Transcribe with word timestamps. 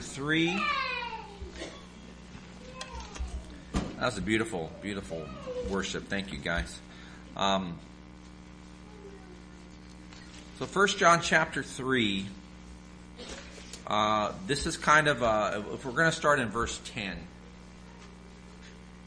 3. 0.00 0.64
That 3.98 4.06
was 4.06 4.18
a 4.18 4.22
beautiful, 4.22 4.70
beautiful 4.80 5.26
worship. 5.68 6.08
Thank 6.08 6.32
you, 6.32 6.38
guys. 6.38 6.78
Um, 7.36 7.78
so, 10.58 10.66
First 10.66 10.98
John 10.98 11.20
chapter 11.20 11.62
3. 11.62 12.26
Uh, 13.86 14.32
this 14.46 14.66
is 14.66 14.76
kind 14.76 15.08
of, 15.08 15.22
a, 15.22 15.64
if 15.72 15.84
we're 15.84 15.92
going 15.92 16.10
to 16.10 16.16
start 16.16 16.40
in 16.40 16.48
verse 16.48 16.78
10, 16.94 17.16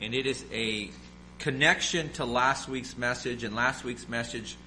and 0.01 0.13
it 0.13 0.25
is 0.25 0.43
a 0.51 0.89
connection 1.39 2.11
to 2.13 2.25
last 2.25 2.67
week's 2.67 2.97
message. 2.97 3.43
And 3.43 3.55
last 3.55 3.83
week's 3.83 4.09
message, 4.09 4.57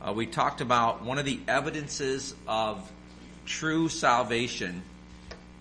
uh, 0.00 0.12
we 0.12 0.26
talked 0.26 0.60
about 0.60 1.04
one 1.04 1.18
of 1.18 1.24
the 1.24 1.40
evidences 1.48 2.34
of 2.46 2.90
true 3.46 3.88
salvation 3.88 4.82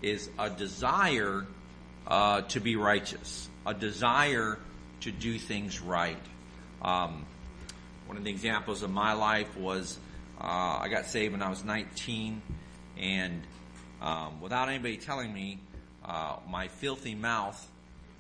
is 0.04 0.30
a 0.38 0.50
desire 0.50 1.46
uh, 2.06 2.42
to 2.42 2.60
be 2.60 2.76
righteous, 2.76 3.50
a 3.66 3.74
desire 3.74 4.60
to 5.02 5.12
do 5.12 5.40
things 5.40 5.80
right. 5.80 6.18
Um, 6.82 7.26
one 8.06 8.18
of 8.18 8.24
the 8.24 8.30
examples 8.30 8.84
of 8.84 8.92
my 8.92 9.14
life 9.14 9.58
was 9.58 9.98
uh, 10.40 10.80
I 10.82 10.90
got 10.90 11.06
saved 11.06 11.32
when 11.32 11.42
I 11.42 11.50
was 11.50 11.64
19, 11.64 12.42
and 12.98 13.42
um, 14.02 14.42
without 14.42 14.68
anybody 14.68 14.98
telling 14.98 15.34
me, 15.34 15.60
uh, 16.04 16.36
my 16.50 16.68
filthy 16.68 17.16
mouth 17.16 17.66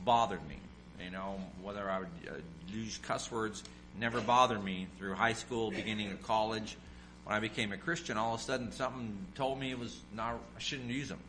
bothered 0.05 0.47
me. 0.47 0.57
You 1.03 1.11
know, 1.11 1.37
whether 1.61 1.89
I 1.89 1.99
would 1.99 2.07
uh, 2.29 2.35
use 2.69 2.97
cuss 2.97 3.29
words 3.29 3.63
never 3.99 4.21
bothered 4.21 4.63
me 4.63 4.87
through 4.97 5.15
high 5.15 5.33
school, 5.33 5.69
beginning 5.69 6.11
of 6.11 6.23
college. 6.23 6.77
When 7.25 7.35
I 7.35 7.39
became 7.39 7.71
a 7.71 7.77
Christian, 7.77 8.17
all 8.17 8.35
of 8.35 8.39
a 8.39 8.43
sudden 8.43 8.71
something 8.71 9.17
told 9.35 9.59
me 9.59 9.71
it 9.71 9.79
was 9.79 9.97
not 10.13 10.39
I 10.55 10.59
shouldn't 10.59 10.89
use 10.89 11.09
them. 11.09 11.19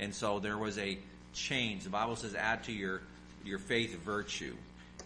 And 0.00 0.12
so 0.12 0.40
there 0.40 0.58
was 0.58 0.78
a 0.78 0.98
change. 1.32 1.84
The 1.84 1.90
Bible 1.90 2.16
says, 2.16 2.34
add 2.34 2.64
to 2.64 2.72
your, 2.72 3.02
your 3.44 3.58
faith 3.58 3.96
virtue. 4.02 4.56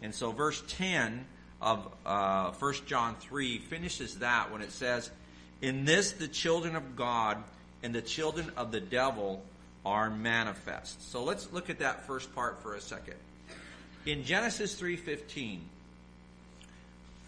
And 0.00 0.14
so 0.14 0.33
verse 0.33 0.62
10 0.69 1.27
of 1.61 1.92
uh, 2.06 2.53
1 2.53 2.75
John 2.87 3.17
3 3.17 3.59
finishes 3.59 4.20
that 4.20 4.50
when 4.53 4.62
it 4.62 4.72
says, 4.72 5.11
In 5.61 5.84
this 5.84 6.12
the 6.12 6.28
children 6.28 6.77
of 6.77 6.97
God 6.97 7.42
and 7.83 7.95
the 7.95 8.03
children 8.03 8.50
of 8.56 8.70
the 8.70 8.81
devil 8.81 9.42
are 9.84 10.09
manifest. 10.09 11.11
So 11.11 11.25
let's 11.25 11.53
look 11.53 11.69
at 11.69 11.81
that 11.81 12.06
first 12.06 12.34
part 12.34 12.62
for 12.62 12.75
a 12.75 12.81
second. 12.81 13.17
In 14.06 14.25
Genesis 14.25 14.81
3.15, 14.81 15.59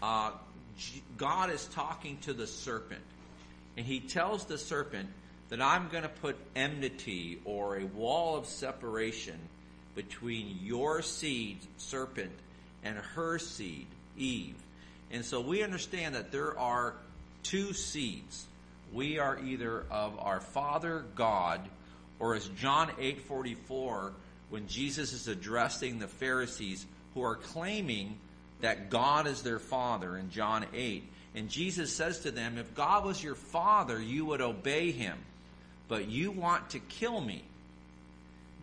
uh, 0.01 0.31
God 1.17 1.49
is 1.49 1.65
talking 1.65 2.17
to 2.21 2.33
the 2.33 2.47
serpent. 2.47 3.01
And 3.75 3.85
he 3.85 3.99
tells 3.99 4.45
the 4.45 4.57
serpent, 4.57 5.09
that 5.49 5.61
I'm 5.61 5.89
going 5.89 6.03
to 6.03 6.09
put 6.09 6.37
enmity 6.55 7.39
or 7.45 7.77
a 7.77 7.85
wall 7.85 8.35
of 8.35 8.45
separation 8.45 9.39
between 9.95 10.59
your 10.61 11.01
seed, 11.01 11.57
serpent, 11.77 12.31
and 12.83 12.97
her 12.97 13.39
seed, 13.39 13.87
Eve. 14.17 14.55
And 15.11 15.23
so 15.23 15.41
we 15.41 15.63
understand 15.63 16.15
that 16.15 16.31
there 16.31 16.57
are 16.59 16.93
two 17.43 17.73
seeds. 17.73 18.45
We 18.93 19.19
are 19.19 19.39
either 19.39 19.85
of 19.89 20.19
our 20.19 20.39
Father 20.39 21.05
God, 21.15 21.61
or 22.19 22.35
as 22.35 22.47
John 22.49 22.89
8:44, 22.99 24.11
when 24.49 24.67
Jesus 24.67 25.13
is 25.13 25.27
addressing 25.27 25.99
the 25.99 26.07
Pharisees 26.07 26.85
who 27.13 27.23
are 27.23 27.35
claiming 27.35 28.17
that 28.61 28.89
God 28.89 29.27
is 29.27 29.43
their 29.43 29.59
Father 29.59 30.17
in 30.17 30.29
John 30.29 30.65
8. 30.73 31.03
And 31.35 31.49
Jesus 31.49 31.93
says 31.93 32.19
to 32.21 32.31
them, 32.31 32.57
if 32.57 32.73
God 32.73 33.05
was 33.05 33.21
your 33.23 33.35
Father, 33.35 34.01
you 34.01 34.25
would 34.25 34.41
obey 34.41 34.91
him 34.91 35.17
but 35.87 36.09
you 36.09 36.31
want 36.31 36.71
to 36.71 36.79
kill 36.79 37.21
me. 37.21 37.43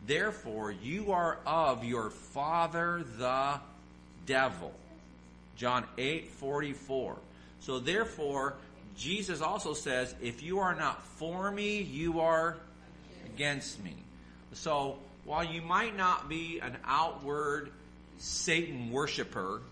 Therefore, 0.06 0.70
you 0.70 1.12
are 1.12 1.38
of 1.46 1.84
your 1.84 2.10
father 2.10 3.04
the 3.18 3.60
devil. 4.26 4.72
John 5.56 5.84
8 5.96 6.28
44. 6.28 7.16
So, 7.60 7.78
therefore, 7.78 8.54
Jesus 8.96 9.40
also 9.40 9.72
says, 9.72 10.14
if 10.22 10.42
you 10.42 10.60
are 10.60 10.74
not 10.74 11.02
for 11.02 11.50
me, 11.50 11.80
you 11.80 12.20
are 12.20 12.56
against 13.26 13.82
me. 13.82 13.94
So, 14.52 14.98
while 15.24 15.44
you 15.44 15.62
might 15.62 15.96
not 15.96 16.28
be 16.28 16.60
an 16.60 16.76
outward 16.84 17.70
Satan 18.18 18.90
worshiper, 18.90 19.62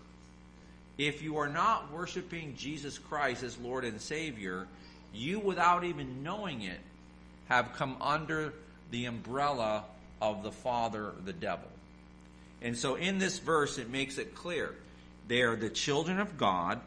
if 0.97 1.21
you 1.21 1.37
are 1.37 1.47
not 1.47 1.91
worshiping 1.91 2.55
Jesus 2.57 2.97
Christ 2.97 3.43
as 3.43 3.57
Lord 3.57 3.83
and 3.85 4.01
Savior, 4.01 4.67
you, 5.13 5.39
without 5.39 5.83
even 5.83 6.23
knowing 6.23 6.63
it, 6.63 6.79
have 7.55 7.73
come 7.73 7.97
under 8.01 8.53
the 8.91 9.05
umbrella 9.05 9.83
of 10.21 10.43
the 10.43 10.51
father, 10.51 11.13
the 11.25 11.33
devil. 11.33 11.67
And 12.61 12.77
so 12.77 12.95
in 12.95 13.19
this 13.19 13.39
verse, 13.39 13.77
it 13.77 13.89
makes 13.89 14.17
it 14.17 14.35
clear 14.35 14.73
they 15.27 15.41
are 15.41 15.55
the 15.55 15.69
children 15.69 16.19
of 16.19 16.37
God 16.37 16.79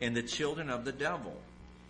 and 0.00 0.16
the 0.16 0.22
children 0.22 0.70
of 0.70 0.84
the 0.84 0.92
devil. 0.92 1.34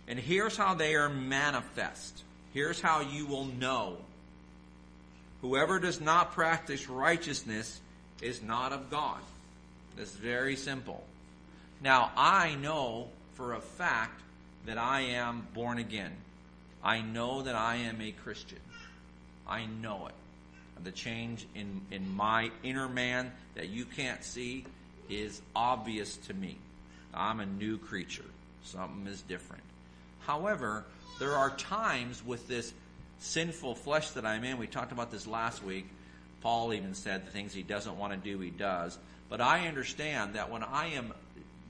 And 0.07 0.17
here's 0.17 0.55
how 0.55 0.73
they 0.75 0.95
are 0.95 1.09
manifest. 1.09 2.23
Here's 2.53 2.79
how 2.79 3.01
you 3.01 3.25
will 3.25 3.45
know. 3.45 3.97
Whoever 5.41 5.79
does 5.79 5.99
not 5.99 6.33
practice 6.33 6.89
righteousness 6.89 7.79
is 8.21 8.41
not 8.41 8.71
of 8.71 8.89
God. 8.89 9.19
It's 9.97 10.11
very 10.11 10.55
simple. 10.55 11.03
Now, 11.81 12.11
I 12.15 12.55
know 12.55 13.09
for 13.35 13.53
a 13.53 13.61
fact 13.61 14.21
that 14.65 14.77
I 14.77 15.01
am 15.01 15.47
born 15.53 15.77
again. 15.77 16.11
I 16.83 17.01
know 17.01 17.41
that 17.41 17.55
I 17.55 17.75
am 17.77 18.01
a 18.01 18.11
Christian. 18.11 18.59
I 19.47 19.65
know 19.65 20.07
it. 20.07 20.13
The 20.83 20.91
change 20.91 21.47
in, 21.55 21.81
in 21.91 22.15
my 22.15 22.51
inner 22.63 22.87
man 22.87 23.31
that 23.55 23.69
you 23.69 23.85
can't 23.85 24.23
see 24.23 24.65
is 25.09 25.41
obvious 25.55 26.17
to 26.27 26.33
me. 26.33 26.57
I'm 27.13 27.39
a 27.39 27.45
new 27.45 27.77
creature. 27.77 28.25
Something 28.63 29.07
is 29.07 29.21
different. 29.21 29.63
However, 30.19 30.85
there 31.19 31.33
are 31.33 31.49
times 31.55 32.23
with 32.23 32.47
this 32.47 32.73
sinful 33.19 33.75
flesh 33.75 34.11
that 34.11 34.25
I'm 34.25 34.43
in. 34.43 34.57
We 34.57 34.67
talked 34.67 34.91
about 34.91 35.11
this 35.11 35.25
last 35.25 35.63
week. 35.63 35.87
Paul 36.41 36.73
even 36.73 36.93
said 36.93 37.25
the 37.25 37.31
things 37.31 37.53
he 37.53 37.63
doesn't 37.63 37.97
want 37.97 38.13
to 38.13 38.17
do, 38.17 38.39
he 38.39 38.51
does. 38.51 38.97
But 39.29 39.41
I 39.41 39.67
understand 39.67 40.35
that 40.35 40.51
when 40.51 40.63
I 40.63 40.87
am 40.87 41.13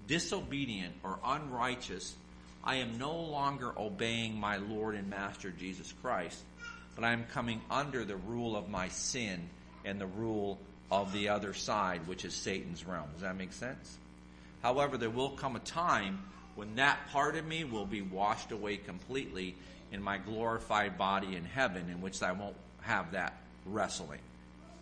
disobedient 0.08 0.94
or 1.04 1.20
unrighteous, 1.24 2.16
I 2.68 2.76
am 2.76 2.98
no 2.98 3.16
longer 3.16 3.72
obeying 3.78 4.38
my 4.38 4.58
Lord 4.58 4.96
and 4.96 5.10
Master 5.10 5.52
Jesus 5.52 5.94
Christ, 6.02 6.44
but 6.96 7.06
I 7.06 7.14
am 7.14 7.24
coming 7.34 7.62
under 7.72 8.04
the 8.04 8.18
rule 8.18 8.58
of 8.58 8.68
my 8.68 8.90
sin 8.90 9.50
and 9.86 10.02
the 10.02 10.06
rule 10.06 10.60
of 10.92 11.14
the 11.14 11.30
other 11.30 11.54
side, 11.54 12.06
which 12.08 12.26
is 12.26 12.34
Satan's 12.34 12.86
realm. 12.86 13.08
Does 13.14 13.22
that 13.22 13.38
make 13.38 13.54
sense? 13.54 13.98
However, 14.62 14.98
there 14.98 15.10
will 15.10 15.30
come 15.30 15.56
a 15.56 15.60
time 15.60 16.20
when 16.56 16.76
that 16.76 17.00
part 17.14 17.38
of 17.38 17.46
me 17.46 17.64
will 17.64 17.86
be 17.86 18.02
washed 18.02 18.52
away 18.52 18.76
completely 18.76 19.56
in 19.94 20.02
my 20.02 20.18
glorified 20.18 20.98
body 20.98 21.38
in 21.38 21.46
heaven, 21.46 21.88
in 21.90 22.02
which 22.02 22.22
I 22.22 22.34
won't 22.34 22.58
have 22.82 23.14
that 23.14 23.38
wrestling. 23.66 24.20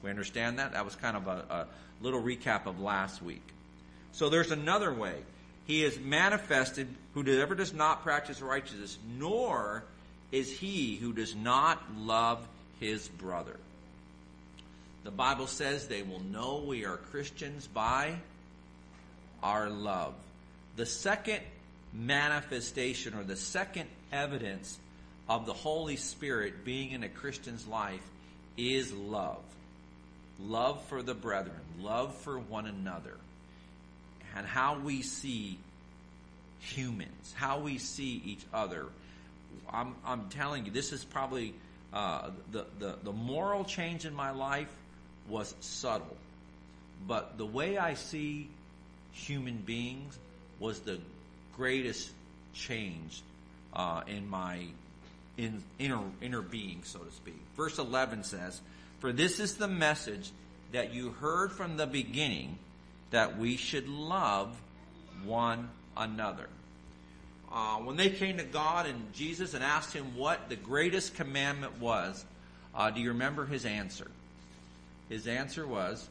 We 0.01 0.09
understand 0.09 0.57
that? 0.57 0.74
That 0.74 0.85
was 0.85 0.95
kind 0.95 1.16
of 1.16 1.28
a, 1.28 1.45
a 1.51 1.68
little 2.01 2.24
recap 2.24 2.66
of 2.66 2.79
last 2.79 3.22
week. 3.22 3.47
So 4.12 4.29
there's 4.29 4.50
another 4.50 4.91
way 4.91 5.18
he 5.68 5.84
is 5.84 6.00
manifested 6.00 6.88
whoever 7.15 7.55
does 7.55 7.73
not 7.73 8.03
practice 8.03 8.41
righteousness, 8.41 8.99
nor 9.17 9.83
is 10.31 10.51
he 10.51 10.95
who 10.97 11.13
does 11.13 11.35
not 11.35 11.81
love 11.97 12.47
his 12.79 13.07
brother. 13.07 13.57
The 15.03 15.11
Bible 15.11 15.47
says 15.47 15.87
they 15.87 16.03
will 16.03 16.21
know 16.21 16.63
we 16.65 16.85
are 16.85 16.97
Christians 16.97 17.65
by 17.67 18.15
our 19.41 19.69
love. 19.69 20.13
The 20.75 20.85
second 20.85 21.41
manifestation 21.91 23.15
or 23.15 23.23
the 23.23 23.35
second 23.35 23.89
evidence 24.11 24.77
of 25.27 25.47
the 25.47 25.53
Holy 25.53 25.95
Spirit 25.95 26.63
being 26.63 26.91
in 26.91 27.03
a 27.03 27.09
Christian's 27.09 27.65
life 27.65 28.07
is 28.57 28.93
love. 28.93 29.41
Love 30.39 30.83
for 30.85 31.01
the 31.01 31.15
brethren, 31.15 31.56
love 31.79 32.13
for 32.18 32.38
one 32.38 32.68
another 32.68 33.15
and 34.35 34.45
how 34.45 34.77
we 34.77 35.01
see 35.01 35.57
humans, 36.60 37.34
how 37.36 37.60
we 37.60 37.78
see 37.78 38.22
each 38.25 38.44
other. 38.54 38.86
I'm, 39.72 39.96
I'm 40.06 40.30
telling 40.30 40.66
you, 40.66 40.72
this 40.72 40.92
is 40.92 41.04
probably 41.04 41.54
uh, 41.94 42.30
the, 42.52 42.66
the, 42.80 42.98
the 43.04 43.12
moral 43.12 43.63
change 43.63 44.06
in 44.06 44.13
my 44.13 44.31
life 44.31 44.72
was 45.30 45.54
subtle. 45.60 46.18
But 47.07 47.38
the 47.38 47.46
way 47.46 47.78
I 47.78 47.94
see 47.94 48.50
human 49.12 49.57
beings 49.57 50.18
was 50.60 50.80
the 50.81 51.00
greatest 51.56 52.12
change 52.54 53.22
uh, 53.74 54.02
in 54.07 54.30
my 54.30 54.66
in, 55.38 55.63
inner, 55.80 56.00
inner 56.22 56.42
being, 56.42 56.81
so 56.84 57.00
to 57.00 57.12
speak. 57.12 57.40
Verse 57.57 57.78
11 57.78 58.24
says, 58.24 58.62
For 59.00 59.12
this 59.12 59.40
is 59.40 59.56
the 59.56 59.68
message 59.68 60.31
that 60.72 60.94
you 60.94 61.12
heard 61.12 61.52
from 61.52 61.78
the 61.78 61.88
beginning 61.88 62.57
that 63.12 63.38
we 63.38 63.57
should 63.57 63.88
love 63.88 64.56
one 65.24 65.69
another. 65.97 66.47
Uh, 67.51 67.77
when 67.77 67.95
they 67.95 68.09
came 68.09 68.38
to 68.38 68.44
God 68.44 68.86
and 68.86 69.13
Jesus 69.13 69.53
and 69.53 69.63
asked 69.63 69.94
him 69.94 70.18
what 70.18 70.50
the 70.50 70.56
greatest 70.56 71.15
commandment 71.15 71.80
was, 71.80 72.25
Uh, 72.74 72.92
do 72.92 73.00
you 73.00 73.09
remember 73.09 73.45
his 73.45 73.65
answer? 73.65 74.12
His 75.07 75.27
answer 75.27 75.65
was, 75.65 76.07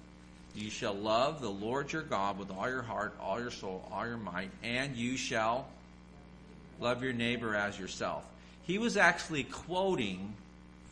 You 0.55 0.71
shall 0.71 0.95
love 0.95 1.43
the 1.43 1.51
Lord 1.51 1.93
your 1.93 2.03
God 2.03 2.39
with 2.39 2.51
all 2.51 2.69
your 2.69 2.83
heart, 2.83 3.15
all 3.21 3.39
your 3.39 3.51
soul, 3.51 3.87
all 3.93 4.07
your 4.07 4.17
might, 4.17 4.51
and 4.63 4.97
you 4.97 5.19
shall 5.19 5.67
love 6.81 7.03
your 7.03 7.13
neighbor 7.13 7.55
as 7.55 7.79
yourself. 7.79 8.25
He 8.67 8.79
was 8.79 8.97
actually 8.97 9.45
quoting 9.45 10.33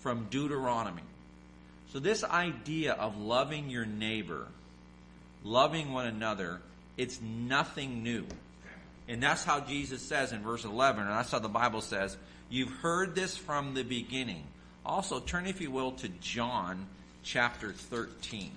from 0.01 0.27
Deuteronomy. 0.31 1.03
So, 1.93 1.99
this 1.99 2.25
idea 2.25 2.93
of 2.93 3.19
loving 3.19 3.71
your 3.71 3.87
neighbor, 3.87 4.47
loving 5.45 5.93
one 5.93 6.07
another, 6.07 6.61
it's 6.97 7.21
nothing 7.23 8.03
new. 8.03 8.27
And 9.13 9.23
that's 9.23 9.45
how 9.45 9.61
Jesus 9.61 10.01
says 10.01 10.33
in 10.33 10.41
verse 10.41 10.65
11, 10.65 11.03
and 11.03 11.13
that's 11.13 11.31
how 11.31 11.39
the 11.39 11.47
Bible 11.47 11.83
says, 11.83 12.17
You've 12.49 12.71
heard 12.71 13.15
this 13.15 13.37
from 13.37 13.75
the 13.75 13.83
beginning. 13.83 14.43
Also, 14.87 15.21
turn, 15.21 15.45
if 15.45 15.61
you 15.61 15.71
will, 15.71 15.93
to 15.93 16.09
John 16.09 16.87
chapter 17.23 17.73
13. 17.73 18.51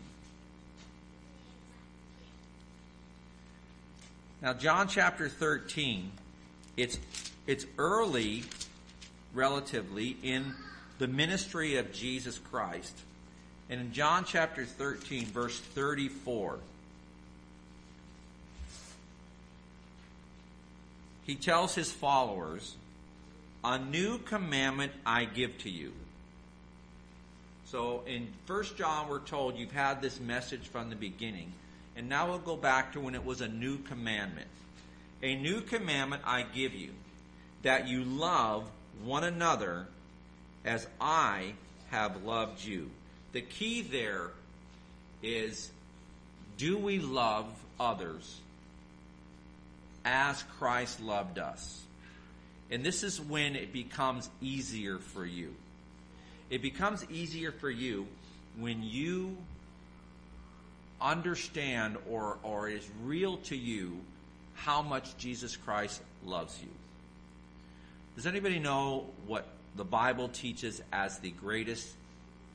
Now, 4.41 4.53
John 4.53 4.87
chapter 4.87 5.27
13, 5.27 6.09
it's, 6.77 6.99
it's 7.47 7.65
early, 7.77 8.45
relatively, 9.33 10.15
in 10.23 10.53
the 10.99 11.07
ministry 11.09 11.75
of 11.75 11.91
Jesus 11.91 12.39
Christ. 12.39 12.97
And 13.69 13.81
in 13.81 13.91
John 13.91 14.23
chapter 14.23 14.63
13, 14.63 15.25
verse 15.25 15.59
34, 15.59 16.59
he 21.25 21.35
tells 21.35 21.75
his 21.75 21.91
followers, 21.91 22.75
A 23.63 23.79
new 23.79 24.19
commandment 24.19 24.91
I 25.05 25.25
give 25.25 25.57
to 25.59 25.69
you. 25.69 25.91
So 27.65 28.03
in 28.05 28.27
1 28.47 28.63
John, 28.77 29.09
we're 29.09 29.19
told 29.19 29.57
you've 29.57 29.71
had 29.71 30.01
this 30.01 30.19
message 30.19 30.67
from 30.67 30.89
the 30.89 30.95
beginning. 30.95 31.51
And 31.95 32.07
now 32.07 32.27
we'll 32.27 32.39
go 32.39 32.55
back 32.55 32.93
to 32.93 32.99
when 32.99 33.15
it 33.15 33.25
was 33.25 33.41
a 33.41 33.47
new 33.47 33.79
commandment. 33.79 34.47
A 35.23 35.35
new 35.35 35.61
commandment 35.61 36.21
I 36.25 36.43
give 36.43 36.73
you, 36.73 36.91
that 37.63 37.87
you 37.87 38.03
love 38.03 38.69
one 39.03 39.23
another 39.23 39.87
as 40.63 40.87
I 41.01 41.53
have 41.89 42.23
loved 42.23 42.63
you. 42.63 42.91
The 43.31 43.41
key 43.41 43.81
there 43.81 44.29
is 45.23 45.71
do 46.57 46.77
we 46.77 46.99
love 46.99 47.45
others 47.79 48.39
as 50.05 50.41
Christ 50.59 51.01
loved 51.01 51.39
us? 51.39 51.81
And 52.71 52.83
this 52.83 53.03
is 53.03 53.19
when 53.19 53.55
it 53.55 53.73
becomes 53.73 54.29
easier 54.41 54.97
for 54.97 55.25
you. 55.25 55.53
It 56.49 56.61
becomes 56.61 57.05
easier 57.11 57.51
for 57.51 57.69
you 57.69 58.07
when 58.57 58.83
you 58.83 59.35
understand 61.01 61.97
or, 62.09 62.37
or 62.43 62.69
is 62.69 62.87
real 63.03 63.37
to 63.37 63.55
you 63.55 63.99
how 64.53 64.81
much 64.81 65.17
Jesus 65.17 65.57
Christ 65.57 66.01
loves 66.25 66.57
you. 66.61 66.69
Does 68.15 68.25
anybody 68.25 68.59
know 68.59 69.05
what 69.27 69.45
the 69.75 69.83
Bible 69.83 70.29
teaches 70.29 70.81
as 70.93 71.19
the 71.19 71.31
greatest 71.31 71.87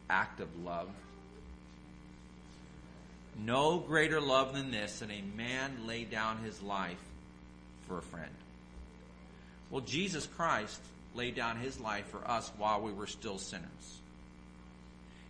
act 0.08 0.40
of 0.40 0.48
love? 0.64 0.88
No 3.38 3.78
greater 3.78 4.20
love 4.20 4.54
than 4.54 4.70
this 4.70 5.00
than 5.00 5.10
a 5.10 5.22
man 5.36 5.86
lay 5.86 6.04
down 6.04 6.38
his 6.38 6.60
life 6.62 6.98
for 7.90 7.98
a 7.98 8.02
friend. 8.02 8.30
Well, 9.68 9.80
Jesus 9.80 10.24
Christ 10.36 10.80
laid 11.16 11.34
down 11.34 11.56
his 11.56 11.80
life 11.80 12.06
for 12.06 12.20
us 12.24 12.50
while 12.56 12.80
we 12.80 12.92
were 12.92 13.08
still 13.08 13.38
sinners. 13.38 13.66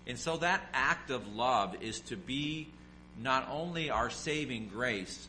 And 0.07 0.19
so 0.19 0.37
that 0.37 0.69
act 0.75 1.11
of 1.11 1.35
love 1.35 1.83
is 1.83 2.01
to 2.01 2.17
be 2.17 2.69
not 3.19 3.49
only 3.51 3.89
our 3.89 4.11
saving 4.11 4.69
grace, 4.69 5.27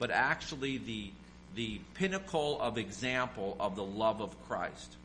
but 0.00 0.10
actually 0.10 0.78
the, 0.78 1.10
the 1.54 1.80
pinnacle 1.94 2.60
of 2.60 2.78
example 2.78 3.56
of 3.60 3.76
the 3.76 3.84
love 3.84 4.20
of 4.20 4.36
Christ. 4.48 4.96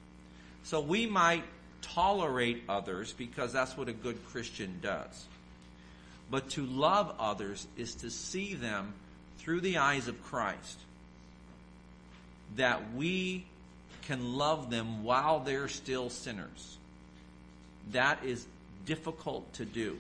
So 0.64 0.82
we 0.82 1.06
might 1.06 1.44
tolerate 1.84 2.64
others 2.68 3.14
because 3.14 3.54
that's 3.54 3.78
what 3.78 3.88
a 3.88 3.94
good 3.94 4.18
Christian 4.30 4.80
does. 4.82 5.26
But 6.32 6.50
to 6.52 6.66
love 6.66 7.14
others 7.20 7.68
is 7.78 7.94
to 7.96 8.10
see 8.10 8.56
them 8.56 8.94
through 9.38 9.62
the 9.62 9.78
eyes 9.78 10.08
of 10.08 10.24
Christ. 10.24 10.80
That 12.56 12.94
we 12.94 13.46
can 14.04 14.36
love 14.38 14.70
them 14.70 15.04
while 15.04 15.40
they're 15.40 15.68
still 15.68 16.10
sinners. 16.10 16.78
That 17.92 18.24
is 18.24 18.46
difficult 18.86 19.54
to 19.54 19.66
do 19.66 19.98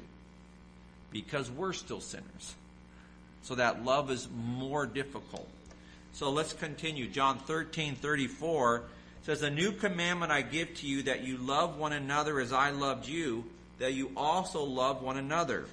because 1.11 1.51
we're 1.51 1.73
still 1.73 2.01
sinners. 2.01 2.55
So 3.43 3.55
that 3.55 3.85
love 3.85 4.11
is 4.11 4.27
more 4.35 4.85
difficult. 4.85 5.47
So 6.13 6.31
let's 6.31 6.53
continue. 6.53 7.07
John 7.07 7.37
13, 7.39 7.95
34 7.95 8.83
says, 9.23 9.43
A 9.43 9.49
new 9.49 9.71
commandment 9.71 10.31
I 10.31 10.41
give 10.41 10.73
to 10.75 10.87
you 10.87 11.03
that 11.03 11.23
you 11.23 11.37
love 11.37 11.77
one 11.77 11.93
another 11.93 12.39
as 12.39 12.51
I 12.51 12.71
loved 12.71 13.07
you, 13.07 13.43
that 13.79 13.93
you 13.93 14.11
also 14.17 14.63
love 14.63 15.01
one 15.01 15.17
another. 15.17 15.65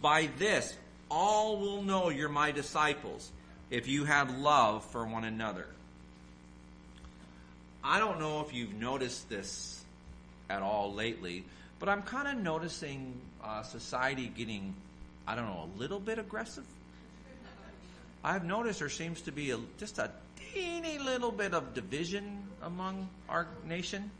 By 0.00 0.28
this, 0.38 0.76
all 1.10 1.58
will 1.58 1.82
know 1.82 2.10
you're 2.10 2.28
my 2.28 2.52
disciples 2.52 3.30
if 3.70 3.88
you 3.88 4.04
have 4.04 4.38
love 4.38 4.84
for 4.84 5.06
one 5.06 5.24
another. 5.24 5.66
I 7.84 7.98
don't 7.98 8.20
know 8.20 8.40
if 8.40 8.54
you've 8.54 8.74
noticed 8.74 9.28
this 9.28 9.84
at 10.48 10.62
all 10.62 10.92
lately, 10.94 11.44
but 11.78 11.88
I'm 11.88 12.02
kind 12.02 12.28
of 12.28 12.42
noticing 12.42 13.14
uh, 13.42 13.62
society 13.62 14.30
getting, 14.36 14.74
I 15.26 15.34
don't 15.34 15.46
know, 15.46 15.68
a 15.76 15.78
little 15.78 15.98
bit 15.98 16.18
aggressive. 16.18 16.64
I've 18.22 18.44
noticed 18.44 18.78
there 18.78 18.88
seems 18.88 19.22
to 19.22 19.32
be 19.32 19.50
a, 19.50 19.58
just 19.78 19.98
a 19.98 20.10
teeny 20.52 20.98
little 20.98 21.32
bit 21.32 21.54
of 21.54 21.74
division 21.74 22.44
among 22.62 23.08
our 23.28 23.48
nation. 23.66 24.10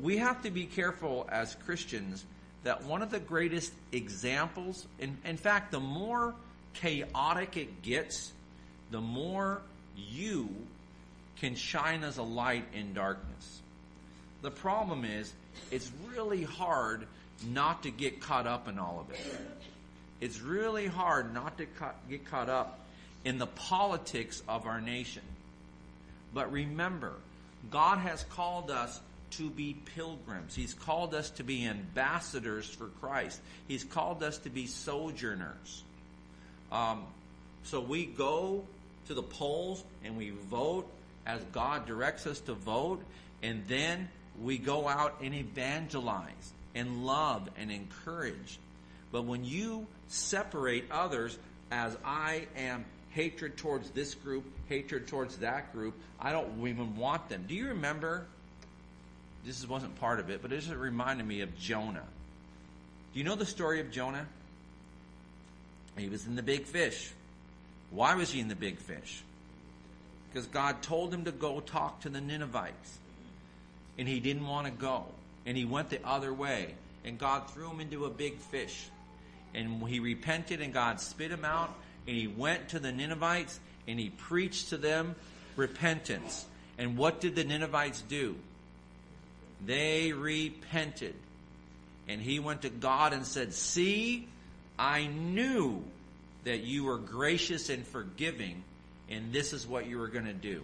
We 0.00 0.18
have 0.18 0.42
to 0.42 0.50
be 0.50 0.66
careful 0.66 1.26
as 1.28 1.56
Christians 1.66 2.24
that 2.62 2.84
one 2.84 3.02
of 3.02 3.10
the 3.10 3.18
greatest 3.18 3.72
examples, 3.90 4.86
in, 5.00 5.18
in 5.24 5.36
fact, 5.36 5.72
the 5.72 5.80
more 5.80 6.34
chaotic 6.74 7.56
it 7.56 7.82
gets, 7.82 8.32
the 8.92 9.00
more 9.00 9.60
you 9.96 10.48
can 11.40 11.54
shine 11.54 12.04
as 12.04 12.18
a 12.18 12.22
light 12.22 12.66
in 12.74 12.94
darkness. 12.94 13.60
The 14.42 14.50
problem 14.50 15.04
is, 15.04 15.32
it's 15.70 15.90
really 16.14 16.44
hard 16.44 17.06
not 17.46 17.82
to 17.84 17.90
get 17.90 18.20
caught 18.20 18.46
up 18.46 18.68
in 18.68 18.78
all 18.78 19.00
of 19.00 19.14
it. 19.14 19.20
It's 20.20 20.40
really 20.40 20.86
hard 20.86 21.32
not 21.32 21.58
to 21.58 21.66
get 22.08 22.24
caught 22.26 22.48
up 22.48 22.80
in 23.24 23.38
the 23.38 23.46
politics 23.46 24.42
of 24.48 24.66
our 24.66 24.80
nation. 24.80 25.22
But 26.34 26.52
remember, 26.52 27.12
God 27.70 27.98
has 27.98 28.24
called 28.24 28.70
us 28.70 29.00
to 29.32 29.50
be 29.50 29.76
pilgrims. 29.94 30.54
He's 30.54 30.74
called 30.74 31.14
us 31.14 31.30
to 31.30 31.44
be 31.44 31.66
ambassadors 31.66 32.66
for 32.66 32.86
Christ. 33.00 33.40
He's 33.66 33.84
called 33.84 34.22
us 34.22 34.38
to 34.38 34.50
be 34.50 34.66
sojourners. 34.66 35.82
Um, 36.72 37.04
so 37.64 37.80
we 37.80 38.06
go 38.06 38.64
to 39.06 39.14
the 39.14 39.22
polls 39.22 39.84
and 40.04 40.16
we 40.16 40.30
vote 40.30 40.88
as 41.28 41.44
God 41.52 41.86
directs 41.86 42.26
us 42.26 42.40
to 42.40 42.54
vote, 42.54 43.02
and 43.42 43.62
then 43.68 44.08
we 44.42 44.58
go 44.58 44.88
out 44.88 45.20
and 45.22 45.34
evangelize 45.34 46.52
and 46.74 47.04
love 47.04 47.48
and 47.56 47.70
encourage. 47.70 48.58
But 49.12 49.26
when 49.26 49.44
you 49.44 49.86
separate 50.08 50.90
others 50.90 51.38
as 51.70 51.96
I 52.04 52.46
am 52.56 52.84
hatred 53.10 53.56
towards 53.58 53.90
this 53.90 54.14
group, 54.14 54.44
hatred 54.68 55.06
towards 55.06 55.36
that 55.38 55.72
group, 55.72 55.94
I 56.18 56.32
don't 56.32 56.66
even 56.66 56.96
want 56.96 57.28
them. 57.28 57.44
Do 57.46 57.54
you 57.54 57.68
remember? 57.68 58.26
This 59.44 59.66
wasn't 59.68 59.98
part 60.00 60.20
of 60.20 60.30
it, 60.30 60.42
but 60.42 60.52
it 60.52 60.60
just 60.60 60.74
reminded 60.74 61.26
me 61.26 61.42
of 61.42 61.56
Jonah. 61.58 62.04
Do 63.12 63.18
you 63.18 63.24
know 63.24 63.34
the 63.34 63.46
story 63.46 63.80
of 63.80 63.90
Jonah? 63.90 64.26
He 65.96 66.08
was 66.08 66.26
in 66.26 66.36
the 66.36 66.42
big 66.42 66.64
fish. 66.64 67.12
Why 67.90 68.14
was 68.14 68.30
he 68.30 68.40
in 68.40 68.48
the 68.48 68.56
big 68.56 68.78
fish? 68.78 69.22
Because 70.28 70.46
God 70.46 70.82
told 70.82 71.12
him 71.12 71.24
to 71.24 71.32
go 71.32 71.60
talk 71.60 72.00
to 72.02 72.08
the 72.08 72.20
Ninevites 72.20 72.98
and 73.98 74.06
he 74.06 74.20
didn't 74.20 74.46
want 74.46 74.66
to 74.66 74.72
go. 74.72 75.04
And 75.44 75.56
he 75.56 75.64
went 75.64 75.90
the 75.90 76.06
other 76.06 76.32
way. 76.32 76.74
And 77.04 77.18
God 77.18 77.50
threw 77.50 77.68
him 77.70 77.80
into 77.80 78.04
a 78.04 78.10
big 78.10 78.38
fish. 78.38 78.88
And 79.54 79.82
he 79.88 79.98
repented, 79.98 80.60
and 80.60 80.72
God 80.72 81.00
spit 81.00 81.30
him 81.30 81.44
out. 81.44 81.74
And 82.06 82.16
he 82.16 82.26
went 82.26 82.70
to 82.70 82.78
the 82.78 82.92
Ninevites 82.92 83.58
and 83.86 83.98
he 83.98 84.10
preached 84.10 84.68
to 84.68 84.76
them 84.76 85.14
repentance. 85.56 86.46
And 86.76 86.96
what 86.96 87.20
did 87.20 87.34
the 87.34 87.44
Ninevites 87.44 88.02
do? 88.02 88.36
They 89.64 90.12
repented. 90.12 91.14
And 92.06 92.20
he 92.20 92.38
went 92.38 92.62
to 92.62 92.70
God 92.70 93.12
and 93.12 93.26
said, 93.26 93.52
See, 93.52 94.28
I 94.78 95.06
knew 95.06 95.82
that 96.44 96.60
you 96.60 96.84
were 96.84 96.98
gracious 96.98 97.68
and 97.68 97.86
forgiving, 97.86 98.62
and 99.10 99.32
this 99.32 99.52
is 99.52 99.66
what 99.66 99.86
you 99.86 99.98
were 99.98 100.08
going 100.08 100.26
to 100.26 100.32
do. 100.32 100.62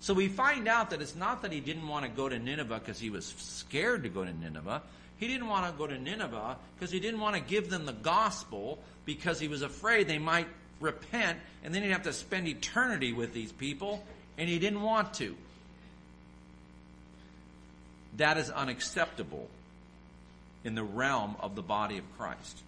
So 0.00 0.14
we 0.14 0.28
find 0.28 0.68
out 0.68 0.90
that 0.90 1.02
it's 1.02 1.16
not 1.16 1.42
that 1.42 1.52
he 1.52 1.60
didn't 1.60 1.86
want 1.86 2.04
to 2.04 2.10
go 2.10 2.28
to 2.28 2.38
Nineveh 2.38 2.78
because 2.78 3.00
he 3.00 3.10
was 3.10 3.26
scared 3.26 4.04
to 4.04 4.08
go 4.08 4.24
to 4.24 4.32
Nineveh. 4.32 4.82
He 5.18 5.26
didn't 5.26 5.48
want 5.48 5.66
to 5.66 5.76
go 5.76 5.86
to 5.86 5.98
Nineveh 5.98 6.56
because 6.76 6.92
he 6.92 7.00
didn't 7.00 7.20
want 7.20 7.34
to 7.34 7.42
give 7.42 7.68
them 7.68 7.84
the 7.84 7.92
gospel 7.92 8.78
because 9.04 9.40
he 9.40 9.48
was 9.48 9.62
afraid 9.62 10.06
they 10.06 10.18
might 10.18 10.46
repent 10.80 11.38
and 11.64 11.74
then 11.74 11.82
he'd 11.82 11.90
have 11.90 12.04
to 12.04 12.12
spend 12.12 12.46
eternity 12.46 13.12
with 13.12 13.32
these 13.32 13.50
people 13.50 14.04
and 14.36 14.48
he 14.48 14.60
didn't 14.60 14.82
want 14.82 15.14
to. 15.14 15.36
That 18.16 18.38
is 18.38 18.50
unacceptable 18.50 19.48
in 20.64 20.74
the 20.74 20.84
realm 20.84 21.36
of 21.40 21.56
the 21.56 21.62
body 21.62 21.98
of 21.98 22.04
Christ. 22.16 22.62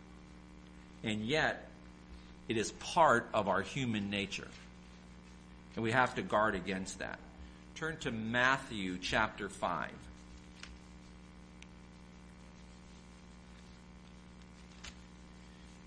And 1.05 1.23
yet, 1.23 1.69
it 2.49 2.57
is 2.57 2.73
part 2.73 3.29
of 3.33 3.49
our 3.49 3.63
human 3.63 4.11
nature. 4.11 4.49
And 5.77 5.83
we 5.83 5.93
have 5.93 6.15
to 6.17 6.23
guard 6.23 6.55
against 6.55 6.99
that. 6.99 7.19
Turn 7.75 7.97
to 7.99 8.11
Matthew 8.11 8.99
chapter 8.99 9.49
5. 9.49 9.91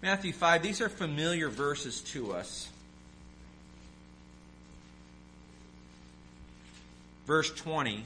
Matthew 0.01 0.33
5, 0.33 0.61
these 0.61 0.81
are 0.81 0.89
familiar 0.89 1.49
verses 1.49 2.01
to 2.01 2.33
us. 2.33 2.67
Verse 7.25 7.49
20, 7.53 8.03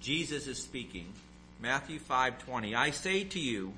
Jesus 0.00 0.48
is 0.48 0.60
speaking. 0.60 1.06
Matthew 1.60 2.00
5:20 2.00 2.74
I 2.74 2.90
say 2.90 3.22
to 3.22 3.38
you 3.38 3.72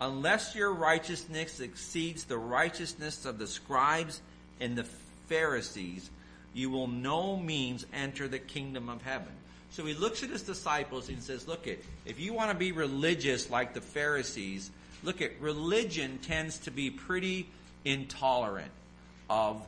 unless 0.00 0.56
your 0.56 0.72
righteousness 0.72 1.60
exceeds 1.60 2.24
the 2.24 2.38
righteousness 2.38 3.24
of 3.24 3.38
the 3.38 3.46
scribes 3.46 4.20
and 4.58 4.76
the 4.76 4.86
Pharisees 5.28 6.10
you 6.54 6.70
will 6.70 6.88
no 6.88 7.36
means 7.36 7.86
enter 7.92 8.28
the 8.28 8.38
kingdom 8.38 8.88
of 8.88 9.02
heaven. 9.02 9.32
So 9.72 9.84
he 9.84 9.94
looks 9.94 10.22
at 10.22 10.30
his 10.30 10.42
disciples 10.42 11.08
and 11.08 11.22
says, 11.22 11.46
look 11.46 11.68
at, 11.68 11.78
if 12.04 12.18
you 12.18 12.32
want 12.32 12.50
to 12.50 12.56
be 12.56 12.72
religious 12.72 13.50
like 13.50 13.72
the 13.72 13.80
Pharisees, 13.80 14.70
look 15.04 15.22
at, 15.22 15.40
religion 15.40 16.18
tends 16.22 16.58
to 16.60 16.70
be 16.70 16.90
pretty 16.90 17.46
intolerant 17.84 18.70
of 19.28 19.64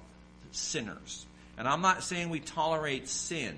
sinners. 0.51 1.25
And 1.57 1.69
I'm 1.69 1.83
not 1.83 2.03
saying 2.03 2.31
we 2.31 2.41
tolerate 2.41 3.09
sin, 3.09 3.55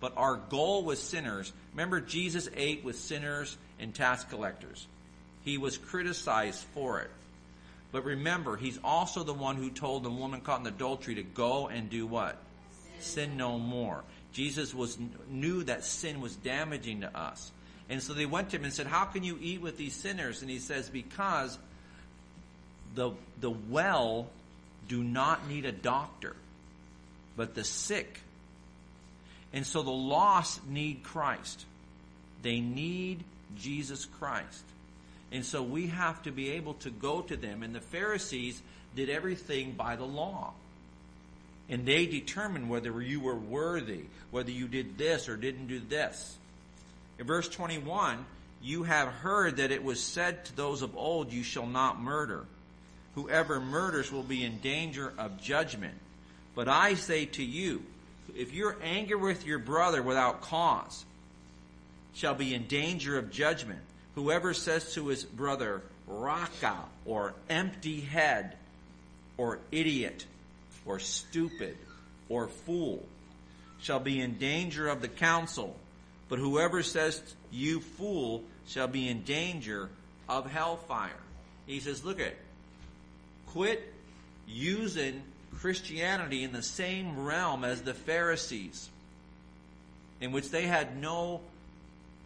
but 0.00 0.12
our 0.16 0.36
goal 0.36 0.84
with 0.84 0.98
sinners, 0.98 1.52
remember 1.72 2.00
Jesus 2.00 2.48
ate 2.54 2.84
with 2.84 2.98
sinners 2.98 3.56
and 3.80 3.94
tax 3.94 4.24
collectors. 4.24 4.86
He 5.44 5.56
was 5.56 5.78
criticized 5.78 6.62
for 6.74 7.00
it. 7.00 7.10
But 7.92 8.04
remember, 8.04 8.56
he's 8.56 8.78
also 8.84 9.22
the 9.22 9.32
one 9.32 9.56
who 9.56 9.70
told 9.70 10.02
the 10.02 10.10
woman 10.10 10.42
caught 10.42 10.60
in 10.60 10.66
adultery 10.66 11.14
to 11.14 11.22
go 11.22 11.68
and 11.68 11.88
do 11.88 12.06
what? 12.06 12.36
Sin 13.00 13.36
no 13.36 13.58
more. 13.58 14.02
Jesus 14.32 14.74
was 14.74 14.98
knew 15.30 15.64
that 15.64 15.84
sin 15.84 16.20
was 16.20 16.36
damaging 16.36 17.00
to 17.00 17.18
us. 17.18 17.52
And 17.88 18.02
so 18.02 18.12
they 18.12 18.26
went 18.26 18.50
to 18.50 18.56
him 18.56 18.64
and 18.64 18.72
said, 18.72 18.86
"How 18.86 19.04
can 19.04 19.22
you 19.22 19.38
eat 19.40 19.60
with 19.60 19.76
these 19.76 19.94
sinners?" 19.94 20.42
And 20.42 20.50
he 20.50 20.58
says, 20.58 20.90
"Because 20.90 21.58
the 22.94 23.12
the 23.40 23.50
well 23.50 24.28
do 24.88 25.02
not 25.02 25.48
need 25.48 25.64
a 25.64 25.72
doctor, 25.72 26.36
but 27.36 27.54
the 27.54 27.64
sick. 27.64 28.20
And 29.52 29.66
so 29.66 29.82
the 29.82 29.90
lost 29.90 30.66
need 30.66 31.02
Christ. 31.02 31.64
They 32.42 32.60
need 32.60 33.24
Jesus 33.56 34.04
Christ. 34.04 34.64
And 35.32 35.44
so 35.44 35.62
we 35.62 35.88
have 35.88 36.22
to 36.24 36.30
be 36.30 36.50
able 36.52 36.74
to 36.74 36.90
go 36.90 37.22
to 37.22 37.36
them. 37.36 37.62
And 37.62 37.74
the 37.74 37.80
Pharisees 37.80 38.60
did 38.94 39.10
everything 39.10 39.72
by 39.72 39.96
the 39.96 40.04
law. 40.04 40.52
And 41.68 41.84
they 41.84 42.06
determined 42.06 42.70
whether 42.70 43.00
you 43.02 43.20
were 43.20 43.36
worthy, 43.36 44.04
whether 44.30 44.50
you 44.50 44.68
did 44.68 44.98
this 44.98 45.28
or 45.28 45.36
didn't 45.36 45.66
do 45.66 45.80
this. 45.80 46.36
In 47.18 47.26
verse 47.26 47.48
21, 47.48 48.24
you 48.62 48.84
have 48.84 49.08
heard 49.08 49.56
that 49.56 49.70
it 49.70 49.82
was 49.82 50.02
said 50.02 50.44
to 50.46 50.56
those 50.56 50.82
of 50.82 50.96
old, 50.96 51.32
You 51.32 51.42
shall 51.42 51.66
not 51.66 52.00
murder. 52.00 52.44
Whoever 53.14 53.60
murders 53.60 54.12
will 54.12 54.22
be 54.22 54.44
in 54.44 54.58
danger 54.58 55.12
of 55.18 55.40
judgment. 55.40 55.94
But 56.54 56.68
I 56.68 56.94
say 56.94 57.26
to 57.26 57.42
you, 57.42 57.82
if 58.36 58.52
you're 58.52 58.76
angry 58.82 59.16
with 59.16 59.46
your 59.46 59.58
brother 59.58 60.02
without 60.02 60.42
cause, 60.42 61.04
shall 62.14 62.34
be 62.34 62.54
in 62.54 62.66
danger 62.66 63.18
of 63.18 63.30
judgment. 63.30 63.80
Whoever 64.14 64.54
says 64.54 64.94
to 64.94 65.08
his 65.08 65.24
brother, 65.24 65.82
Raca, 66.06 66.76
or 67.04 67.34
empty 67.48 68.00
head, 68.00 68.56
or 69.36 69.58
idiot, 69.70 70.24
or 70.86 70.98
stupid 70.98 71.76
or 72.28 72.48
fool 72.48 73.04
shall 73.80 74.00
be 74.00 74.20
in 74.20 74.38
danger 74.38 74.88
of 74.88 75.02
the 75.02 75.08
council, 75.08 75.76
but 76.28 76.38
whoever 76.38 76.82
says 76.82 77.20
you 77.50 77.80
fool 77.80 78.42
shall 78.66 78.88
be 78.88 79.08
in 79.08 79.22
danger 79.22 79.88
of 80.28 80.50
hellfire. 80.50 81.10
He 81.66 81.80
says, 81.80 82.04
look 82.04 82.20
at, 82.20 82.34
quit 83.46 83.92
using 84.46 85.22
Christianity 85.56 86.42
in 86.42 86.52
the 86.52 86.62
same 86.62 87.24
realm 87.24 87.64
as 87.64 87.82
the 87.82 87.94
Pharisees, 87.94 88.88
in 90.20 90.32
which 90.32 90.50
they 90.50 90.66
had 90.66 90.96
no 90.96 91.40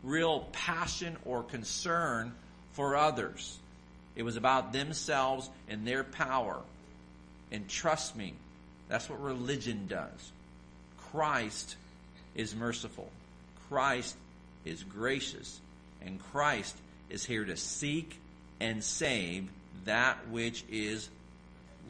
real 0.02 0.47
passion 0.52 1.17
or 1.25 1.43
concern 1.43 2.33
for 2.73 2.97
others. 2.97 3.59
It 4.17 4.23
was 4.23 4.37
about 4.37 4.73
themselves 4.73 5.49
and 5.69 5.87
their 5.87 6.05
power. 6.05 6.61
And 7.52 7.69
trust 7.69 8.17
me, 8.17 8.35
that's 8.90 9.09
what 9.09 9.23
religion 9.23 9.87
does. 9.88 10.32
Christ 11.12 11.76
is 12.35 12.54
merciful. 12.54 13.09
Christ 13.68 14.16
is 14.64 14.82
gracious. 14.82 15.61
And 16.04 16.20
Christ 16.32 16.76
is 17.09 17.25
here 17.25 17.44
to 17.44 17.56
seek 17.56 18.18
and 18.59 18.82
save 18.82 19.49
that 19.85 20.28
which 20.28 20.64
is 20.70 21.09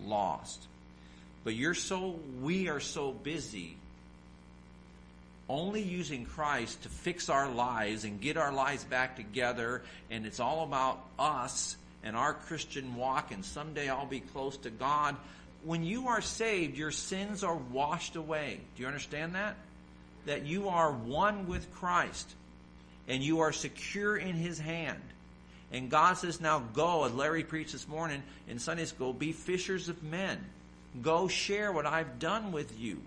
lost. 0.04 0.62
But 1.42 1.54
you're 1.54 1.74
so, 1.74 2.16
we 2.42 2.68
are 2.68 2.80
so 2.80 3.12
busy 3.12 3.76
only 5.48 5.82
using 5.82 6.26
Christ 6.26 6.82
to 6.82 6.88
fix 6.88 7.28
our 7.28 7.50
lives 7.50 8.04
and 8.04 8.20
get 8.20 8.36
our 8.36 8.52
lives 8.52 8.84
back 8.84 9.16
together, 9.16 9.82
and 10.10 10.24
it's 10.24 10.38
all 10.38 10.62
about 10.62 11.02
us 11.18 11.76
and 12.04 12.14
our 12.14 12.34
Christian 12.34 12.94
walk, 12.94 13.32
and 13.32 13.44
someday 13.44 13.88
I'll 13.88 14.06
be 14.06 14.20
close 14.20 14.56
to 14.58 14.70
God 14.70 15.16
when 15.64 15.84
you 15.84 16.08
are 16.08 16.20
saved, 16.20 16.76
your 16.76 16.90
sins 16.90 17.44
are 17.44 17.54
washed 17.54 18.16
away. 18.16 18.60
Do 18.76 18.82
you 18.82 18.86
understand 18.86 19.34
that? 19.34 19.56
That 20.26 20.46
you 20.46 20.68
are 20.68 20.90
one 20.90 21.48
with 21.48 21.72
Christ 21.72 22.28
and 23.08 23.22
you 23.22 23.40
are 23.40 23.52
secure 23.52 24.16
in 24.16 24.34
His 24.34 24.58
hand. 24.58 25.00
And 25.72 25.90
God 25.90 26.14
says, 26.14 26.40
now 26.40 26.60
go, 26.74 27.04
as 27.04 27.14
Larry 27.14 27.44
preached 27.44 27.72
this 27.72 27.86
morning 27.86 28.22
in 28.48 28.58
Sunday 28.58 28.84
school, 28.86 29.12
be 29.12 29.32
fishers 29.32 29.88
of 29.88 30.02
men. 30.02 30.38
Go 31.02 31.28
share 31.28 31.70
what 31.72 31.86
I've 31.86 32.18
done 32.18 32.52
with 32.52 32.78
you. 32.78 33.00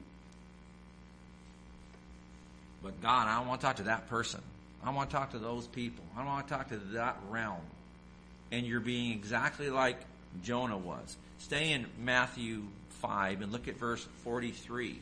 But 2.82 3.02
God, 3.02 3.28
I 3.28 3.38
don't 3.38 3.48
want 3.48 3.62
to 3.62 3.68
talk 3.68 3.76
to 3.78 3.84
that 3.84 4.10
person. 4.10 4.42
I 4.84 4.92
want 4.92 5.10
to 5.10 5.16
talk 5.16 5.32
to 5.32 5.40
those 5.40 5.68
people. 5.68 6.04
I 6.16 6.20
don't 6.20 6.28
want 6.28 6.48
to 6.48 6.54
talk 6.54 6.70
to 6.70 6.78
that 6.94 7.18
realm. 7.30 7.62
And 8.52 8.66
you're 8.66 8.82
being 8.82 9.12
exactly 9.14 9.70
like 9.70 9.98
Jonah 10.42 10.78
was. 10.78 11.18
Stay 11.40 11.72
in 11.72 11.86
Matthew 12.00 12.64
5 13.02 13.42
and 13.42 13.52
look 13.52 13.68
at 13.68 13.78
verse 13.78 14.06
43. 14.24 15.00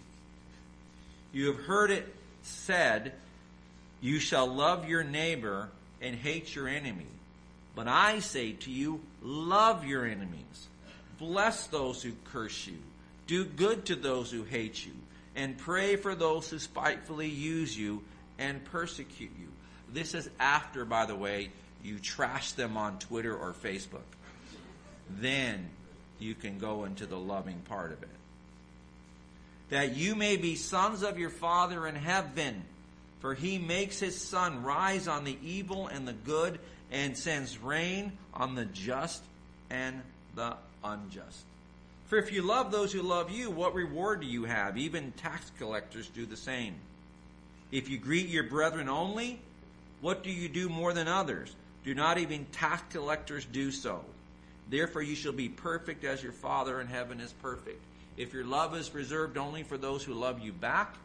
You 1.34 1.48
have 1.48 1.64
heard 1.64 1.92
it 1.92 2.14
said, 2.42 3.14
You 4.02 4.20
shall 4.20 4.48
love 4.48 4.90
your 4.90 5.04
neighbor 5.04 5.70
and 6.02 6.16
hate 6.16 6.56
your 6.56 6.68
enemy. 6.68 7.06
But 7.76 7.88
I 7.88 8.20
say 8.20 8.54
to 8.54 8.72
you, 8.72 9.00
love 9.22 9.86
your 9.86 10.06
enemies. 10.06 10.68
Bless 11.20 11.68
those 11.68 12.04
who 12.04 12.12
curse 12.26 12.68
you. 12.68 12.80
Do 13.28 13.46
good 13.46 13.86
to 13.86 13.96
those 13.96 14.32
who 14.32 14.44
hate 14.44 14.86
you. 14.86 14.94
And 15.36 15.58
pray 15.58 15.96
for 15.96 16.16
those 16.16 16.50
who 16.50 16.60
spitefully 16.60 17.30
use 17.30 17.78
you 17.78 18.04
and 18.38 18.66
persecute 18.66 19.32
you. 19.40 19.48
This 19.94 20.14
is 20.14 20.30
after, 20.40 20.84
by 20.84 21.06
the 21.06 21.16
way, 21.16 21.52
you 21.84 22.00
trash 22.00 22.52
them 22.54 22.76
on 22.76 23.00
Twitter 23.00 23.36
or 23.36 23.54
Facebook 23.54 24.00
then 25.20 25.70
you 26.20 26.36
can 26.36 26.60
go 26.60 26.86
into 26.86 27.06
the 27.06 27.18
loving 27.18 27.60
part 27.68 27.92
of 27.92 28.04
it. 28.04 28.10
That 29.70 29.96
you 29.96 30.16
may 30.16 30.38
be 30.38 30.56
sons 30.56 31.02
of 31.04 31.18
your 31.18 31.30
Father 31.30 31.88
in 31.88 31.96
heaven, 31.96 32.64
for 33.20 33.34
he 33.34 33.58
makes 33.58 34.00
his 34.00 34.20
sun 34.20 34.64
rise 34.64 35.08
on 35.08 35.24
the 35.24 35.38
evil 35.44 35.88
and 35.88 36.08
the 36.08 36.14
good, 36.14 36.60
and 36.92 37.18
sends 37.18 37.58
rain 37.58 38.12
on 38.34 38.56
the 38.56 38.66
just 38.66 39.24
and 39.70 40.02
the 40.36 40.56
unjust. 40.84 41.46
For 42.08 42.18
if 42.18 42.34
you 42.34 42.42
love 42.42 42.72
those 42.72 42.92
who 42.92 43.02
love 43.02 43.32
you, 43.32 43.50
what 43.50 43.74
reward 43.74 44.20
do 44.20 44.28
you 44.28 44.44
have? 44.44 44.78
Even 44.78 45.14
tax 45.14 45.50
collectors 45.58 46.10
do 46.10 46.26
the 46.26 46.36
same. 46.36 46.76
If 47.72 47.90
you 47.90 47.98
greet 47.98 48.28
your 48.28 48.44
brethren 48.44 48.90
only, 48.90 49.40
what 50.02 50.22
do 50.22 50.30
you 50.30 50.50
do 50.50 50.68
more 50.68 50.92
than 50.92 51.08
others? 51.08 51.56
Do 51.86 51.96
not 51.96 52.18
even 52.18 52.46
tax 52.52 52.84
collectors 52.92 53.46
do 53.46 53.72
so? 53.72 54.04
Therefore, 54.72 55.02
you 55.02 55.16
shall 55.16 55.34
be 55.34 55.50
perfect 55.50 56.06
as 56.06 56.24
your 56.24 56.32
Father 56.32 56.80
in 56.80 56.88
heaven 56.88 57.20
is 57.20 57.34
perfect. 57.34 57.84
If 58.16 58.34
your 58.34 58.46
love 58.46 58.74
is 58.76 58.94
reserved 58.94 59.38
only 59.38 59.64
for 59.64 59.78
those 59.78 60.02
who 60.02 60.14
love 60.14 60.40
you 60.40 60.54
back, 60.54 60.96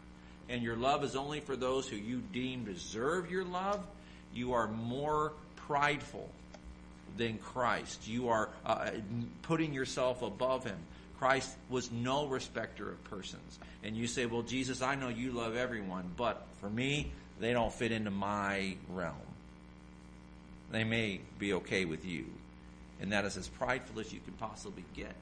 and 0.48 0.62
your 0.62 0.76
love 0.76 1.02
is 1.02 1.16
only 1.16 1.40
for 1.40 1.56
those 1.56 1.88
who 1.88 1.96
you 1.96 2.22
deem 2.32 2.64
deserve 2.64 3.28
your 3.28 3.44
love, 3.44 3.84
you 4.32 4.52
are 4.52 4.68
more 4.68 5.32
prideful 5.56 6.30
than 7.16 7.38
Christ. 7.38 8.06
You 8.06 8.28
are 8.28 8.50
uh, 8.64 8.90
putting 9.42 9.74
yourself 9.74 10.22
above 10.22 10.62
him. 10.62 10.78
Christ 11.18 11.50
was 11.68 11.90
no 11.90 12.26
respecter 12.26 12.88
of 12.88 13.02
persons. 13.04 13.58
And 13.82 13.96
you 13.96 14.06
say, 14.06 14.26
well, 14.26 14.42
Jesus, 14.42 14.80
I 14.80 14.94
know 14.94 15.08
you 15.08 15.32
love 15.32 15.56
everyone, 15.56 16.12
but 16.16 16.46
for 16.60 16.70
me, 16.70 17.10
they 17.40 17.52
don't 17.52 17.72
fit 17.72 17.90
into 17.90 18.12
my 18.12 18.76
realm. 18.90 19.16
They 20.70 20.84
may 20.84 21.20
be 21.38 21.54
okay 21.54 21.84
with 21.84 22.04
you. 22.04 22.26
And 23.00 23.12
that 23.12 23.24
is 23.24 23.36
as 23.36 23.48
prideful 23.48 24.00
as 24.00 24.12
you 24.12 24.20
can 24.20 24.32
possibly 24.34 24.84
get. 24.94 25.14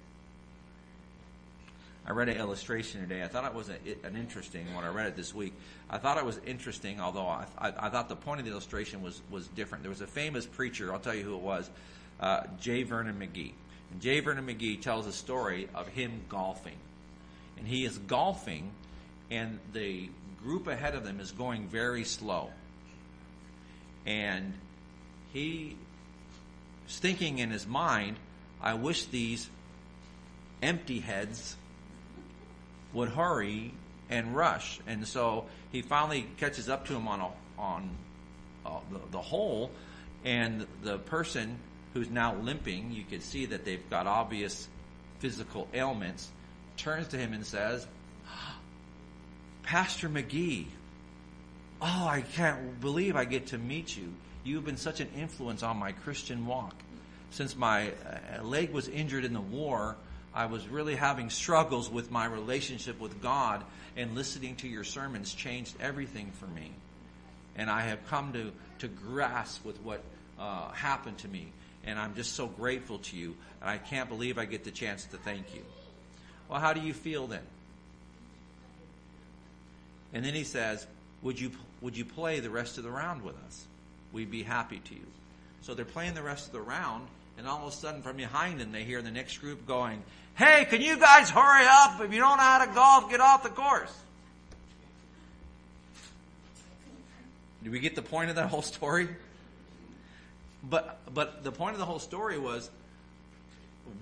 I 2.07 2.13
read 2.13 2.29
an 2.29 2.37
illustration 2.37 3.01
today. 3.01 3.23
I 3.23 3.29
thought 3.29 3.47
it 3.47 3.55
was 3.55 3.71
a, 3.71 4.07
an 4.07 4.15
interesting 4.15 4.67
when 4.75 4.85
I 4.85 4.89
read 4.89 5.07
it 5.07 5.17
this 5.17 5.35
week. 5.35 5.55
I 5.89 5.97
thought 5.97 6.19
it 6.19 6.25
was 6.25 6.39
interesting, 6.47 7.01
although 7.01 7.27
I, 7.27 7.47
I, 7.57 7.73
I, 7.79 7.89
thought 7.89 8.11
the 8.11 8.17
point 8.17 8.41
of 8.41 8.47
the 8.47 8.53
illustration 8.53 9.03
was, 9.03 9.23
was 9.31 9.47
different. 9.49 9.85
There 9.85 9.91
was 9.91 10.03
a 10.03 10.07
famous 10.07 10.45
preacher, 10.45 10.93
I'll 10.93 10.99
tell 10.99 11.15
you 11.15 11.23
who 11.23 11.35
it 11.35 11.41
was, 11.41 11.71
uh, 12.21 12.43
J. 12.61 12.83
Vernon 12.83 13.17
McGee. 13.19 13.53
And 13.91 14.03
J. 14.03 14.21
Vernon 14.21 14.47
McGee 14.47 14.83
tells 14.83 15.07
a 15.07 15.13
story 15.13 15.69
of 15.75 15.89
him 15.89 16.21
golfing. 16.29 16.77
And 17.57 17.67
he 17.67 17.87
is 17.87 17.97
golfing, 17.97 18.71
and 19.31 19.59
the 19.73 20.11
group 20.43 20.67
ahead 20.67 20.95
of 20.95 21.05
them 21.05 21.21
is 21.21 21.33
going 21.33 21.69
very 21.69 22.05
slow. 22.05 22.51
And 24.05 24.53
he 25.33 25.77
is 26.89 26.99
thinking 26.99 27.39
in 27.39 27.51
his 27.51 27.67
mind, 27.67 28.17
I 28.61 28.75
wish 28.75 29.07
these 29.07 29.49
empty 30.63 31.01
heads 31.01 31.57
would 32.93 33.11
hurry 33.11 33.73
and 34.09 34.35
rush. 34.35 34.81
And 34.87 35.07
so 35.07 35.47
he 35.73 35.83
finally 35.83 36.27
catches 36.39 36.69
up 36.69 36.87
to 36.87 36.95
him 36.95 37.09
on 37.09 37.21
a, 37.21 37.31
on 37.59 37.91
uh, 38.65 38.71
the, 38.91 39.01
the 39.13 39.21
hole, 39.21 39.71
and 40.25 40.67
the 40.83 40.99
person 40.99 41.59
who's 41.93 42.11
now 42.11 42.35
limping, 42.37 42.93
you 42.93 43.05
can 43.05 43.21
see 43.21 43.47
that 43.47 43.65
they've 43.65 43.89
got 43.91 44.07
obvious 44.07 44.69
physical 45.19 45.69
ailments, 45.75 46.31
turns 46.77 47.09
to 47.09 47.17
him 47.17 47.33
and 47.33 47.45
says, 47.47 47.87
Pastor 49.63 50.09
McGee, 50.09 50.67
oh, 51.81 52.07
I 52.07 52.23
can't 52.35 52.81
believe 52.81 53.17
I 53.17 53.25
get 53.25 53.49
to 53.49 53.59
meet 53.59 53.97
you. 53.97 54.13
You've 54.45 54.65
been 54.65 54.77
such 54.77 55.01
an 55.01 55.09
influence 55.17 55.63
on 55.63 55.79
my 55.79 55.93
Christian 55.93 56.47
walk. 56.47 56.75
Since 57.31 57.57
my 57.57 57.89
uh, 57.91 58.45
leg 58.45 58.71
was 58.71 58.89
injured 58.89 59.25
in 59.25 59.33
the 59.33 59.41
war, 59.41 59.97
I 60.35 60.47
was 60.47 60.69
really 60.69 60.95
having 60.95 61.31
struggles 61.31 61.91
with 61.91 62.11
my 62.11 62.27
relationship 62.27 63.01
with 63.01 63.23
God, 63.23 63.65
and 63.97 64.15
listening 64.15 64.57
to 64.57 64.69
your 64.69 64.85
sermons 64.85 65.33
changed 65.33 65.75
everything 65.81 66.31
for 66.39 66.47
me. 66.47 66.73
And 67.57 67.71
I 67.71 67.83
have 67.83 68.07
come 68.09 68.33
to, 68.35 68.53
to 68.81 68.89
grasp 68.89 69.65
with 69.65 69.81
what 69.83 70.03
uh, 70.39 70.71
happened 70.73 71.19
to 71.19 71.29
me. 71.29 71.49
And 71.87 71.99
I'm 71.99 72.15
just 72.15 72.33
so 72.33 72.47
grateful 72.47 72.99
to 72.99 73.17
you. 73.17 73.37
And 73.61 73.71
I 73.71 73.79
can't 73.79 74.09
believe 74.09 74.39
I 74.39 74.45
get 74.45 74.65
the 74.65 74.71
chance 74.71 75.05
to 75.07 75.17
thank 75.17 75.55
you. 75.55 75.63
Well, 76.49 76.61
how 76.61 76.73
do 76.73 76.81
you 76.81 76.93
feel 76.93 77.27
then? 77.27 77.43
And 80.13 80.25
then 80.25 80.35
he 80.35 80.45
says, 80.45 80.87
would 81.23 81.41
you, 81.41 81.53
would 81.81 81.97
you 81.97 82.05
play 82.05 82.41
the 82.41 82.51
rest 82.51 82.77
of 82.79 82.85
the 82.85 82.91
round 82.91 83.23
with 83.23 83.37
us? 83.47 83.67
We'd 84.15 84.31
be 84.31 84.45
happy 84.45 84.79
to 84.79 84.95
you. 84.95 85.07
So 85.63 85.75
they're 85.75 85.85
playing 85.85 86.15
the 86.15 86.23
rest 86.23 86.47
of 86.47 86.53
the 86.53 86.61
round, 86.61 87.09
and 87.37 87.49
all 87.49 87.67
of 87.67 87.73
a 87.73 87.77
sudden 87.77 88.01
from 88.01 88.17
behind 88.17 88.61
them 88.61 88.71
they 88.71 88.85
hear 88.85 89.03
the 89.03 89.11
next 89.11 89.39
group 89.39 89.67
going, 89.67 90.03
Hey, 90.37 90.65
can 90.65 90.81
you 90.81 90.97
guys 90.99 91.31
hurry 91.31 91.67
up? 91.69 92.01
If 92.01 92.13
you 92.13 92.21
don't 92.21 92.37
know 92.37 92.43
how 92.43 92.65
to 92.65 92.73
golf, 92.73 93.11
get 93.11 93.21
off 93.21 93.43
the 93.43 93.51
course. 93.51 93.93
Do 97.63 97.71
we 97.71 97.81
get 97.81 97.97
the 97.97 98.03
point 98.03 98.31
of 98.31 98.37
that 98.37 98.49
whole 98.49 98.63
story? 98.63 99.09
But 100.63 100.99
but 101.13 101.45
the 101.45 101.53
point 101.53 101.75
of 101.75 101.79
the 101.79 101.87
whole 101.87 101.99
story 101.99 102.39
was 102.39 102.71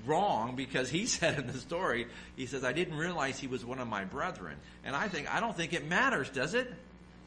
wrong 0.05 0.57
because 0.57 0.91
he 0.91 1.07
said 1.07 1.39
in 1.39 1.47
the 1.47 1.59
story, 1.59 2.07
he 2.37 2.47
says, 2.47 2.65
I 2.65 2.73
didn't 2.73 2.97
realize 2.97 3.39
he 3.39 3.47
was 3.47 3.65
one 3.65 3.79
of 3.79 3.89
my 3.89 4.05
brethren. 4.05 4.57
And 4.85 4.95
I 4.95 5.09
think 5.09 5.33
I 5.33 5.41
don't 5.41 5.57
think 5.57 5.73
it 5.73 5.87
matters, 5.87 6.29
does 6.29 6.55
it? 6.55 6.73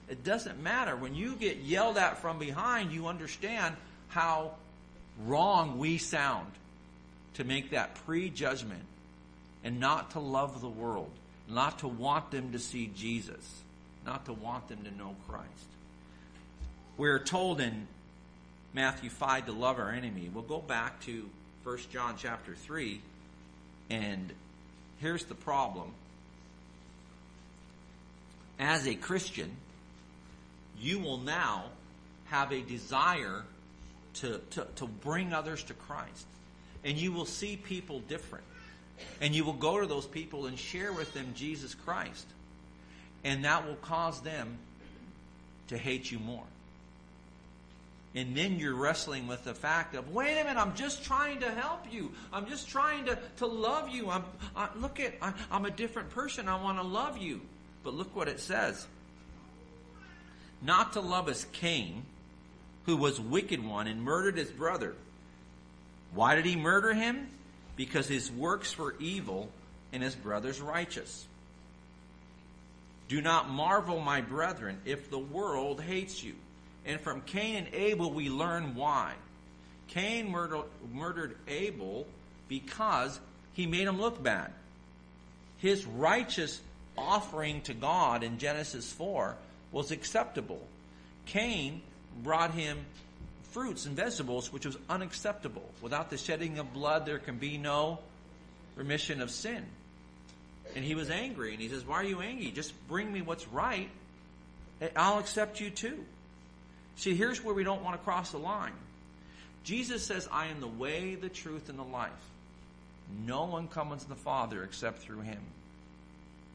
It 0.09 0.23
doesn't 0.23 0.61
matter. 0.61 0.95
When 0.95 1.15
you 1.15 1.35
get 1.35 1.57
yelled 1.57 1.97
at 1.97 2.21
from 2.21 2.37
behind, 2.37 2.91
you 2.91 3.07
understand 3.07 3.75
how 4.09 4.51
wrong 5.25 5.79
we 5.79 5.97
sound 5.97 6.51
to 7.35 7.43
make 7.43 7.71
that 7.71 7.95
prejudgment 8.05 8.83
and 9.63 9.79
not 9.79 10.11
to 10.11 10.19
love 10.19 10.61
the 10.61 10.69
world, 10.69 11.09
not 11.49 11.79
to 11.79 11.87
want 11.87 12.31
them 12.31 12.51
to 12.51 12.59
see 12.59 12.91
Jesus, 12.95 13.61
not 14.05 14.25
to 14.25 14.33
want 14.33 14.67
them 14.67 14.83
to 14.83 14.95
know 14.95 15.15
Christ. 15.27 15.49
We're 16.97 17.19
told 17.19 17.59
in 17.59 17.87
Matthew 18.73 19.09
5 19.09 19.47
to 19.47 19.51
love 19.51 19.79
our 19.79 19.89
enemy. 19.89 20.29
We'll 20.33 20.43
go 20.43 20.59
back 20.59 21.01
to 21.01 21.27
1 21.63 21.77
John 21.91 22.15
chapter 22.17 22.53
3, 22.53 23.01
and 23.89 24.31
here's 24.99 25.25
the 25.25 25.35
problem. 25.35 25.91
As 28.59 28.87
a 28.87 28.95
Christian, 28.95 29.51
you 30.79 30.99
will 30.99 31.17
now 31.17 31.65
have 32.25 32.51
a 32.51 32.61
desire 32.61 33.43
to, 34.15 34.39
to, 34.51 34.67
to 34.75 34.85
bring 34.85 35.33
others 35.33 35.63
to 35.63 35.73
Christ. 35.73 36.25
And 36.83 36.97
you 36.97 37.11
will 37.11 37.25
see 37.25 37.57
people 37.57 37.99
different. 38.01 38.45
And 39.19 39.35
you 39.35 39.43
will 39.43 39.53
go 39.53 39.81
to 39.81 39.87
those 39.87 40.05
people 40.05 40.45
and 40.45 40.57
share 40.57 40.93
with 40.93 41.13
them 41.13 41.33
Jesus 41.35 41.75
Christ. 41.75 42.25
And 43.23 43.43
that 43.43 43.67
will 43.67 43.75
cause 43.75 44.21
them 44.21 44.57
to 45.67 45.77
hate 45.77 46.11
you 46.11 46.19
more. 46.19 46.43
And 48.13 48.35
then 48.35 48.59
you're 48.59 48.75
wrestling 48.75 49.27
with 49.27 49.43
the 49.43 49.53
fact 49.53 49.93
of, 49.93 50.13
wait 50.13 50.39
a 50.39 50.45
minute, 50.45 50.57
I'm 50.57 50.73
just 50.73 51.03
trying 51.03 51.41
to 51.41 51.51
help 51.51 51.91
you. 51.91 52.11
I'm 52.31 52.47
just 52.47 52.69
trying 52.69 53.05
to, 53.05 53.19
to 53.37 53.45
love 53.45 53.89
you. 53.89 54.09
I'm, 54.09 54.23
I, 54.55 54.69
look 54.77 55.01
at, 55.01 55.15
I, 55.21 55.33
I'm 55.51 55.65
a 55.65 55.71
different 55.71 56.11
person. 56.11 56.47
I 56.47 56.61
want 56.61 56.77
to 56.77 56.83
love 56.83 57.17
you. 57.17 57.41
But 57.83 57.93
look 57.93 58.15
what 58.15 58.29
it 58.29 58.39
says. 58.39 58.87
Not 60.61 60.93
to 60.93 61.01
love 61.01 61.29
as 61.29 61.45
Cain, 61.51 62.03
who 62.85 62.97
was 62.97 63.19
wicked 63.19 63.63
one 63.63 63.87
and 63.87 64.01
murdered 64.01 64.37
his 64.37 64.51
brother. 64.51 64.95
Why 66.13 66.35
did 66.35 66.45
he 66.45 66.55
murder 66.55 66.93
him? 66.93 67.29
because 67.75 68.07
his 68.07 68.31
works 68.31 68.77
were 68.77 68.95
evil 68.99 69.49
and 69.91 70.01
his 70.01 70.15
brothers 70.15 70.61
righteous. 70.61 71.25
Do 73.07 73.21
not 73.21 73.49
marvel, 73.49 73.99
my 73.99 74.21
brethren, 74.21 74.79
if 74.85 75.09
the 75.09 75.19
world 75.19 75.81
hates 75.81 76.23
you. 76.23 76.33
And 76.85 76.99
from 76.99 77.21
Cain 77.21 77.55
and 77.55 77.73
Abel 77.73 78.11
we 78.11 78.29
learn 78.29 78.75
why. 78.75 79.13
Cain 79.87 80.29
murdered, 80.29 80.65
murdered 80.91 81.37
Abel 81.47 82.07
because 82.47 83.19
he 83.53 83.67
made 83.67 83.87
him 83.87 83.99
look 83.99 84.21
bad. 84.21 84.51
His 85.57 85.85
righteous 85.85 86.61
offering 86.97 87.61
to 87.61 87.73
God 87.73 88.23
in 88.23 88.37
Genesis 88.37 88.91
4 88.91 89.35
was 89.75 89.91
acceptable. 89.91 90.65
Cain 91.25 91.81
brought 92.23 92.51
him 92.51 92.77
fruits 93.51 93.85
and 93.85 93.93
vegetables, 93.93 94.51
which 94.53 94.65
was 94.65 94.77
unacceptable. 94.89 95.69
Without 95.81 96.09
the 96.09 96.17
shedding 96.17 96.59
of 96.59 96.73
blood, 96.73 97.05
there 97.05 97.19
can 97.19 97.37
be 97.37 97.57
no 97.57 97.99
remission 98.77 99.21
of 99.21 99.29
sin. 99.29 99.65
And 100.77 100.85
he 100.85 100.95
was 100.95 101.09
angry, 101.09 101.51
and 101.51 101.61
he 101.61 101.67
says, 101.67 101.85
Why 101.85 101.95
are 101.97 102.05
you 102.05 102.21
angry? 102.21 102.51
Just 102.51 102.73
bring 102.87 103.11
me 103.11 103.21
what's 103.21 103.45
right, 103.49 103.89
and 104.79 104.91
I'll 104.95 105.19
accept 105.19 105.59
you 105.59 105.69
too. 105.69 106.05
See, 106.95 107.13
here's 107.13 107.43
where 107.43 107.53
we 107.53 107.65
don't 107.65 107.83
want 107.83 107.99
to 107.99 108.03
cross 108.03 108.31
the 108.31 108.37
line. 108.37 108.71
Jesus 109.65 110.05
says, 110.05 110.29
I 110.31 110.45
am 110.45 110.61
the 110.61 110.67
way, 110.67 111.15
the 111.15 111.27
truth, 111.27 111.67
and 111.67 111.77
the 111.77 111.83
life. 111.83 112.11
No 113.25 113.43
one 113.43 113.67
comes 113.67 114.03
to 114.03 114.09
the 114.09 114.15
Father 114.15 114.63
except 114.63 114.99
through 114.99 115.21
him. 115.21 115.41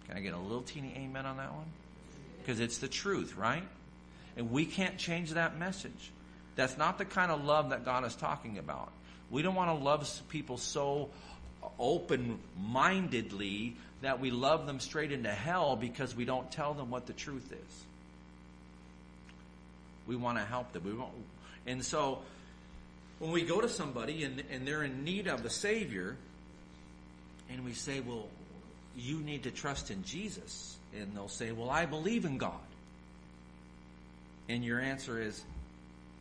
Can 0.09 0.17
I 0.17 0.21
get 0.21 0.33
a 0.33 0.39
little 0.39 0.63
teeny 0.63 0.95
amen 0.97 1.27
on 1.27 1.37
that 1.37 1.53
one? 1.53 1.67
Because 2.43 2.61
it's 2.61 2.79
the 2.79 2.89
truth, 2.89 3.37
right? 3.37 3.65
And 4.37 4.51
we 4.51 4.67
can't 4.67 4.99
change 4.99 5.31
that 5.33 5.59
message. 5.59 6.11
That's 6.57 6.77
not 6.77 6.99
the 6.99 7.05
kind 7.05 7.31
of 7.31 7.45
love 7.45 7.71
that 7.71 7.85
God 7.85 8.05
is 8.05 8.15
talking 8.15 8.59
about. 8.59 8.91
We 9.31 9.43
don't 9.43 9.55
want 9.55 9.71
to 9.71 9.85
love 9.85 10.09
people 10.29 10.57
so 10.59 11.11
open 11.79 12.39
mindedly 12.61 13.77
that 14.03 14.21
we 14.21 14.31
love 14.31 14.67
them 14.67 14.81
straight 14.81 15.13
into 15.13 15.31
hell 15.31 15.77
because 15.77 16.17
we 16.17 16.25
don't 16.25 16.51
tell 16.51 16.75
them 16.75 16.91
what 16.91 17.07
the 17.07 17.13
truth 17.13 17.53
is. 17.53 17.85
We 20.07 20.17
want 20.17 20.39
to 20.39 20.45
help 20.45 20.73
them. 20.73 20.85
We 20.85 20.95
want, 20.95 21.13
and 21.67 21.85
so 21.85 22.21
when 23.19 23.31
we 23.31 23.43
go 23.43 23.61
to 23.61 23.69
somebody 23.69 24.25
and, 24.25 24.43
and 24.51 24.67
they're 24.67 24.83
in 24.83 25.05
need 25.05 25.29
of 25.29 25.45
a 25.45 25.51
Savior, 25.51 26.17
and 27.51 27.65
we 27.65 27.75
say, 27.75 28.01
Well, 28.01 28.27
you 28.97 29.21
need 29.21 29.45
to 29.45 29.51
trust 29.51 29.91
in 29.91 30.03
Jesus. 30.05 30.77
And 30.97 31.15
they'll 31.15 31.29
say, 31.29 31.53
Well, 31.53 31.71
I 31.71 31.87
believe 31.87 32.25
in 32.25 32.39
God. 32.39 32.59
And 34.49 34.65
your 34.65 34.81
answer 34.81 35.21
is, 35.21 35.43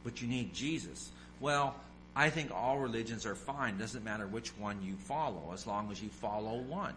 but 0.03 0.21
you 0.21 0.27
need 0.27 0.53
Jesus. 0.53 1.09
Well, 1.39 1.75
I 2.15 2.29
think 2.29 2.51
all 2.51 2.77
religions 2.77 3.25
are 3.25 3.35
fine. 3.35 3.75
It 3.75 3.79
doesn't 3.79 4.03
matter 4.03 4.27
which 4.27 4.49
one 4.57 4.83
you 4.83 4.95
follow, 4.95 5.51
as 5.53 5.65
long 5.65 5.91
as 5.91 6.01
you 6.01 6.09
follow 6.09 6.57
one. 6.57 6.93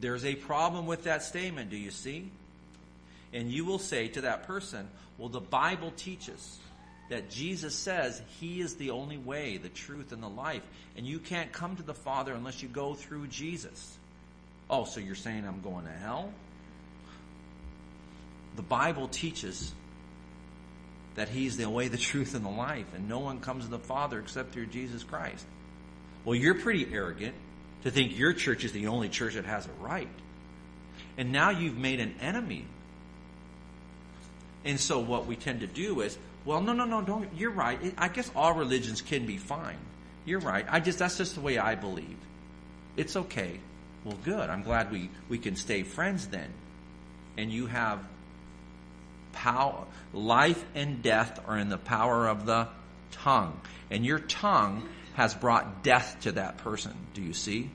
There's 0.00 0.24
a 0.24 0.34
problem 0.34 0.86
with 0.86 1.04
that 1.04 1.22
statement, 1.22 1.70
do 1.70 1.76
you 1.76 1.90
see? 1.90 2.30
And 3.32 3.50
you 3.50 3.64
will 3.64 3.78
say 3.78 4.08
to 4.08 4.22
that 4.22 4.46
person, 4.46 4.88
Well, 5.18 5.28
the 5.28 5.40
Bible 5.40 5.92
teaches 5.96 6.58
that 7.10 7.30
Jesus 7.30 7.74
says 7.74 8.22
He 8.40 8.60
is 8.60 8.76
the 8.76 8.90
only 8.90 9.18
way, 9.18 9.56
the 9.56 9.68
truth, 9.68 10.12
and 10.12 10.22
the 10.22 10.28
life. 10.28 10.62
And 10.96 11.06
you 11.06 11.18
can't 11.18 11.52
come 11.52 11.76
to 11.76 11.82
the 11.82 11.94
Father 11.94 12.32
unless 12.32 12.62
you 12.62 12.68
go 12.68 12.94
through 12.94 13.26
Jesus. 13.28 13.96
Oh, 14.70 14.84
so 14.84 15.00
you're 15.00 15.14
saying 15.14 15.46
I'm 15.46 15.60
going 15.60 15.84
to 15.86 15.92
hell? 15.92 16.32
The 18.56 18.62
Bible 18.62 19.08
teaches 19.08 19.72
that 21.14 21.28
He's 21.28 21.56
the 21.56 21.68
way, 21.68 21.88
the 21.88 21.96
truth, 21.96 22.34
and 22.34 22.44
the 22.44 22.50
life, 22.50 22.86
and 22.94 23.08
no 23.08 23.18
one 23.18 23.40
comes 23.40 23.64
to 23.64 23.70
the 23.70 23.78
Father 23.78 24.18
except 24.18 24.52
through 24.52 24.66
Jesus 24.66 25.02
Christ. 25.04 25.44
Well, 26.24 26.34
you're 26.34 26.54
pretty 26.54 26.86
arrogant 26.92 27.34
to 27.84 27.90
think 27.90 28.18
your 28.18 28.32
church 28.32 28.64
is 28.64 28.72
the 28.72 28.88
only 28.88 29.08
church 29.08 29.34
that 29.34 29.44
has 29.44 29.66
it 29.66 29.72
right. 29.80 30.08
And 31.16 31.32
now 31.32 31.50
you've 31.50 31.76
made 31.76 32.00
an 32.00 32.14
enemy. 32.20 32.64
And 34.64 34.78
so 34.78 34.98
what 34.98 35.26
we 35.26 35.36
tend 35.36 35.60
to 35.60 35.66
do 35.66 36.00
is, 36.00 36.18
well, 36.44 36.60
no, 36.60 36.72
no, 36.72 36.84
no, 36.84 37.02
don't. 37.02 37.28
You're 37.36 37.50
right. 37.50 37.78
I 37.96 38.08
guess 38.08 38.30
all 38.34 38.52
religions 38.52 39.02
can 39.02 39.26
be 39.26 39.36
fine. 39.36 39.78
You're 40.24 40.40
right. 40.40 40.66
I 40.68 40.80
just 40.80 40.98
that's 40.98 41.16
just 41.16 41.34
the 41.34 41.40
way 41.40 41.58
I 41.58 41.74
believe. 41.74 42.16
It's 42.96 43.16
okay. 43.16 43.60
Well, 44.08 44.16
good. 44.24 44.48
I'm 44.48 44.62
glad 44.62 44.90
we 44.90 45.10
we 45.28 45.36
can 45.36 45.54
stay 45.54 45.82
friends 45.82 46.28
then. 46.28 46.48
And 47.36 47.52
you 47.52 47.66
have 47.66 48.00
power. 49.32 49.84
Life 50.14 50.64
and 50.74 51.02
death 51.02 51.38
are 51.46 51.58
in 51.58 51.68
the 51.68 51.76
power 51.76 52.26
of 52.26 52.46
the 52.46 52.68
tongue, 53.12 53.60
and 53.90 54.06
your 54.06 54.18
tongue 54.18 54.88
has 55.14 55.34
brought 55.34 55.82
death 55.82 56.16
to 56.22 56.32
that 56.32 56.56
person. 56.58 56.94
Do 57.12 57.20
you 57.20 57.34
see? 57.34 57.68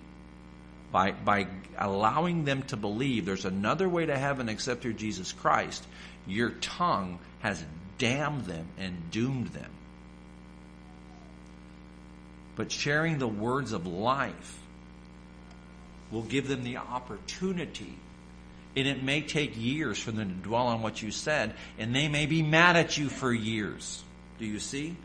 By 0.92 1.12
by 1.12 1.46
allowing 1.78 2.46
them 2.46 2.64
to 2.64 2.78
believe 2.78 3.28
there's 3.28 3.46
another 3.46 3.88
way 3.88 4.08
to 4.08 4.18
heaven 4.18 4.50
except 4.50 4.82
through 4.82 4.94
Jesus 4.94 5.32
Christ, 5.34 5.86
your 6.26 6.50
tongue 6.50 7.20
has 7.42 7.64
damned 8.00 8.46
them 8.46 8.66
and 8.80 9.12
doomed 9.12 9.50
them. 9.50 9.70
But 12.56 12.72
sharing 12.72 13.20
the 13.20 13.28
words 13.28 13.72
of 13.72 13.86
life 13.86 14.63
will 16.14 16.22
give 16.22 16.48
them 16.48 16.64
the 16.64 16.78
opportunity. 16.78 17.98
And 18.76 18.88
it 18.88 19.04
may 19.04 19.22
take 19.22 19.54
years 19.58 20.00
for 20.00 20.12
them 20.12 20.30
to 20.30 20.48
dwell 20.48 20.68
on 20.68 20.82
what 20.82 21.02
you 21.02 21.12
said, 21.12 21.54
and 21.78 21.94
they 21.96 22.08
may 22.08 22.26
be 22.26 22.42
mad 22.42 22.76
at 22.76 22.98
you 22.98 23.10
for 23.10 23.34
years. 23.34 24.04
Do 24.40 24.46
you 24.46 24.60
see? 24.60 24.96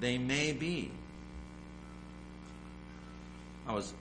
They 0.00 0.18
may 0.18 0.52
be. 0.52 0.90
I 3.66 3.74
was 3.74 3.92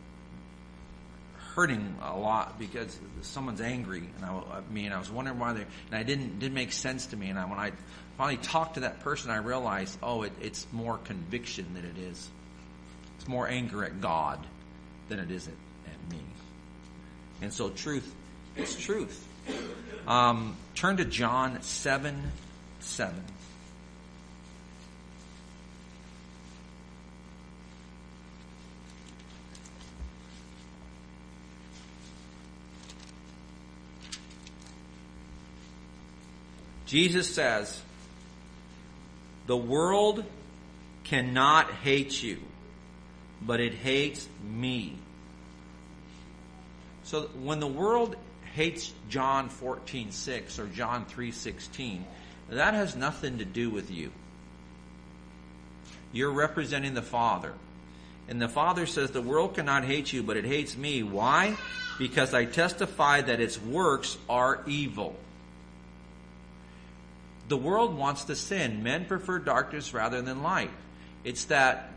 hurting 1.56 1.98
a 2.04 2.18
lot 2.18 2.60
because 2.60 2.98
someone's 3.24 3.62
angry, 3.62 4.04
and 4.16 4.26
I, 4.26 4.30
I 4.30 4.62
mean, 4.72 4.92
I 4.92 5.00
was 5.00 5.12
wondering 5.12 5.40
why 5.40 5.54
they, 5.54 5.62
and 5.62 5.94
I 5.94 6.04
didn't 6.04 6.40
didn't 6.40 6.54
make 6.54 6.72
sense 6.72 7.08
to 7.08 7.18
me. 7.18 7.30
And 7.30 7.38
I, 7.38 7.46
when 7.46 7.60
I 7.60 7.72
finally 8.18 8.38
talked 8.38 8.76
to 8.76 8.82
that 8.82 9.02
person, 9.02 9.32
I 9.32 9.38
realized, 9.38 9.98
oh, 10.02 10.22
it, 10.22 10.32
it's 10.40 10.66
more 10.72 10.98
conviction 11.00 11.66
than 11.74 11.84
it 11.84 11.98
is. 11.98 12.30
It's 13.18 13.28
more 13.28 13.50
anger 13.50 13.84
at 13.84 14.00
God 14.00 14.46
than 15.10 15.20
it 15.20 15.32
is 15.32 15.48
at, 15.48 15.54
And 17.42 17.54
so, 17.54 17.70
truth 17.70 18.14
is 18.56 18.76
truth. 18.76 19.28
Um, 20.08 20.56
turn 20.76 20.98
to 20.98 21.06
John 21.06 21.62
seven 21.62 22.32
seven. 22.80 23.24
Jesus 36.88 37.34
says, 37.36 37.82
The 39.46 39.58
world 39.58 40.24
cannot 41.04 41.70
hate 41.70 42.24
you, 42.24 42.38
but 43.42 43.60
it 43.60 43.74
hates 43.74 44.28
me. 44.42 44.98
So 47.08 47.22
when 47.42 47.62
the 47.62 47.68
world 47.68 48.18
hates 48.54 48.92
John 49.08 49.50
14:6 49.50 50.60
or 50.60 50.68
John 50.68 51.06
3:16, 51.06 52.06
that 52.50 52.74
has 52.74 52.98
nothing 52.98 53.38
to 53.38 53.46
do 53.46 53.70
with 53.70 53.90
you. 53.90 54.12
You're 56.12 56.34
representing 56.34 56.96
the 56.96 57.02
Father. 57.02 57.54
And 58.28 58.42
the 58.42 58.50
Father 58.50 58.86
says, 58.86 59.12
The 59.12 59.22
world 59.22 59.56
cannot 59.56 59.86
hate 59.86 60.12
you, 60.12 60.22
but 60.22 60.36
it 60.36 60.44
hates 60.44 60.76
me. 60.76 61.02
Why? 61.02 61.56
Because 61.98 62.34
I 62.34 62.44
testify 62.44 63.22
that 63.22 63.40
its 63.40 63.58
works 63.58 64.18
are 64.28 64.62
evil. 64.68 65.16
The 67.48 67.56
world 67.56 67.98
wants 67.98 68.26
to 68.26 68.36
sin. 68.36 68.84
Men 68.84 69.06
prefer 69.06 69.40
darkness 69.40 69.94
rather 69.94 70.22
than 70.22 70.44
light. 70.44 70.72
It's 71.24 71.46
that, 71.46 71.92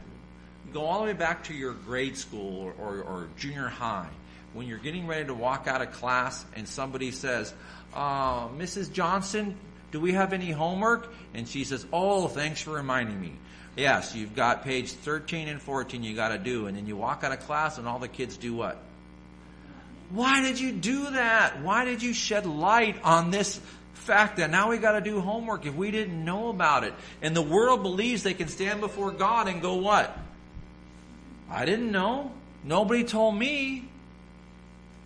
go 0.73 0.85
all 0.85 1.01
the 1.01 1.07
way 1.07 1.15
back 1.15 1.43
to 1.45 1.55
your 1.55 1.73
grade 1.73 2.17
school 2.17 2.63
or, 2.63 2.73
or, 2.79 3.03
or 3.03 3.29
junior 3.37 3.67
high. 3.67 4.09
When 4.53 4.67
you're 4.67 4.79
getting 4.79 5.07
ready 5.07 5.27
to 5.27 5.35
walk 5.35 5.67
out 5.67 5.81
of 5.81 5.93
class 5.93 6.45
and 6.55 6.67
somebody 6.69 7.13
says, 7.13 7.53
uh, 7.95 8.49
Mrs. 8.49 8.93
Johnson, 8.93 9.57
do 9.93 10.01
we 10.01 10.13
have 10.13 10.33
any 10.33 10.51
homework? 10.51 11.13
And 11.35 11.49
she 11.49 11.65
says, 11.65 11.87
Oh, 11.93 12.29
thanks 12.29 12.61
for 12.61 12.73
reminding 12.73 13.21
me. 13.21 13.33
Yes, 13.77 14.15
you've 14.15 14.35
got 14.35 14.65
page 14.65 14.91
13 14.91 15.49
and 15.49 15.63
14 15.63 16.03
you 16.03 16.15
got 16.15 16.29
to 16.29 16.39
do. 16.39 16.67
And 16.67 16.77
then 16.77 16.87
you 16.87 16.97
walk 16.97 17.23
out 17.25 17.33
of 17.33 17.41
class 17.41 17.79
and 17.79 17.87
all 17.87 17.99
the 17.99 18.09
kids 18.09 18.37
do 18.37 18.55
what? 18.55 18.79
Why 20.11 20.43
did 20.43 20.59
you 20.59 20.73
do 20.73 21.11
that? 21.11 21.63
Why 21.63 21.85
did 21.85 22.03
you 22.03 22.13
shed 22.13 22.45
light 22.47 22.97
on 23.05 23.31
this 23.31 23.61
fact 24.01 24.39
that 24.39 24.51
now 24.51 24.71
we 24.71 24.79
got 24.79 24.93
to 24.93 25.01
do 25.01 25.21
homework 25.21 25.67
if 25.67 25.75
we 25.75 25.91
didn't 25.91 26.25
know 26.25 26.49
about 26.49 26.85
it. 26.85 26.95
And 27.23 27.37
the 27.37 27.43
world 27.43 27.83
believes 27.83 28.23
they 28.23 28.35
can 28.35 28.49
stand 28.49 28.81
before 28.81 29.13
God 29.13 29.47
and 29.47 29.63
go, 29.63 29.77
What? 29.77 30.17
I 31.49 31.65
didn't 31.65 31.93
know. 31.93 32.33
Nobody 32.65 33.05
told 33.05 33.37
me. 33.37 33.90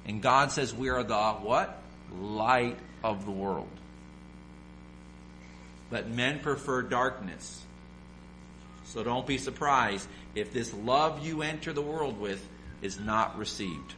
And 0.06 0.20
God 0.20 0.52
says 0.52 0.74
we 0.74 0.90
are 0.90 1.02
the 1.02 1.32
what? 1.34 1.78
Light 2.12 2.78
of 3.02 3.24
the 3.24 3.30
world. 3.30 3.68
But 5.90 6.08
men 6.08 6.40
prefer 6.40 6.82
darkness. 6.82 7.62
So 8.86 9.02
don't 9.02 9.26
be 9.26 9.38
surprised 9.38 10.08
if 10.34 10.52
this 10.52 10.72
love 10.74 11.24
you 11.24 11.42
enter 11.42 11.72
the 11.72 11.82
world 11.82 12.20
with 12.20 12.46
is 12.82 13.00
not 13.00 13.38
received. 13.38 13.94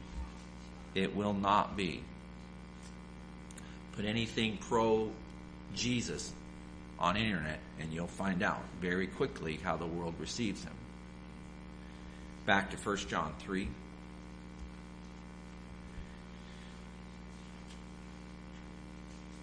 It 0.94 1.14
will 1.14 1.34
not 1.34 1.76
be. 1.76 2.02
Put 3.92 4.04
anything 4.04 4.58
pro 4.58 5.10
Jesus 5.74 6.32
on 6.98 7.16
internet 7.16 7.58
and 7.80 7.92
you'll 7.92 8.06
find 8.06 8.42
out 8.42 8.62
very 8.80 9.06
quickly 9.06 9.58
how 9.62 9.76
the 9.76 9.86
world 9.86 10.14
receives 10.18 10.62
him. 10.62 10.72
Back 12.46 12.70
to 12.70 12.76
1 12.76 12.96
John 13.08 13.34
3. 13.40 13.68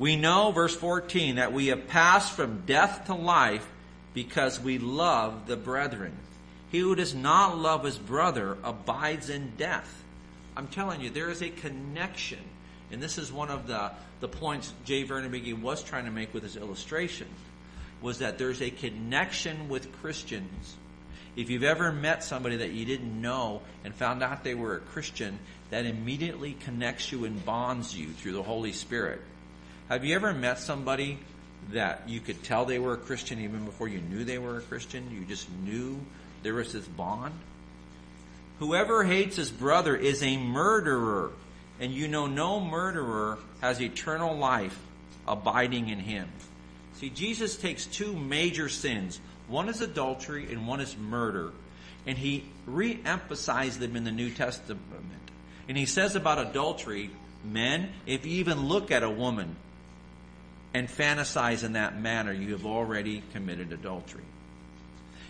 We 0.03 0.17
know, 0.17 0.51
verse 0.51 0.75
14, 0.75 1.35
that 1.35 1.53
we 1.53 1.67
have 1.67 1.87
passed 1.87 2.33
from 2.33 2.63
death 2.65 3.05
to 3.05 3.13
life 3.13 3.65
because 4.13 4.59
we 4.59 4.77
love 4.77 5.47
the 5.47 5.55
brethren. 5.55 6.11
He 6.73 6.79
who 6.79 6.93
does 6.93 7.15
not 7.15 7.57
love 7.57 7.85
his 7.85 7.97
brother 7.97 8.57
abides 8.65 9.29
in 9.29 9.53
death. 9.55 10.03
I'm 10.57 10.67
telling 10.67 10.99
you, 10.99 11.09
there 11.09 11.29
is 11.29 11.41
a 11.41 11.47
connection. 11.47 12.41
And 12.91 13.01
this 13.01 13.17
is 13.17 13.31
one 13.31 13.49
of 13.49 13.65
the 13.65 13.91
the 14.19 14.27
points 14.27 14.73
J. 14.83 15.03
Vernon 15.03 15.31
McGee 15.31 15.57
was 15.57 15.81
trying 15.81 16.03
to 16.03 16.11
make 16.11 16.33
with 16.33 16.43
his 16.43 16.57
illustration 16.57 17.27
was 18.01 18.19
that 18.19 18.37
there's 18.37 18.61
a 18.61 18.71
connection 18.71 19.69
with 19.69 19.89
Christians. 20.01 20.75
If 21.37 21.49
you've 21.49 21.63
ever 21.63 21.93
met 21.93 22.25
somebody 22.25 22.57
that 22.57 22.71
you 22.71 22.83
didn't 22.83 23.21
know 23.21 23.61
and 23.85 23.95
found 23.95 24.21
out 24.21 24.43
they 24.43 24.53
were 24.53 24.75
a 24.75 24.79
Christian, 24.79 25.39
that 25.69 25.85
immediately 25.85 26.57
connects 26.59 27.09
you 27.09 27.23
and 27.23 27.45
bonds 27.45 27.97
you 27.97 28.07
through 28.07 28.33
the 28.33 28.43
Holy 28.43 28.73
Spirit. 28.73 29.21
Have 29.89 30.05
you 30.05 30.15
ever 30.15 30.33
met 30.33 30.59
somebody 30.59 31.19
that 31.71 32.03
you 32.07 32.21
could 32.21 32.41
tell 32.43 32.65
they 32.65 32.79
were 32.79 32.93
a 32.93 32.97
Christian 32.97 33.41
even 33.41 33.65
before 33.65 33.87
you 33.87 33.99
knew 33.99 34.23
they 34.23 34.37
were 34.37 34.57
a 34.57 34.61
Christian? 34.61 35.11
You 35.11 35.25
just 35.25 35.49
knew 35.63 35.99
there 36.41 36.53
was 36.53 36.71
this 36.71 36.85
bond? 36.85 37.33
Whoever 38.59 39.03
hates 39.03 39.35
his 39.35 39.49
brother 39.49 39.95
is 39.95 40.23
a 40.23 40.37
murderer 40.37 41.31
and 41.79 41.91
you 41.91 42.07
know 42.07 42.27
no 42.27 42.61
murderer 42.61 43.37
has 43.59 43.81
eternal 43.81 44.37
life 44.37 44.79
abiding 45.27 45.89
in 45.89 45.99
him. 45.99 46.29
See, 46.95 47.09
Jesus 47.09 47.57
takes 47.57 47.85
two 47.85 48.13
major 48.15 48.69
sins. 48.69 49.19
One 49.49 49.67
is 49.67 49.81
adultery 49.81 50.51
and 50.51 50.65
one 50.65 50.79
is 50.79 50.95
murder. 50.95 51.51
And 52.05 52.17
he 52.17 52.45
re-emphasized 52.65 53.79
them 53.79 53.97
in 53.97 54.05
the 54.05 54.11
New 54.11 54.29
Testament. 54.29 54.81
And 55.67 55.77
he 55.77 55.85
says 55.85 56.15
about 56.15 56.39
adultery, 56.39 57.09
men, 57.43 57.89
if 58.05 58.25
you 58.25 58.33
even 58.35 58.67
look 58.67 58.91
at 58.91 59.03
a 59.03 59.09
woman 59.09 59.55
and 60.73 60.87
fantasize 60.87 61.63
in 61.63 61.73
that 61.73 61.99
manner, 61.99 62.33
you 62.33 62.51
have 62.51 62.65
already 62.65 63.21
committed 63.33 63.71
adultery. 63.71 64.23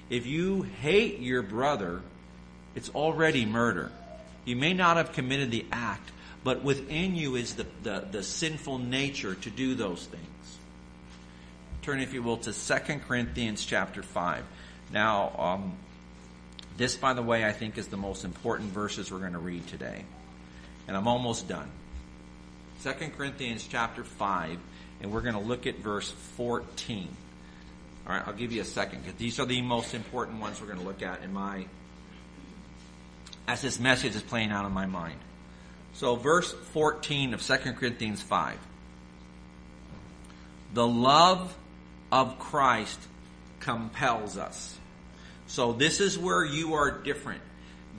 If 0.10 0.26
you 0.26 0.62
hate 0.62 1.20
your 1.20 1.42
brother, 1.42 2.02
it's 2.76 2.90
already 2.90 3.46
murder. 3.46 3.92
You 4.46 4.56
may 4.56 4.74
not 4.74 4.98
have 4.98 5.14
committed 5.14 5.52
the 5.52 5.66
act, 5.72 6.12
but 6.44 6.64
within 6.64 7.16
you 7.16 7.36
is 7.36 7.56
the, 7.56 7.66
the, 7.84 8.08
the 8.12 8.24
sinful 8.24 8.80
nature 8.80 9.36
to 9.36 9.50
do 9.50 9.76
those 9.76 10.06
things. 10.06 10.24
Turn, 11.82 12.00
if 12.00 12.14
you 12.14 12.24
will, 12.24 12.38
to 12.38 12.54
2 12.54 13.00
Corinthians 13.08 13.66
chapter 13.66 14.04
5. 14.04 14.44
Now, 14.92 15.36
um, 15.38 15.74
this, 16.78 16.96
by 16.96 17.14
the 17.14 17.22
way, 17.22 17.46
I 17.46 17.52
think 17.52 17.78
is 17.78 17.88
the 17.88 17.98
most 17.98 18.24
important 18.26 18.72
verses 18.72 19.12
we're 19.12 19.20
going 19.20 19.34
to 19.34 19.40
read 19.40 19.68
today. 19.68 20.06
And 20.88 20.96
I'm 20.98 21.08
almost 21.08 21.48
done. 21.48 21.70
2 22.84 22.92
Corinthians 23.16 23.66
chapter 23.70 24.04
5, 24.04 24.58
and 25.04 25.12
we're 25.12 25.22
going 25.22 25.36
to 25.36 25.42
look 25.42 25.68
at 25.68 25.78
verse 25.80 26.10
14. 26.38 27.10
All 28.08 28.14
right, 28.14 28.24
I'll 28.26 28.34
give 28.34 28.52
you 28.52 28.62
a 28.62 28.66
second 28.66 29.04
because 29.04 29.20
these 29.20 29.40
are 29.40 29.46
the 29.46 29.62
most 29.62 29.94
important 29.94 30.42
ones 30.42 30.60
we're 30.60 30.68
going 30.68 30.80
to 30.80 30.86
look 30.86 31.04
at 31.04 31.22
in 31.22 31.34
my 31.34 31.66
as 33.48 33.62
this 33.62 33.80
message 33.80 34.16
is 34.16 34.22
playing 34.22 34.52
out 34.52 34.66
in 34.66 34.72
my 34.72 34.86
mind. 34.86 35.20
So, 35.94 36.16
verse 36.16 36.52
14 36.72 37.34
of 37.34 37.42
2 37.42 37.56
Corinthians 37.74 38.22
5. 38.22 38.58
The 40.74 40.88
love 40.88 41.56
of 42.12 42.40
Christ 42.40 43.00
compels 43.60 44.38
us. 44.38 44.78
So, 45.48 45.74
this 45.74 46.00
is 46.00 46.18
where 46.18 46.44
you 46.44 46.76
are 46.76 46.90
different. 46.90 47.42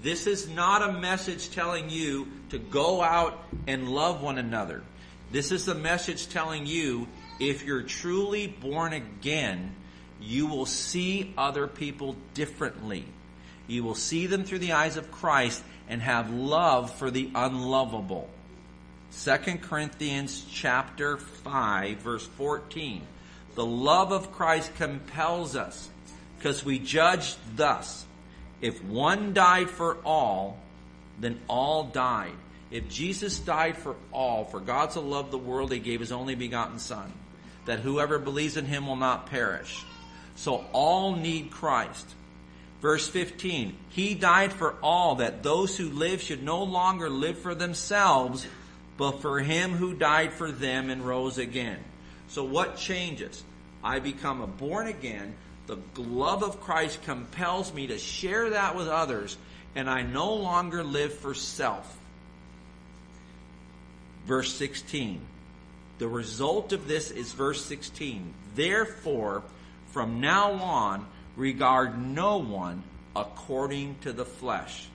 This 0.03 0.27
is 0.27 0.49
not 0.49 0.83
a 0.83 0.93
message 0.93 1.51
telling 1.51 1.89
you 1.89 2.27
to 2.51 2.59
go 2.59 3.03
out 3.03 3.39
and 3.67 3.89
love 3.89 4.23
one 4.23 4.39
another. 4.39 4.83
This 5.31 5.53
is 5.53 5.65
the 5.65 5.75
message 5.75 6.29
telling 6.29 6.67
you 6.67 7.09
if 7.41 7.65
you're 7.65 7.83
truly 7.83 8.47
born 8.47 8.93
again, 8.93 9.75
you 10.21 10.47
will 10.47 10.67
see 10.67 11.35
other 11.37 11.67
people 11.67 12.17
differently. 12.35 13.05
You 13.67 13.83
will 13.85 13.95
see 13.95 14.27
them 14.27 14.45
through 14.45 14.61
the 14.61 14.73
eyes 14.73 14.97
of 14.97 15.11
Christ 15.11 15.63
and 15.89 16.01
have 16.01 16.31
love 16.31 16.95
for 16.95 17.11
the 17.11 17.31
unlovable. 17.35 18.29
2 19.23 19.59
Corinthians 19.63 20.45
chapter 20.51 21.17
5 21.17 21.99
verse 21.99 22.27
14. 22.27 23.03
The 23.55 23.65
love 23.65 24.13
of 24.13 24.33
Christ 24.33 24.75
compels 24.77 25.57
us 25.57 25.89
because 26.37 26.65
we 26.65 26.79
judge 26.79 27.37
thus. 27.55 28.05
If 28.61 28.83
one 28.85 29.33
died 29.33 29.71
for 29.71 29.99
all, 30.05 30.59
then 31.21 31.41
all 31.49 31.85
died. 31.85 32.33
If 32.75 32.89
Jesus 32.89 33.39
died 33.39 33.77
for 33.77 33.95
all, 34.13 34.45
for 34.47 34.59
God 34.59 34.93
so 34.93 35.01
loved 35.01 35.31
the 35.31 35.39
world, 35.39 35.71
he 35.71 35.79
gave 35.79 36.01
his 36.01 36.11
only 36.11 36.35
begotten 36.35 36.81
Son, 36.81 37.13
that 37.67 37.79
whoever 37.79 38.19
believes 38.19 38.57
in 38.57 38.65
him 38.65 38.89
will 38.89 38.97
not 38.97 39.27
perish. 39.27 39.85
So 40.35 40.65
all 40.73 41.15
need 41.15 41.53
Christ. 41.53 42.05
Verse 42.83 43.07
15, 43.07 43.77
He 43.91 44.17
died 44.17 44.53
for 44.53 44.75
all, 44.83 45.15
that 45.17 45.45
those 45.45 45.77
who 45.77 45.89
live 45.89 46.21
should 46.21 46.43
no 46.43 46.65
longer 46.65 47.09
live 47.09 47.39
for 47.39 47.55
themselves, 47.55 48.45
but 48.97 49.23
for 49.23 49.39
Him 49.39 49.71
who 49.71 49.95
died 49.95 50.33
for 50.33 50.51
them 50.51 50.91
and 50.91 51.07
rose 51.07 51.39
again. 51.39 51.79
So 52.27 52.43
what 52.43 52.77
changes? 52.77 53.45
I 53.85 54.01
become 54.01 54.41
a 54.41 54.49
born 54.49 54.89
again. 54.89 55.37
The 55.67 55.79
love 55.97 56.43
of 56.43 56.61
Christ 56.61 57.05
compels 57.05 57.73
me 57.73 57.87
to 57.87 57.99
share 57.99 58.51
that 58.51 58.75
with 58.75 58.89
others, 58.89 59.39
and 59.77 59.89
I 59.89 60.03
no 60.03 60.35
longer 60.35 60.83
live 60.83 61.15
for 61.15 61.35
self. 61.35 62.01
Verse 64.27 64.53
16. 64.55 65.21
The 65.99 66.09
result 66.09 66.73
of 66.73 66.89
this 66.89 67.11
is 67.11 67.33
verse 67.33 67.65
16. 67.65 68.35
Therefore, 68.55 69.43
from 69.93 70.21
now 70.21 70.53
on, 70.53 71.07
regard 71.37 71.99
no 71.99 72.39
one 72.39 72.83
according 73.15 73.97
to 74.01 74.13
the 74.13 74.25
flesh. 74.25 74.89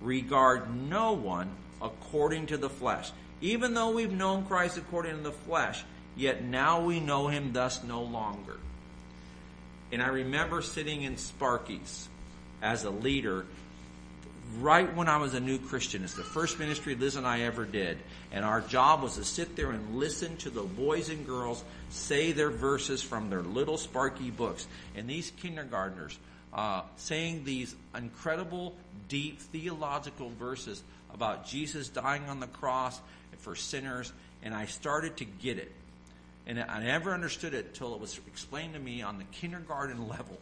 Regard 0.00 0.74
no 0.74 1.12
one 1.12 1.50
according 1.82 2.46
to 2.46 2.56
the 2.56 2.70
flesh. 2.70 3.10
Even 3.40 3.74
though 3.74 3.90
we've 3.90 4.12
known 4.12 4.44
Christ 4.46 4.78
according 4.78 5.16
to 5.16 5.22
the 5.22 5.32
flesh, 5.32 5.84
yet 6.16 6.42
now 6.42 6.80
we 6.80 6.98
know 6.98 7.28
him 7.28 7.52
thus 7.52 7.82
no 7.84 8.02
longer. 8.02 8.56
And 9.92 10.02
I 10.02 10.08
remember 10.08 10.62
sitting 10.62 11.02
in 11.02 11.16
Sparky's 11.16 12.08
as 12.60 12.84
a 12.84 12.90
leader 12.90 13.46
right 14.60 14.94
when 14.96 15.08
I 15.08 15.18
was 15.18 15.34
a 15.34 15.40
new 15.40 15.58
Christian. 15.58 16.04
It's 16.04 16.14
the 16.14 16.22
first 16.22 16.58
ministry 16.58 16.94
Liz 16.94 17.16
and 17.16 17.26
I 17.26 17.42
ever 17.42 17.64
did. 17.64 17.98
And 18.32 18.44
our 18.44 18.60
job 18.60 19.02
was 19.02 19.16
to 19.16 19.24
sit 19.24 19.56
there 19.56 19.70
and 19.70 19.96
listen 19.96 20.36
to 20.38 20.50
the 20.50 20.62
boys 20.62 21.08
and 21.08 21.26
girls 21.26 21.62
say 21.90 22.32
their 22.32 22.50
verses 22.50 23.02
from 23.02 23.30
their 23.30 23.42
little 23.42 23.76
Sparky 23.76 24.30
books. 24.30 24.66
And 24.96 25.08
these 25.08 25.30
kindergartners 25.42 26.18
uh, 26.52 26.82
saying 26.96 27.44
these 27.44 27.74
incredible, 27.94 28.74
deep 29.08 29.40
theological 29.40 30.30
verses 30.30 30.82
about 31.12 31.46
Jesus 31.46 31.88
dying 31.88 32.24
on 32.28 32.40
the 32.40 32.46
cross 32.46 33.00
for 33.38 33.54
sinners. 33.54 34.12
And 34.42 34.54
I 34.54 34.66
started 34.66 35.18
to 35.18 35.24
get 35.24 35.58
it. 35.58 35.72
And 36.46 36.58
I 36.58 36.82
never 36.82 37.12
understood 37.12 37.52
it 37.52 37.66
until 37.66 37.94
it 37.94 38.00
was 38.00 38.18
explained 38.26 38.72
to 38.74 38.80
me 38.80 39.02
on 39.02 39.18
the 39.18 39.24
kindergarten 39.24 40.08
level. 40.08 40.38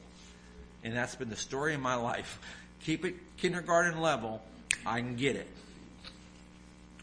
And 0.85 0.95
that's 0.95 1.16
been 1.16 1.31
the 1.31 1.37
story 1.37 1.75
of 1.75 1.81
my 1.81 1.97
life 1.97 2.38
keep 2.85 3.05
it 3.05 3.15
kindergarten 3.37 4.01
level, 4.01 4.43
I 4.85 5.01
can 5.01 5.17
get 5.17 5.37
it. 5.37 5.49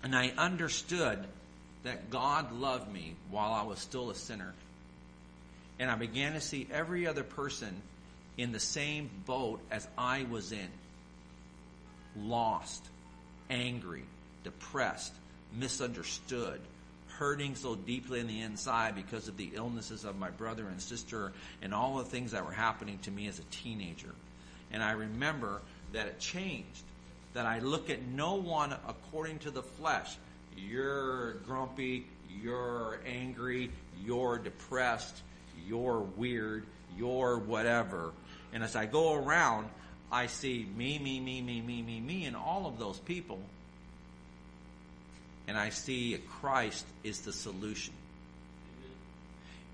And 0.03 0.15
I 0.15 0.33
understood 0.38 1.19
that 1.83 2.09
God 2.09 2.51
loved 2.53 2.91
me 2.91 3.15
while 3.29 3.51
I 3.51 3.63
was 3.63 3.79
still 3.79 4.09
a 4.09 4.15
sinner. 4.15 4.53
And 5.79 5.89
I 5.89 5.95
began 5.95 6.33
to 6.33 6.41
see 6.41 6.67
every 6.71 7.07
other 7.07 7.23
person 7.23 7.81
in 8.38 8.51
the 8.51 8.59
same 8.59 9.09
boat 9.25 9.59
as 9.71 9.88
I 9.97 10.23
was 10.23 10.51
in 10.51 10.67
lost, 12.17 12.83
angry, 13.49 14.03
depressed, 14.43 15.13
misunderstood, 15.57 16.59
hurting 17.17 17.55
so 17.55 17.75
deeply 17.75 18.19
in 18.19 18.27
the 18.27 18.41
inside 18.41 18.95
because 18.95 19.27
of 19.27 19.38
the 19.38 19.51
illnesses 19.53 20.03
of 20.03 20.17
my 20.17 20.29
brother 20.29 20.67
and 20.67 20.81
sister 20.81 21.31
and 21.62 21.73
all 21.73 21.97
the 21.97 22.03
things 22.03 22.31
that 22.31 22.45
were 22.45 22.51
happening 22.51 22.99
to 22.99 23.12
me 23.12 23.27
as 23.27 23.39
a 23.39 23.43
teenager. 23.43 24.13
And 24.73 24.83
I 24.83 24.91
remember 24.91 25.62
that 25.93 26.07
it 26.07 26.19
changed. 26.19 26.83
That 27.33 27.45
I 27.45 27.59
look 27.59 27.89
at 27.89 28.01
no 28.03 28.36
one 28.36 28.75
according 28.88 29.39
to 29.39 29.51
the 29.51 29.63
flesh. 29.63 30.17
You're 30.57 31.33
grumpy, 31.45 32.05
you're 32.41 32.99
angry, 33.07 33.71
you're 34.03 34.38
depressed, 34.38 35.21
you're 35.67 35.99
weird, 35.99 36.65
you're 36.97 37.38
whatever. 37.38 38.12
And 38.51 38.63
as 38.63 38.75
I 38.75 38.86
go 38.86 39.13
around, 39.13 39.67
I 40.12 40.27
see 40.27 40.67
me, 40.75 40.99
me, 40.99 41.19
me, 41.19 41.41
me, 41.41 41.62
me, 41.62 41.81
me, 41.81 41.99
me, 41.99 42.25
and 42.25 42.36
all 42.36 42.67
of 42.67 42.77
those 42.77 42.99
people. 42.99 43.39
And 45.47 45.57
I 45.57 45.69
see 45.69 46.19
Christ 46.39 46.86
is 47.03 47.21
the 47.21 47.33
solution. 47.33 47.93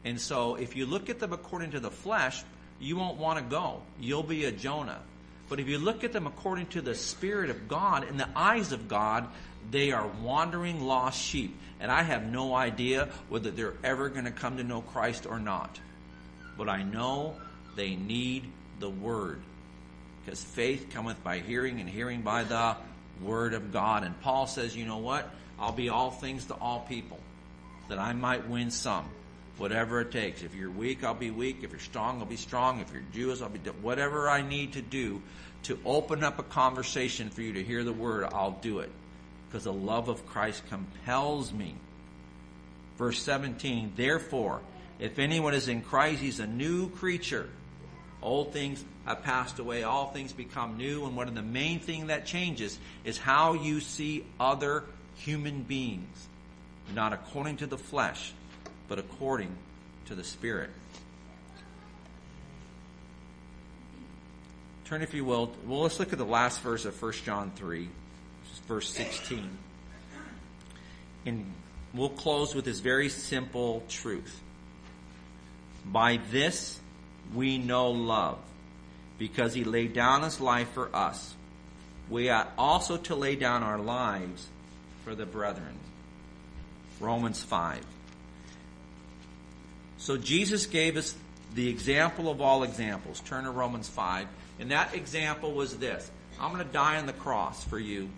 And 0.05 0.19
so 0.19 0.55
if 0.55 0.75
you 0.77 0.85
look 0.85 1.09
at 1.09 1.19
them 1.19 1.33
according 1.33 1.71
to 1.71 1.79
the 1.79 1.91
flesh, 1.91 2.41
you 2.79 2.97
won't 2.97 3.17
want 3.17 3.39
to 3.39 3.43
go. 3.43 3.81
You'll 3.99 4.23
be 4.23 4.45
a 4.45 4.51
Jonah. 4.51 4.99
But 5.49 5.59
if 5.59 5.67
you 5.67 5.79
look 5.79 6.03
at 6.03 6.13
them 6.13 6.27
according 6.27 6.67
to 6.67 6.81
the 6.81 6.95
Spirit 6.95 7.49
of 7.49 7.67
God, 7.67 8.07
in 8.07 8.17
the 8.17 8.29
eyes 8.35 8.71
of 8.71 8.87
God, 8.87 9.27
they 9.71 9.91
are 9.91 10.07
wandering 10.21 10.81
lost 10.81 11.21
sheep. 11.21 11.57
And 11.79 11.91
I 11.91 12.03
have 12.03 12.23
no 12.23 12.53
idea 12.55 13.09
whether 13.29 13.51
they're 13.51 13.73
ever 13.83 14.09
going 14.09 14.25
to 14.25 14.31
come 14.31 14.57
to 14.57 14.63
know 14.63 14.81
Christ 14.81 15.25
or 15.25 15.39
not. 15.39 15.79
But 16.57 16.69
I 16.69 16.83
know 16.83 17.35
they 17.75 17.95
need 17.95 18.43
the 18.79 18.89
Word. 18.89 19.41
Because 20.23 20.43
faith 20.43 20.89
cometh 20.91 21.23
by 21.23 21.39
hearing, 21.39 21.79
and 21.79 21.89
hearing 21.89 22.21
by 22.21 22.43
the 22.43 22.75
Word 23.21 23.53
of 23.53 23.73
God. 23.73 24.03
And 24.03 24.19
Paul 24.21 24.45
says, 24.45 24.75
you 24.75 24.85
know 24.85 24.97
what? 24.97 25.29
I'll 25.57 25.71
be 25.71 25.89
all 25.89 26.11
things 26.11 26.45
to 26.45 26.53
all 26.53 26.81
people, 26.81 27.19
that 27.89 27.99
I 27.99 28.13
might 28.13 28.47
win 28.47 28.71
some 28.71 29.05
whatever 29.59 30.01
it 30.01 30.11
takes. 30.11 30.41
If 30.41 30.55
you're 30.55 30.71
weak, 30.71 31.03
I'll 31.03 31.13
be 31.13 31.31
weak. 31.31 31.57
If 31.63 31.71
you're 31.71 31.79
strong, 31.79 32.19
I'll 32.19 32.25
be 32.25 32.37
strong. 32.37 32.79
If 32.79 32.91
you're 32.93 33.03
Jewish, 33.13 33.41
I'll 33.41 33.49
be 33.49 33.59
whatever 33.81 34.29
I 34.29 34.41
need 34.41 34.73
to 34.73 34.81
do 34.81 35.21
to 35.63 35.77
open 35.85 36.23
up 36.23 36.39
a 36.39 36.43
conversation 36.43 37.29
for 37.29 37.41
you 37.41 37.53
to 37.53 37.63
hear 37.63 37.83
the 37.83 37.93
word, 37.93 38.29
I'll 38.31 38.57
do 38.61 38.79
it. 38.79 38.89
Because 39.47 39.65
the 39.65 39.73
love 39.73 40.07
of 40.07 40.25
Christ 40.25 40.63
compels 40.69 41.51
me. 41.51 41.75
Verse 42.97 43.21
17, 43.21 43.93
therefore, 43.95 44.61
if 44.99 45.19
anyone 45.19 45.53
is 45.53 45.67
in 45.67 45.81
Christ, 45.81 46.21
he's 46.21 46.39
a 46.39 46.47
new 46.47 46.89
creature. 46.89 47.49
Old 48.21 48.51
things 48.51 48.83
have 49.05 49.23
passed 49.23 49.59
away, 49.59 49.83
all 49.83 50.11
things 50.11 50.33
become 50.33 50.77
new, 50.77 51.05
and 51.05 51.15
one 51.15 51.27
of 51.27 51.35
the 51.35 51.41
main 51.41 51.79
things 51.79 52.07
that 52.07 52.25
changes 52.25 52.77
is 53.05 53.17
how 53.17 53.53
you 53.53 53.79
see 53.79 54.25
other 54.39 54.83
human 55.15 55.63
beings. 55.63 56.27
Not 56.93 57.13
according 57.13 57.57
to 57.57 57.67
the 57.67 57.77
flesh, 57.77 58.33
but 58.89 58.99
according 58.99 59.56
to 60.08 60.15
the 60.15 60.23
Spirit. 60.23 60.71
Turn, 64.86 65.04
if 65.04 65.13
you 65.13 65.23
will. 65.23 65.54
Well, 65.67 65.82
let's 65.82 65.99
look 65.99 66.12
at 66.12 66.17
the 66.17 66.25
last 66.25 66.62
verse 66.62 66.84
of 66.84 66.99
1 66.99 67.12
John 67.23 67.52
3, 67.56 67.88
verse 68.67 68.89
16. 68.89 69.47
And 71.28 71.54
we'll 71.93 72.10
close 72.10 72.56
with 72.56 72.65
this 72.65 72.80
very 72.80 73.08
simple 73.10 73.84
truth. 73.88 74.41
By 75.86 76.19
this 76.32 76.80
we 77.36 77.60
know 77.60 77.91
love, 77.91 78.39
because 79.19 79.54
he 79.54 79.63
laid 79.63 79.93
down 79.93 80.23
his 80.23 80.41
life 80.41 80.69
for 80.71 80.89
us. 80.95 81.36
We 82.10 82.32
ought 82.32 82.52
also 82.58 82.97
to 82.97 83.15
lay 83.15 83.36
down 83.36 83.62
our 83.62 83.78
lives 83.78 84.47
for 85.06 85.13
the 85.13 85.28
brethren. 85.28 85.78
Romans 86.99 87.43
5. 87.43 87.86
So 89.99 90.17
Jesus 90.17 90.65
gave 90.65 90.97
us 90.97 91.13
the 91.53 91.69
example 91.69 92.29
of 92.29 92.41
all 92.41 92.63
examples. 92.63 93.19
Turn 93.21 93.43
to 93.43 93.51
Romans 93.51 93.88
5. 93.88 94.27
And 94.59 94.71
that 94.71 94.95
example 94.95 95.51
was 95.51 95.77
this 95.77 96.09
I'm 96.39 96.53
going 96.53 96.65
to 96.65 96.73
die 96.73 96.97
on 96.97 97.05
the 97.05 97.13
cross 97.13 97.63
for 97.63 97.77
you. 97.77 98.09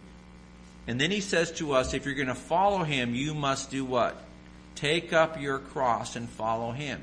And 0.88 1.00
then 1.00 1.12
he 1.12 1.22
says 1.22 1.52
to 1.54 1.74
us, 1.74 1.94
if 1.94 2.06
you're 2.06 2.16
going 2.16 2.28
to 2.28 2.36
follow 2.36 2.84
him, 2.84 3.14
you 3.14 3.34
must 3.34 3.70
do 3.70 3.86
what? 3.86 4.24
Take 4.76 5.14
up 5.14 5.40
your 5.40 5.60
cross 5.60 6.16
and 6.16 6.30
follow 6.30 6.72
him. 6.72 7.02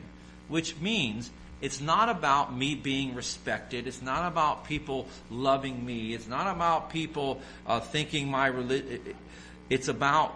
Which 0.49 0.79
means 0.81 1.31
it's 1.61 1.81
not 1.81 2.09
about 2.09 2.57
me 2.57 2.75
being 2.75 3.14
respected. 3.14 3.87
It's 3.87 4.03
not 4.03 4.27
about 4.27 4.64
people 4.64 5.07
loving 5.31 5.85
me. 5.85 6.14
It's 6.14 6.29
not 6.29 6.55
about 6.55 6.91
people 6.91 7.41
uh, 7.67 7.81
thinking 7.81 8.29
my 8.29 8.47
religion. 8.47 9.14
It's 9.71 9.88
about 9.88 10.35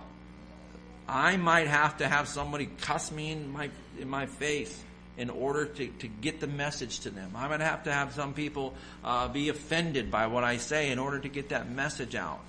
I 1.09 1.37
might 1.37 1.67
have 1.67 1.99
to 1.99 2.09
have 2.09 2.29
somebody 2.29 2.67
cuss 2.81 3.11
me 3.11 3.33
in 3.33 3.53
my 3.53 3.71
in 3.99 4.09
my 4.09 4.27
face 4.27 4.83
in 5.17 5.29
order 5.29 5.67
to, 5.67 5.87
to 5.87 6.09
get 6.09 6.41
the 6.41 6.47
message 6.47 7.01
to 7.01 7.11
them. 7.11 7.33
Going 7.33 7.59
to 7.59 7.65
have 7.65 7.85
to 7.85 7.93
have 7.93 8.15
some 8.15 8.33
people 8.33 8.75
uh, 9.05 9.29
be 9.29 9.51
offended 9.51 10.11
by 10.11 10.27
what 10.27 10.43
I 10.43 10.57
say 10.57 10.91
in 10.91 10.99
order 10.99 11.19
to 11.19 11.29
get 11.29 11.51
that 11.51 11.71
message 11.71 12.15
out. 12.15 12.41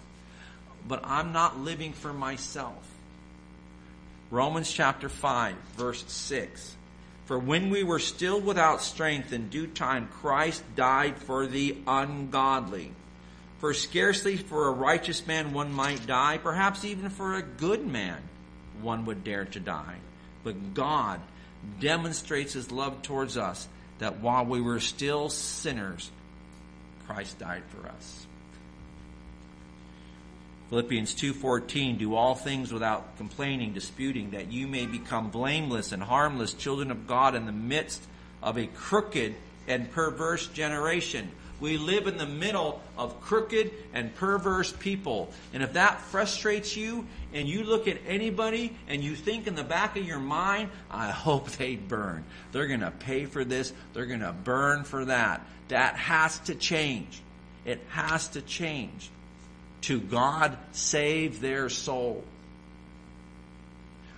But 0.88 1.02
I'm 1.04 1.34
not 1.34 1.60
living 1.60 1.92
for 1.94 2.14
myself. 2.14 2.90
Romans 4.32 4.72
chapter 4.72 5.10
5, 5.10 5.56
verse 5.76 6.04
6. 6.08 6.76
For 7.26 7.38
when 7.38 7.70
we 7.70 7.84
were 7.84 8.00
still 8.00 8.40
without 8.40 8.82
strength 8.82 9.34
in 9.34 9.50
due 9.50 9.68
time, 9.68 10.08
Christ 10.08 10.64
died 10.76 11.18
for 11.18 11.46
the 11.46 11.78
ungodly. 11.86 12.92
For 13.60 13.74
scarcely 13.74 14.38
for 14.38 14.68
a 14.68 14.72
righteous 14.72 15.26
man 15.28 15.54
one 15.54 15.72
might 15.72 16.06
die, 16.08 16.38
perhaps 16.38 16.84
even 16.84 17.10
for 17.10 17.36
a 17.36 17.42
good 17.42 17.86
man 17.86 18.22
one 18.84 19.06
would 19.06 19.24
dare 19.24 19.46
to 19.46 19.60
die. 19.60 19.96
But 20.44 20.74
God 20.74 21.22
demonstrates 21.80 22.54
his 22.54 22.72
love 22.72 23.02
towards 23.02 23.38
us 23.38 23.68
that 24.00 24.20
while 24.20 24.46
we 24.46 24.62
were 24.62 24.80
still 24.80 25.30
sinners, 25.30 26.12
Christ 27.08 27.40
died 27.40 27.64
for 27.70 27.88
us. 27.88 28.28
Philippians 30.70 31.14
2:14 31.14 31.98
do 31.98 32.16
all 32.16 32.36
things 32.36 32.74
without 32.74 33.18
complaining, 33.18 33.74
disputing 33.74 34.32
that 34.32 34.52
you 34.52 34.68
may 34.68 34.86
become 34.86 35.30
blameless 35.30 35.92
and 35.92 36.02
harmless 36.02 36.54
children 36.54 36.90
of 36.90 37.08
God 37.08 37.36
in 37.36 37.46
the 37.46 37.52
midst 37.52 38.02
of 38.42 38.58
a 38.58 38.68
crooked 38.68 39.36
and 39.68 39.92
perverse 39.92 40.48
generation 40.48 41.32
we 41.64 41.78
live 41.78 42.08
in 42.08 42.18
the 42.18 42.26
middle 42.26 42.82
of 42.98 43.22
crooked 43.22 43.72
and 43.94 44.14
perverse 44.16 44.74
people. 44.74 45.32
And 45.54 45.64
if 45.64 45.74
that 45.74 46.02
frustrates 46.02 46.76
you 46.76 47.08
and 47.34 47.48
you 47.48 47.64
look 47.64 47.88
at 47.88 48.00
anybody 48.06 48.76
and 48.90 49.02
you 49.02 49.16
think 49.16 49.48
in 49.48 49.56
the 49.56 49.64
back 49.64 49.96
of 49.96 50.06
your 50.06 50.20
mind, 50.20 50.72
I 50.92 51.10
hope 51.10 51.50
they 51.52 51.78
burn. 51.78 52.26
They're 52.52 52.68
going 52.68 52.82
to 52.82 52.92
pay 52.92 53.24
for 53.24 53.46
this. 53.46 53.72
They're 53.94 54.08
going 54.08 54.20
to 54.20 54.34
burn 54.34 54.84
for 54.84 55.06
that. 55.06 55.48
That 55.70 55.96
has 55.96 56.38
to 56.40 56.56
change. 56.56 57.22
It 57.64 57.80
has 57.92 58.28
to 58.30 58.42
change. 58.42 59.10
To 59.84 60.02
God 60.02 60.58
save 60.74 61.40
their 61.40 61.70
soul. 61.70 62.26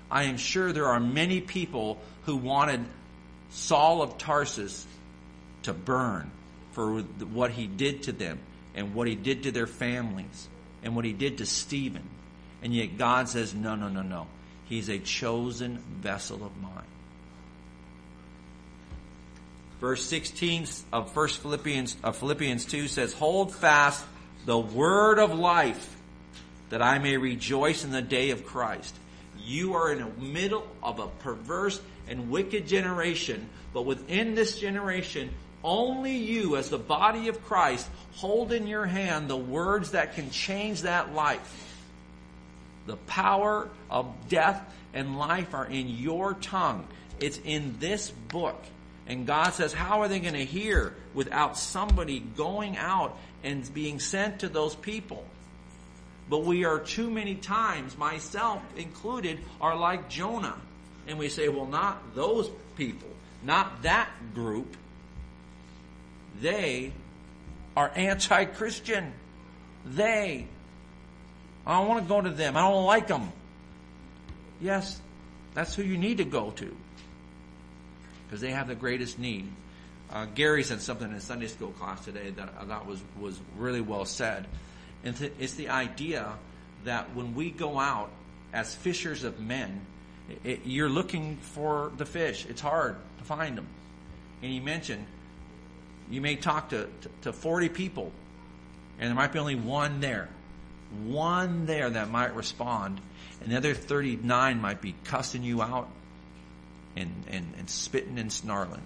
I 0.09 0.23
am 0.23 0.37
sure 0.37 0.71
there 0.71 0.87
are 0.87 0.99
many 0.99 1.41
people 1.41 1.99
who 2.23 2.37
wanted 2.37 2.83
Saul 3.51 4.01
of 4.01 4.17
Tarsus 4.17 4.87
to 5.61 5.73
burn 5.73 6.31
for 6.75 6.99
what 6.99 7.51
he 7.51 7.67
did 7.67 8.03
to 8.03 8.11
them 8.11 8.37
and 8.75 8.93
what 8.93 9.07
he 9.07 9.15
did 9.15 9.43
to 9.43 9.51
their 9.51 9.65
families 9.65 10.49
and 10.83 10.93
what 10.93 11.05
he 11.05 11.13
did 11.13 11.37
to 11.37 11.45
Stephen. 11.45 12.03
And 12.61 12.73
yet 12.73 12.97
God 12.97 13.29
says, 13.29 13.55
no, 13.55 13.75
no, 13.75 13.87
no, 13.87 14.01
no. 14.01 14.27
He's 14.65 14.89
a 14.89 14.99
chosen 14.99 15.77
vessel 16.01 16.43
of 16.43 16.55
mine. 16.61 16.83
Verse 19.79 20.05
16 20.05 20.67
of 20.91 21.13
First 21.13 21.41
Philippians 21.41 21.95
of 22.03 22.17
Philippians 22.17 22.65
2 22.65 22.89
says, 22.89 23.13
Hold 23.13 23.55
fast 23.55 24.03
the 24.45 24.57
word 24.57 25.17
of 25.17 25.33
life, 25.33 25.95
that 26.69 26.81
I 26.81 26.99
may 26.99 27.15
rejoice 27.15 27.85
in 27.85 27.91
the 27.91 28.01
day 28.01 28.31
of 28.31 28.45
Christ. 28.45 28.93
You 29.39 29.75
are 29.75 29.91
in 29.93 29.99
the 29.99 30.25
middle 30.25 30.67
of 30.83 30.99
a 30.99 31.07
perverse 31.07 31.79
and 32.07 32.29
wicked 32.29 32.67
generation, 32.67 33.47
but 33.73 33.83
within 33.83 34.35
this 34.35 34.59
generation, 34.59 35.29
only 35.65 36.15
you, 36.15 36.55
as 36.55 36.69
the 36.69 36.77
body 36.77 37.27
of 37.27 37.43
Christ, 37.43 37.89
hold 38.13 38.53
in 38.53 38.67
your 38.67 38.85
hand 38.85 39.27
the 39.27 39.35
words 39.35 39.91
that 39.91 40.13
can 40.13 40.29
change 40.29 40.83
that 40.83 41.13
life. 41.13 41.83
The 42.85 42.95
power 42.95 43.67
of 43.89 44.13
death 44.29 44.63
and 44.93 45.17
life 45.17 45.53
are 45.55 45.65
in 45.65 45.89
your 45.89 46.35
tongue. 46.35 46.87
It's 47.19 47.39
in 47.43 47.77
this 47.79 48.11
book. 48.11 48.63
And 49.07 49.25
God 49.25 49.51
says, 49.51 49.73
How 49.73 50.01
are 50.01 50.07
they 50.07 50.19
going 50.19 50.35
to 50.35 50.45
hear 50.45 50.93
without 51.13 51.57
somebody 51.57 52.19
going 52.19 52.77
out 52.77 53.17
and 53.43 53.71
being 53.73 53.99
sent 53.99 54.39
to 54.39 54.49
those 54.49 54.75
people? 54.75 55.25
But 56.29 56.43
we 56.43 56.65
are 56.65 56.79
too 56.79 57.09
many 57.09 57.35
times, 57.35 57.97
myself 57.97 58.61
included, 58.77 59.39
are 59.59 59.75
like 59.75 60.09
Jonah. 60.09 60.57
And 61.07 61.17
we 61.17 61.29
say, 61.29 61.49
Well, 61.49 61.65
not 61.65 62.15
those 62.15 62.49
people, 62.77 63.09
not 63.43 63.81
that 63.81 64.09
group. 64.35 64.77
They 66.41 66.91
are 67.75 67.91
anti 67.95 68.45
Christian. 68.45 69.13
They. 69.85 70.47
I 71.65 71.79
don't 71.79 71.87
want 71.87 72.03
to 72.03 72.09
go 72.09 72.21
to 72.21 72.29
them. 72.29 72.55
I 72.57 72.61
don't 72.61 72.85
like 72.85 73.07
them. 73.07 73.31
Yes, 74.61 75.01
that's 75.53 75.75
who 75.75 75.83
you 75.83 75.97
need 75.97 76.17
to 76.17 76.25
go 76.25 76.51
to 76.51 76.75
because 78.25 78.41
they 78.41 78.51
have 78.51 78.67
the 78.67 78.75
greatest 78.75 79.19
need. 79.19 79.47
Uh, 80.11 80.25
Gary 80.35 80.63
said 80.63 80.81
something 80.81 81.11
in 81.11 81.19
Sunday 81.19 81.47
school 81.47 81.71
class 81.71 82.03
today 82.05 82.29
that 82.31 82.53
I 82.59 82.65
thought 82.65 82.85
was, 82.85 82.99
was 83.19 83.39
really 83.57 83.81
well 83.81 84.05
said. 84.05 84.45
And 85.03 85.31
it's 85.39 85.53
the 85.53 85.69
idea 85.69 86.33
that 86.83 87.15
when 87.15 87.35
we 87.35 87.51
go 87.51 87.79
out 87.79 88.09
as 88.53 88.73
fishers 88.73 89.23
of 89.23 89.39
men, 89.39 89.81
it, 90.43 90.61
you're 90.65 90.89
looking 90.89 91.37
for 91.37 91.91
the 91.97 92.05
fish. 92.05 92.45
It's 92.49 92.61
hard 92.61 92.95
to 93.19 93.23
find 93.23 93.57
them. 93.57 93.67
And 94.41 94.51
he 94.51 94.59
mentioned 94.59 95.05
you 96.09 96.21
may 96.21 96.35
talk 96.35 96.69
to, 96.69 96.87
to, 97.01 97.09
to 97.23 97.33
40 97.33 97.69
people, 97.69 98.11
and 98.99 99.09
there 99.09 99.15
might 99.15 99.33
be 99.33 99.39
only 99.39 99.55
one 99.55 99.99
there. 99.99 100.29
One 101.05 101.65
there 101.65 101.89
that 101.89 102.09
might 102.09 102.35
respond, 102.35 103.01
and 103.41 103.51
the 103.51 103.57
other 103.57 103.73
39 103.73 104.61
might 104.61 104.81
be 104.81 104.95
cussing 105.03 105.43
you 105.43 105.61
out 105.61 105.89
and, 106.95 107.11
and, 107.29 107.53
and 107.57 107.69
spitting 107.69 108.19
and 108.19 108.31
snarling. 108.31 108.81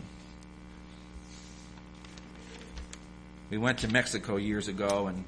We 3.49 3.57
went 3.57 3.79
to 3.79 3.87
Mexico 3.87 4.37
years 4.37 4.67
ago, 4.67 5.07
and 5.07 5.23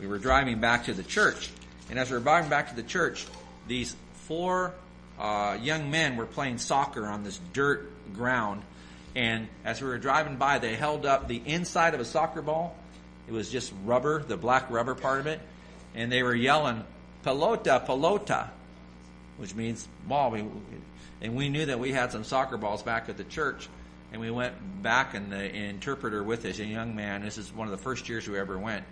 we 0.00 0.06
were 0.06 0.18
driving 0.18 0.60
back 0.60 0.84
to 0.86 0.94
the 0.94 1.02
church. 1.02 1.50
And 1.88 1.98
as 1.98 2.10
we 2.10 2.16
were 2.16 2.22
driving 2.22 2.50
back 2.50 2.70
to 2.70 2.76
the 2.76 2.82
church, 2.82 3.26
these 3.66 3.94
four 4.26 4.74
uh, 5.18 5.56
young 5.60 5.90
men 5.90 6.16
were 6.16 6.26
playing 6.26 6.58
soccer 6.58 7.06
on 7.06 7.24
this 7.24 7.38
dirt 7.52 7.90
ground 8.12 8.62
and 9.14 9.48
as 9.64 9.80
we 9.80 9.88
were 9.88 9.98
driving 9.98 10.36
by, 10.36 10.58
they 10.58 10.74
held 10.74 11.06
up 11.06 11.28
the 11.28 11.40
inside 11.44 11.94
of 11.94 12.00
a 12.00 12.04
soccer 12.04 12.42
ball. 12.42 12.76
It 13.28 13.32
was 13.32 13.50
just 13.50 13.72
rubber, 13.84 14.22
the 14.22 14.36
black 14.36 14.70
rubber 14.70 14.94
part 14.94 15.20
of 15.20 15.26
it. 15.26 15.40
And 15.94 16.10
they 16.10 16.22
were 16.22 16.34
yelling, 16.34 16.84
pelota, 17.24 17.86
pelota, 17.86 18.48
which 19.38 19.54
means 19.54 19.86
ball. 20.06 20.34
And 21.20 21.36
we 21.36 21.48
knew 21.48 21.66
that 21.66 21.78
we 21.78 21.92
had 21.92 22.10
some 22.10 22.24
soccer 22.24 22.56
balls 22.56 22.82
back 22.82 23.08
at 23.08 23.16
the 23.16 23.24
church. 23.24 23.68
And 24.12 24.20
we 24.20 24.30
went 24.30 24.82
back, 24.82 25.14
and 25.14 25.30
the 25.32 25.52
interpreter 25.52 26.22
with 26.22 26.44
us, 26.44 26.58
a 26.58 26.64
young 26.64 26.94
man, 26.94 27.22
this 27.22 27.38
is 27.38 27.52
one 27.52 27.66
of 27.66 27.72
the 27.72 27.82
first 27.82 28.08
years 28.08 28.28
we 28.28 28.38
ever 28.38 28.58
went. 28.58 28.84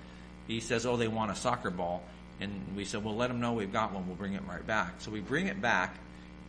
He 0.49 0.61
says, 0.61 0.87
Oh, 0.87 0.97
they 0.97 1.09
want 1.09 1.31
a 1.31 1.37
soccer 1.37 1.71
ball. 1.71 2.03
And 2.41 2.51
we 2.77 2.85
said, 2.85 3.05
Well, 3.05 3.15
let 3.15 3.29
them 3.29 3.41
know 3.41 3.53
we've 3.53 3.73
got 3.73 3.93
one. 3.93 4.07
We'll 4.07 4.17
bring 4.17 4.35
it 4.35 4.43
right 4.49 4.67
back. 4.67 4.95
So 4.99 5.11
we 5.11 5.21
bring 5.21 5.47
it 5.47 5.61
back, 5.61 5.97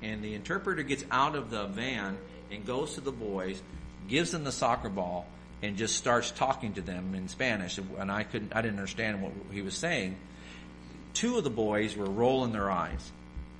and 0.01 0.23
the 0.23 0.33
interpreter 0.33 0.83
gets 0.83 1.05
out 1.11 1.35
of 1.35 1.49
the 1.51 1.65
van 1.65 2.17
and 2.53 2.65
goes 2.65 2.95
to 2.95 3.01
the 3.01 3.11
boys, 3.11 3.61
gives 4.07 4.31
them 4.31 4.43
the 4.43 4.51
soccer 4.51 4.89
ball, 4.89 5.25
and 5.61 5.77
just 5.77 5.95
starts 5.95 6.31
talking 6.31 6.73
to 6.73 6.81
them 6.81 7.15
in 7.15 7.27
Spanish. 7.27 7.77
And 7.77 8.11
I 8.11 8.23
couldn't, 8.23 8.55
I 8.55 8.61
didn't 8.61 8.77
understand 8.77 9.21
what 9.21 9.31
he 9.51 9.61
was 9.61 9.75
saying. 9.75 10.15
Two 11.13 11.37
of 11.37 11.43
the 11.43 11.49
boys 11.49 11.95
were 11.95 12.05
rolling 12.05 12.51
their 12.51 12.69
eyes, 12.69 13.11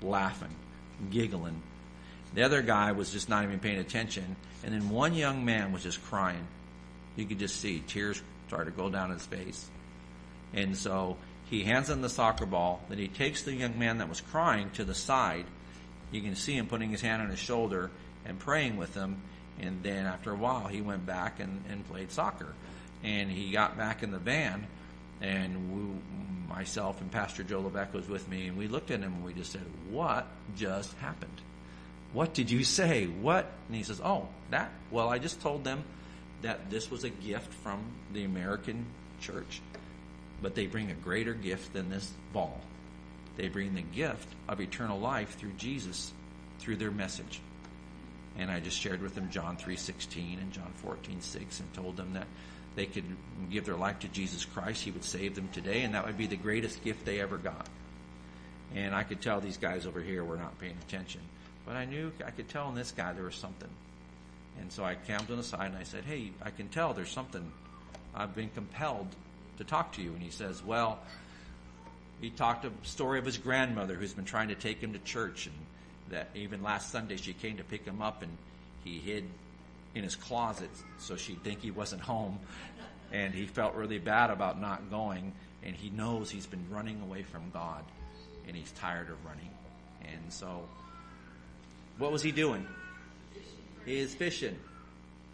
laughing, 0.02 0.54
giggling. 1.12 1.62
The 2.34 2.44
other 2.44 2.62
guy 2.62 2.91
was 2.91 3.12
just 3.12 3.30
not 3.30 3.44
even 3.44 3.60
paying 3.60 3.80
attention. 3.80 4.36
And 4.64 4.74
then 4.74 4.89
one 4.89 5.14
young 5.14 5.46
man 5.46 5.72
was 5.72 5.84
just 5.84 6.04
crying. 6.06 6.46
You 7.16 7.26
could 7.26 7.39
just 7.39 7.62
see 7.62 7.84
tears 7.88 8.22
started 8.48 8.72
to 8.72 8.78
go 8.78 8.89
down 8.89 9.12
his 9.12 9.26
face. 9.26 9.70
And 10.54 10.76
so 10.76 11.18
he 11.50 11.64
hands 11.64 11.89
him 11.89 12.02
the 12.02 12.10
soccer 12.10 12.46
ball. 12.46 12.82
Then 12.89 12.98
he 12.98 13.08
takes 13.08 13.44
the 13.44 13.54
young 13.54 13.78
man 13.78 14.00
that 14.00 14.10
was 14.10 14.20
crying 14.20 14.72
to 14.72 14.84
the 14.84 14.96
side. 14.96 15.46
You 16.12 16.22
can 16.22 16.36
see 16.36 16.58
him 16.58 16.68
putting 16.68 16.89
his 16.89 17.02
hand 17.02 17.22
on 17.22 17.30
his 17.30 17.39
shoulder 17.39 17.91
and 18.26 18.40
praying 18.40 18.78
with 18.78 18.94
them. 18.94 19.22
And 19.60 19.84
then 19.84 20.06
after 20.06 20.32
a 20.32 20.36
while, 20.36 20.68
he 20.68 20.82
went 20.82 21.06
back 21.06 21.40
and, 21.40 21.64
and 21.70 21.88
played 21.88 22.12
soccer. 22.12 22.54
And 23.04 23.30
he 23.30 23.52
got 23.52 23.78
back 23.78 24.04
in 24.04 24.12
the 24.12 24.20
van, 24.20 24.66
And 25.22 25.72
we, 25.72 26.54
myself 26.54 27.02
and 27.02 27.12
Pastor 27.12 27.44
Joe 27.44 27.62
Levesque 27.62 27.94
was 27.94 28.08
with 28.08 28.28
me, 28.30 28.48
and 28.48 28.58
we 28.58 28.68
looked 28.68 28.92
at 28.92 29.00
him 29.00 29.14
and 29.14 29.24
we 29.24 29.34
just 29.34 29.52
said, 29.52 29.66
What 29.90 30.28
just 30.56 30.94
happened? 30.98 31.42
What 32.14 32.34
did 32.34 32.52
you 32.52 32.64
say? 32.64 33.06
What? 33.06 33.52
And 33.68 33.76
he 33.76 33.84
says, 33.84 34.02
Oh, 34.04 34.28
that. 34.52 34.72
Well, 34.92 35.10
I 35.10 35.20
just 35.20 35.42
told 35.42 35.64
them 35.64 35.84
that 36.42 36.70
this 36.70 36.92
was 36.92 37.04
a 37.04 37.10
gift 37.10 37.54
from 37.54 37.80
the 38.14 38.24
American 38.24 38.86
church, 39.22 39.62
but 40.42 40.56
they 40.56 40.68
bring 40.68 40.92
a 40.92 40.96
greater 40.96 41.34
gift 41.34 41.74
than 41.74 41.90
this 41.90 42.12
ball. 42.32 42.62
They 43.36 43.48
bring 43.48 43.74
the 43.74 43.82
gift 43.82 44.28
of 44.48 44.62
eternal 44.62 45.00
life 45.00 45.38
through 45.40 45.54
Jesus, 45.54 46.14
through 46.60 46.76
their 46.76 46.92
message. 46.92 47.42
And 48.38 48.50
I 48.50 48.60
just 48.60 48.80
shared 48.80 49.02
with 49.02 49.16
them 49.16 49.30
John 49.30 49.58
3:16 49.58 50.40
and 50.40 50.52
John 50.52 50.74
14:6 50.84 51.60
and 51.60 51.74
told 51.74 51.98
them 51.98 52.14
that 52.14 52.28
they 52.76 52.88
could 52.88 53.06
give 53.52 53.66
their 53.66 53.76
life 53.76 54.00
to 54.00 54.08
Jesus 54.08 54.46
Christ, 54.46 54.84
he 54.84 54.92
would 54.92 55.04
save 55.04 55.36
them 55.36 55.50
today 55.50 55.84
and 55.84 55.94
that 55.94 56.06
would 56.06 56.18
be 56.18 56.28
the 56.28 56.36
greatest 56.36 56.84
gift 56.84 57.06
they 57.06 57.20
ever 57.20 57.38
got. 57.38 57.68
And 58.74 58.96
I 58.96 59.04
could 59.04 59.22
tell 59.22 59.40
these 59.40 59.58
guys 59.58 59.86
over 59.86 60.02
here 60.02 60.24
were 60.24 60.38
not 60.38 60.58
paying 60.60 60.78
attention. 60.88 61.22
But 61.66 61.76
I 61.76 61.86
knew 61.86 62.12
I 62.26 62.32
could 62.32 62.50
tell 62.50 62.70
in 62.70 62.76
this 62.76 62.92
guy 62.92 63.14
there 63.14 63.26
was 63.26 63.36
something. 63.36 63.70
And 64.60 64.72
so 64.72 64.84
I 64.84 64.96
came 64.96 65.20
to 65.20 65.36
the 65.36 65.44
side 65.44 65.72
and 65.72 65.78
I 65.78 65.84
said, 65.84 66.04
Hey, 66.04 66.32
I 66.42 66.50
can 66.50 66.70
tell 66.70 66.94
there's 66.94 67.12
something. 67.12 67.52
I've 68.16 68.36
been 68.36 68.50
compelled 68.50 69.08
to 69.58 69.64
talk 69.64 69.94
to 69.94 70.02
you. 70.02 70.14
And 70.14 70.22
he 70.22 70.30
says, 70.30 70.64
Well, 70.64 71.00
he 72.22 72.30
talked 72.30 72.66
a 72.66 72.72
story 72.84 73.20
of 73.20 73.26
his 73.26 73.38
grandmother 73.38 73.96
who's 73.96 74.14
been 74.14 74.26
trying 74.26 74.50
to 74.50 74.56
take 74.56 74.80
him 74.80 74.94
to 74.94 75.00
church 75.00 75.48
and 75.48 75.56
that 76.14 76.30
even 76.36 76.64
last 76.64 76.91
Sunday 76.91 77.18
she 77.18 77.34
came 77.34 77.57
to 77.57 77.64
pick 77.64 77.86
him 77.86 78.01
up 78.01 78.22
and 78.22 78.32
he 78.84 78.99
hid 78.99 79.26
in 79.95 80.03
his 80.03 80.16
closet 80.16 80.70
so 80.97 81.16
she'd 81.16 81.43
think 81.43 81.61
he 81.61 81.72
wasn't 81.72 82.01
home 82.01 82.39
and 83.11 83.34
he 83.34 83.45
felt 83.45 83.76
really 83.76 83.99
bad 83.99 84.30
about 84.30 84.59
not 84.59 84.89
going 84.89 85.34
and 85.64 85.76
he 85.76 85.89
knows 85.89 86.30
he's 86.30 86.47
been 86.47 86.66
running 86.70 87.01
away 87.01 87.24
from 87.24 87.49
God 87.51 87.84
and 88.47 88.55
he's 88.55 88.72
tired 88.72 89.09
of 89.09 89.24
running. 89.26 89.49
And 90.03 90.34
so 90.34 90.64
what 91.97 92.11
was 92.11 92.22
he 92.22 92.32
doing? 92.32 92.68
He 93.86 93.99
is 93.99 94.14
fishing. 94.14 94.57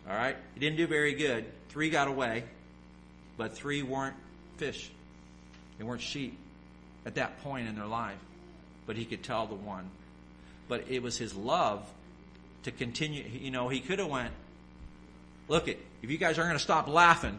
All 0.08 0.16
right? 0.16 0.36
He 0.54 0.60
didn't 0.60 0.78
do 0.78 0.88
very 0.88 1.14
good. 1.14 1.46
Three 1.70 1.90
got 1.90 2.08
away, 2.08 2.44
but 3.38 3.54
three 3.54 3.84
weren't 3.84 4.16
fish. 4.58 4.92
They 5.78 5.84
weren't 5.84 6.02
sheep 6.02 6.38
at 7.06 7.16
that 7.16 7.42
point 7.44 7.68
in 7.68 7.76
their 7.76 7.86
life. 7.86 8.18
But 8.86 8.96
he 8.96 9.06
could 9.06 9.24
tell 9.24 9.48
the 9.48 9.56
one. 9.56 9.90
But 10.70 10.86
it 10.90 11.04
was 11.04 11.18
his 11.18 11.36
love 11.36 11.86
to 12.64 12.72
continue. 12.72 13.24
You 13.24 13.52
know, 13.52 13.68
he 13.68 13.82
could 13.82 14.00
have 14.00 14.08
went, 14.08 14.32
look 15.50 15.68
it, 15.68 15.86
if 16.02 16.10
you 16.10 16.18
guys 16.18 16.38
aren't 16.38 16.50
going 16.50 16.58
to 16.58 16.64
stop 16.64 16.88
laughing, 16.88 17.38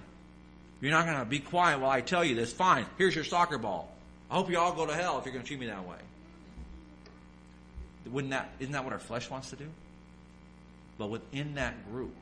you're 0.83 0.91
not 0.91 1.07
going 1.07 1.19
to 1.19 1.25
be 1.25 1.39
quiet 1.39 1.81
while 1.81 1.91
I 1.91 2.03
tell 2.03 2.25
you 2.25 2.35
this. 2.35 2.53
Fine, 2.53 2.85
here's 2.99 3.15
your 3.15 3.25
soccer 3.25 3.57
ball. 3.57 3.91
I 4.31 4.35
hope 4.35 4.51
you 4.51 4.59
all 4.59 4.75
go 4.75 4.85
to 4.85 4.95
hell 4.95 5.19
if 5.19 5.25
you're 5.25 5.33
going 5.33 5.43
to 5.43 5.49
treat 5.49 5.61
me 5.61 5.67
that 5.67 5.87
way. 5.87 5.97
Wouldn't 8.11 8.33
that, 8.33 8.51
isn't 8.59 8.73
that 8.73 8.85
what 8.85 8.93
our 8.93 8.99
flesh 8.99 9.31
wants 9.31 9.51
to 9.51 9.57
do? 9.57 9.67
But 10.99 11.11
within 11.11 11.55
that 11.55 11.91
group, 11.91 12.15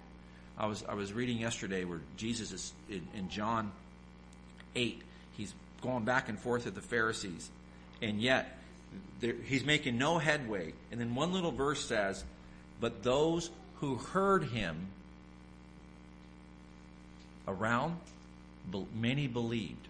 I 0.59 0.67
was, 0.67 0.85
I 0.89 0.95
was 0.95 1.13
reading 1.13 1.39
yesterday 1.39 1.85
where 1.85 2.01
Jesus 2.17 2.53
is 2.53 2.73
in, 2.91 3.07
in 3.17 3.29
John 3.29 3.71
8, 4.75 5.01
he's 5.37 5.55
going 5.83 6.05
back 6.05 6.29
and 6.29 6.39
forth 6.39 6.65
with 6.65 6.75
the 6.75 6.83
Pharisees. 6.83 7.49
And 8.03 8.21
yet, 8.21 8.58
there, 9.21 9.35
he's 9.45 9.65
making 9.65 9.99
no 9.99 10.19
headway. 10.19 10.73
And 10.91 11.01
then 11.01 11.15
one 11.15 11.33
little 11.33 11.53
verse 11.53 11.85
says, 11.85 12.25
But 12.81 13.03
those 13.03 13.51
who 13.77 13.97
heard 13.97 14.45
him 14.45 14.89
around, 17.47 17.97
many 18.95 19.27
believed. 19.27 19.89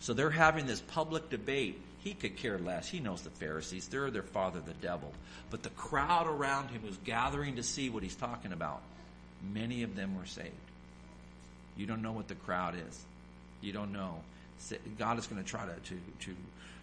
So 0.00 0.14
they're 0.14 0.30
having 0.30 0.66
this 0.66 0.80
public 0.80 1.28
debate 1.30 1.80
he 2.00 2.14
could 2.14 2.36
care 2.36 2.58
less. 2.58 2.88
He 2.88 3.00
knows 3.00 3.22
the 3.22 3.30
Pharisees. 3.30 3.88
They're 3.88 4.10
their 4.10 4.22
father, 4.22 4.60
the 4.60 4.72
devil. 4.74 5.12
But 5.50 5.62
the 5.62 5.70
crowd 5.70 6.26
around 6.26 6.68
him 6.68 6.82
was 6.84 6.96
gathering 7.04 7.56
to 7.56 7.62
see 7.62 7.90
what 7.90 8.02
he's 8.02 8.14
talking 8.14 8.52
about. 8.52 8.80
Many 9.52 9.82
of 9.82 9.96
them 9.96 10.16
were 10.16 10.26
saved. 10.26 10.52
You 11.76 11.86
don't 11.86 12.02
know 12.02 12.12
what 12.12 12.28
the 12.28 12.34
crowd 12.34 12.74
is. 12.88 13.04
You 13.60 13.72
don't 13.72 13.92
know. 13.92 14.20
God 14.98 15.18
is 15.18 15.26
going 15.26 15.42
to 15.42 15.48
try 15.48 15.64
to, 15.64 15.72
to, 15.72 16.00
to, 16.20 16.36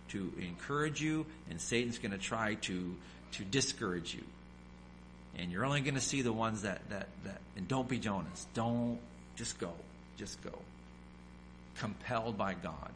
to 0.10 0.32
encourage 0.40 1.02
you, 1.02 1.26
and 1.50 1.60
Satan's 1.60 1.98
going 1.98 2.12
to 2.12 2.18
try 2.18 2.56
to, 2.56 2.96
to 3.34 3.44
discourage 3.44 4.14
you. 4.14 4.24
And 5.38 5.52
you're 5.52 5.66
only 5.66 5.82
going 5.82 5.96
to 5.96 6.02
see 6.02 6.22
the 6.22 6.32
ones 6.32 6.62
that, 6.62 6.82
that, 6.90 7.08
that, 7.26 7.42
and 7.58 7.68
don't 7.68 7.90
be 7.90 8.00
Jonahs. 8.00 8.46
Don't, 8.54 9.00
just 9.36 9.60
go. 9.60 9.74
Just 10.18 10.42
go. 10.44 10.58
Compelled 11.80 12.38
by 12.38 12.54
God. 12.54 12.92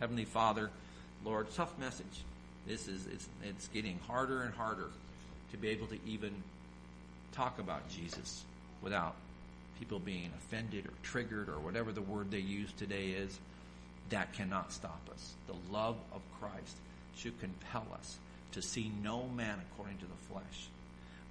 Heavenly 0.00 0.24
Father, 0.26 0.70
Lord, 1.24 1.46
tough 1.54 1.78
message. 1.78 2.24
This 2.66 2.88
is 2.88 3.06
it's 3.06 3.28
it's 3.42 3.68
getting 3.68 3.98
harder 4.06 4.42
and 4.42 4.54
harder 4.54 4.88
to 5.50 5.56
be 5.56 5.68
able 5.68 5.86
to 5.88 5.98
even 6.06 6.32
talk 7.32 7.58
about 7.58 7.88
Jesus 7.88 8.44
without 8.82 9.14
people 9.78 9.98
being 9.98 10.30
offended 10.38 10.86
or 10.86 10.92
triggered 11.02 11.48
or 11.48 11.58
whatever 11.58 11.92
the 11.92 12.02
word 12.02 12.30
they 12.30 12.38
use 12.38 12.70
today 12.76 13.08
is. 13.08 13.38
That 14.10 14.32
cannot 14.32 14.72
stop 14.72 15.00
us. 15.12 15.34
The 15.46 15.72
love 15.72 15.96
of 16.12 16.20
Christ 16.40 16.76
should 17.16 17.38
compel 17.40 17.86
us 17.94 18.16
to 18.52 18.62
see 18.62 18.92
no 19.02 19.28
man 19.28 19.58
according 19.70 19.98
to 19.98 20.04
the 20.04 20.32
flesh. 20.32 20.68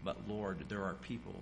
But 0.04 0.18
Lord, 0.28 0.66
there 0.68 0.84
are 0.84 0.96
people 0.96 1.36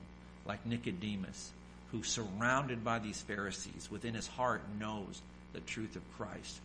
like 0.45 0.65
Nicodemus 0.65 1.51
who 1.91 2.03
surrounded 2.03 2.83
by 2.83 2.99
these 2.99 3.21
Pharisees 3.21 3.89
within 3.89 4.13
his 4.13 4.27
heart 4.27 4.61
knows 4.79 5.21
the 5.53 5.61
truth 5.61 5.95
of 5.95 6.17
Christ 6.17 6.59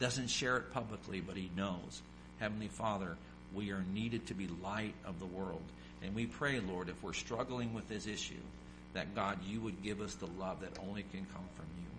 doesn't 0.00 0.28
share 0.28 0.56
it 0.56 0.72
publicly, 0.72 1.20
but 1.20 1.36
he 1.36 1.50
knows. 1.54 2.02
Heavenly 2.40 2.68
Father, 2.68 3.16
we 3.54 3.70
are 3.70 3.84
needed 3.92 4.26
to 4.26 4.34
be 4.34 4.48
light 4.62 4.94
of 5.04 5.20
the 5.20 5.26
world. 5.26 5.62
And 6.02 6.14
we 6.14 6.24
pray, 6.24 6.58
Lord, 6.58 6.88
if 6.88 7.00
we're 7.02 7.12
struggling 7.12 7.74
with 7.74 7.86
this 7.88 8.06
issue, 8.06 8.40
that 8.94 9.14
God, 9.14 9.38
you 9.46 9.60
would 9.60 9.82
give 9.82 10.00
us 10.00 10.14
the 10.14 10.26
love 10.38 10.62
that 10.62 10.78
only 10.88 11.04
can 11.12 11.26
come 11.26 11.44
from 11.54 11.66
you. 11.78 11.89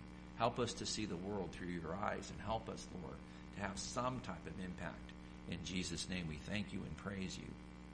Help 0.42 0.58
us 0.58 0.74
to 0.74 0.88
see 0.88 1.06
the 1.06 1.18
world 1.18 1.50
through 1.52 1.68
your 1.68 1.96
eyes 2.04 2.32
and 2.32 2.42
help 2.48 2.68
us, 2.68 2.88
Lord, 3.04 3.14
to 3.56 3.62
have 3.62 3.78
some 3.78 4.20
type 4.22 4.44
of 4.48 4.54
impact. 4.66 5.12
In 5.52 5.60
Jesus' 5.64 6.10
name, 6.10 6.26
we 6.28 6.40
thank 6.50 6.74
you 6.74 6.80
and 6.80 6.98
praise 6.98 7.38
you. 7.38 7.46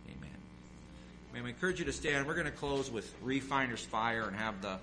Amen. 0.08 0.30
May 1.34 1.42
we 1.42 1.50
encourage 1.50 1.80
you 1.80 1.84
to 1.84 1.92
stand. 1.92 2.26
We're 2.26 2.36
going 2.36 2.46
to 2.46 2.52
close 2.54 2.90
with 2.90 3.14
Refiner's 3.22 3.84
Fire 3.84 4.30
and 4.30 4.36
have 4.38 4.62
the 4.62 4.78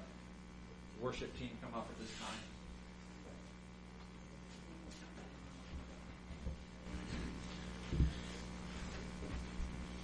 worship 1.00 1.34
team 1.38 1.48
come 1.62 1.70
up 1.72 1.88
at 1.90 1.98
this 1.98 2.10
time. 2.18 2.36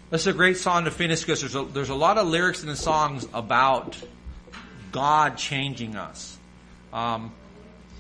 This 0.09 0.23
is 0.23 0.27
a 0.29 0.33
great 0.33 0.57
song 0.57 0.87
to 0.87 0.91
finish 0.91 1.21
because 1.21 1.43
there's 1.43 1.55
a, 1.55 1.65
there's 1.65 1.91
a 1.91 1.95
lot 1.95 2.17
of 2.17 2.27
lyrics 2.27 2.63
in 2.63 2.69
the 2.69 2.75
songs 2.75 3.29
about 3.35 4.03
God 4.93 5.37
changing 5.37 5.97
us. 5.97 6.39
Um, 6.95 7.33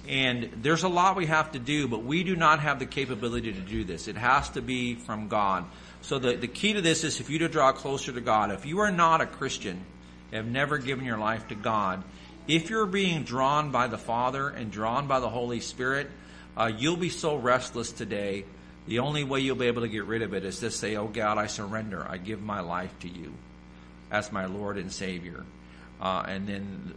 and 0.08 0.50
there's 0.62 0.82
a 0.82 0.88
lot 0.88 1.16
we 1.16 1.26
have 1.26 1.52
to 1.52 1.58
do, 1.58 1.86
but 1.86 2.02
we 2.02 2.24
do 2.24 2.36
not 2.36 2.60
have 2.60 2.78
the 2.78 2.86
capability 2.86 3.52
to 3.52 3.60
do 3.60 3.84
this. 3.84 4.08
It 4.08 4.16
has 4.16 4.48
to 4.50 4.62
be 4.62 4.94
from 4.94 5.28
God. 5.28 5.64
So 6.02 6.18
the, 6.18 6.36
the 6.36 6.48
key 6.48 6.72
to 6.72 6.80
this 6.80 7.04
is 7.04 7.20
if 7.20 7.30
you 7.30 7.38
to 7.40 7.48
draw 7.48 7.72
closer 7.72 8.12
to 8.12 8.20
God. 8.20 8.50
If 8.50 8.66
you 8.66 8.80
are 8.80 8.90
not 8.90 9.20
a 9.20 9.26
Christian, 9.26 9.84
have 10.32 10.46
never 10.46 10.78
given 10.78 11.04
your 11.04 11.18
life 11.18 11.48
to 11.48 11.54
God, 11.54 12.02
if 12.48 12.70
you're 12.70 12.86
being 12.86 13.24
drawn 13.24 13.70
by 13.70 13.86
the 13.86 13.98
Father 13.98 14.48
and 14.48 14.70
drawn 14.70 15.06
by 15.06 15.20
the 15.20 15.28
Holy 15.28 15.60
Spirit, 15.60 16.10
uh, 16.56 16.70
you'll 16.74 16.96
be 16.96 17.10
so 17.10 17.36
restless 17.36 17.92
today 17.92 18.44
the 18.86 18.98
only 18.98 19.24
way 19.24 19.40
you'll 19.40 19.56
be 19.56 19.66
able 19.66 19.82
to 19.82 19.88
get 19.88 20.04
rid 20.04 20.22
of 20.22 20.34
it 20.34 20.44
is 20.44 20.60
to 20.60 20.70
say, 20.70 20.96
Oh 20.96 21.06
God, 21.06 21.38
I 21.38 21.46
surrender. 21.46 22.04
I 22.08 22.16
give 22.16 22.42
my 22.42 22.60
life 22.60 22.92
to 23.00 23.08
you 23.08 23.32
as 24.10 24.32
my 24.32 24.46
Lord 24.46 24.78
and 24.78 24.92
Savior. 24.92 25.44
Uh, 26.00 26.24
and 26.26 26.48
then 26.48 26.94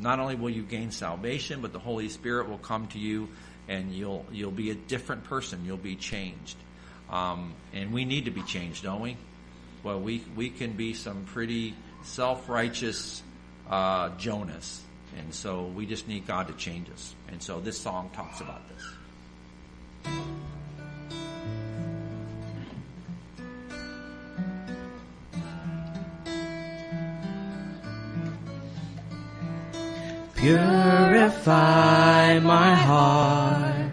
not 0.00 0.18
only 0.20 0.34
will 0.34 0.50
you 0.50 0.62
gain 0.62 0.90
salvation, 0.90 1.60
but 1.60 1.72
the 1.72 1.78
Holy 1.78 2.08
Spirit 2.08 2.48
will 2.48 2.58
come 2.58 2.86
to 2.88 2.98
you 2.98 3.28
and 3.68 3.92
you'll, 3.92 4.24
you'll 4.30 4.50
be 4.50 4.70
a 4.70 4.74
different 4.74 5.24
person. 5.24 5.64
You'll 5.64 5.76
be 5.76 5.96
changed. 5.96 6.56
Um, 7.10 7.54
and 7.72 7.92
we 7.92 8.04
need 8.04 8.26
to 8.26 8.30
be 8.30 8.42
changed, 8.42 8.82
don't 8.82 9.00
we? 9.00 9.16
Well, 9.82 10.00
we, 10.00 10.22
we 10.34 10.50
can 10.50 10.72
be 10.72 10.94
some 10.94 11.24
pretty 11.24 11.74
self-righteous, 12.02 13.22
uh, 13.70 14.10
Jonahs. 14.10 14.80
And 15.18 15.32
so 15.32 15.64
we 15.64 15.86
just 15.86 16.08
need 16.08 16.26
God 16.26 16.48
to 16.48 16.54
change 16.54 16.90
us. 16.90 17.14
And 17.28 17.42
so 17.42 17.60
this 17.60 17.78
song 17.78 18.10
talks 18.14 18.40
about 18.40 18.62
this. 18.68 20.14
Purify 30.44 32.38
my 32.40 32.74
heart, 32.74 33.92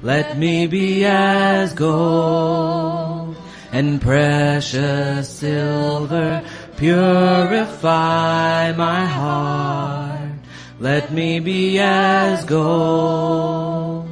let 0.00 0.38
me 0.38 0.66
be 0.66 1.04
as 1.04 1.74
gold 1.74 3.36
and 3.70 4.00
precious 4.00 5.28
silver. 5.28 6.42
Purify 6.78 8.72
my 8.72 9.04
heart, 9.04 10.38
let 10.78 11.12
me 11.12 11.38
be 11.38 11.78
as 11.78 12.46
gold. 12.46 14.08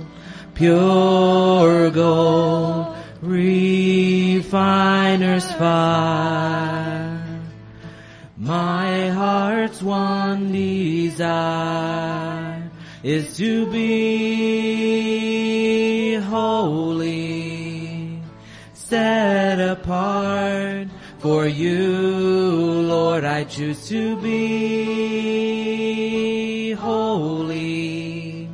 pure 0.53 1.89
gold, 1.89 2.95
refiner's 3.23 4.61
fire. 5.53 7.19
My 8.37 9.09
heart's 9.09 9.83
one 9.83 10.53
desire 10.53 11.78
is 13.09 13.37
to 13.39 13.65
be 13.73 15.09
holy, 16.29 18.21
set 18.75 19.59
apart 19.59 20.89
for 21.19 21.47
you, 21.47 22.83
Lord. 22.83 23.25
I 23.25 23.45
choose 23.45 23.89
to 23.89 24.21
be 24.21 25.63
holy, 26.73 28.47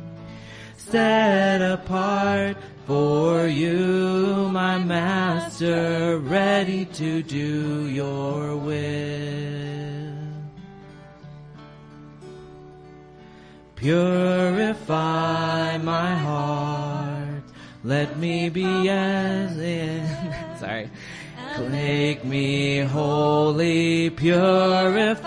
set 0.77 1.61
apart 1.61 2.55
for 2.87 3.47
you, 3.47 4.47
my 4.53 4.77
master, 4.77 6.17
ready 6.19 6.85
to 6.85 7.21
do 7.21 7.89
your 7.89 8.55
will. 8.55 9.25
Purify 14.85 15.77
my 15.79 16.13
heart. 16.13 17.41
Let 17.83 18.19
me 18.19 18.49
be 18.49 18.87
as 18.87 19.57
in. 19.57 20.07
Sorry. 20.59 20.91
Make 21.71 22.23
me 22.23 22.81
holy. 22.81 24.11
Purify 24.11 25.23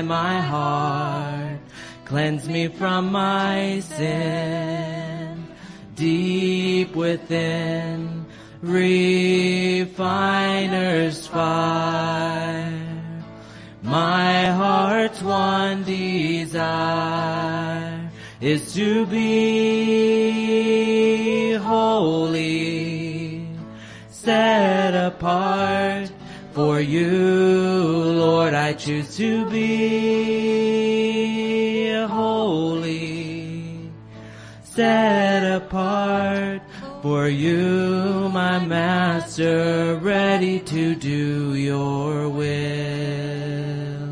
my 0.00 0.40
heart. 0.40 1.58
Cleanse 2.06 2.48
me 2.48 2.68
from 2.68 3.12
my 3.12 3.80
sin. 3.80 5.46
Deep 5.94 6.96
within. 6.96 8.24
Refiner's 8.62 9.86
fire. 11.26 12.72
My 13.82 14.46
heart's 14.46 15.20
one 15.20 15.84
desire 15.84 17.51
is 18.42 18.74
to 18.74 19.06
be 19.06 20.32
holy, 21.52 23.46
set 24.10 24.94
apart 24.96 26.10
for 26.52 26.80
you, 26.80 27.08
Lord. 28.18 28.52
I 28.52 28.72
choose 28.72 29.16
to 29.18 29.48
be 29.48 30.32
holy, 32.10 33.92
set 34.64 35.44
apart 35.44 36.62
for 37.00 37.28
you, 37.28 38.28
my 38.32 38.58
master, 38.58 40.00
ready 40.02 40.58
to 40.58 40.96
do 40.96 41.54
your 41.54 42.28
will. 42.28 44.02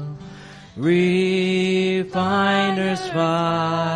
Refiner's 0.77 2.21
fire, 3.11 3.90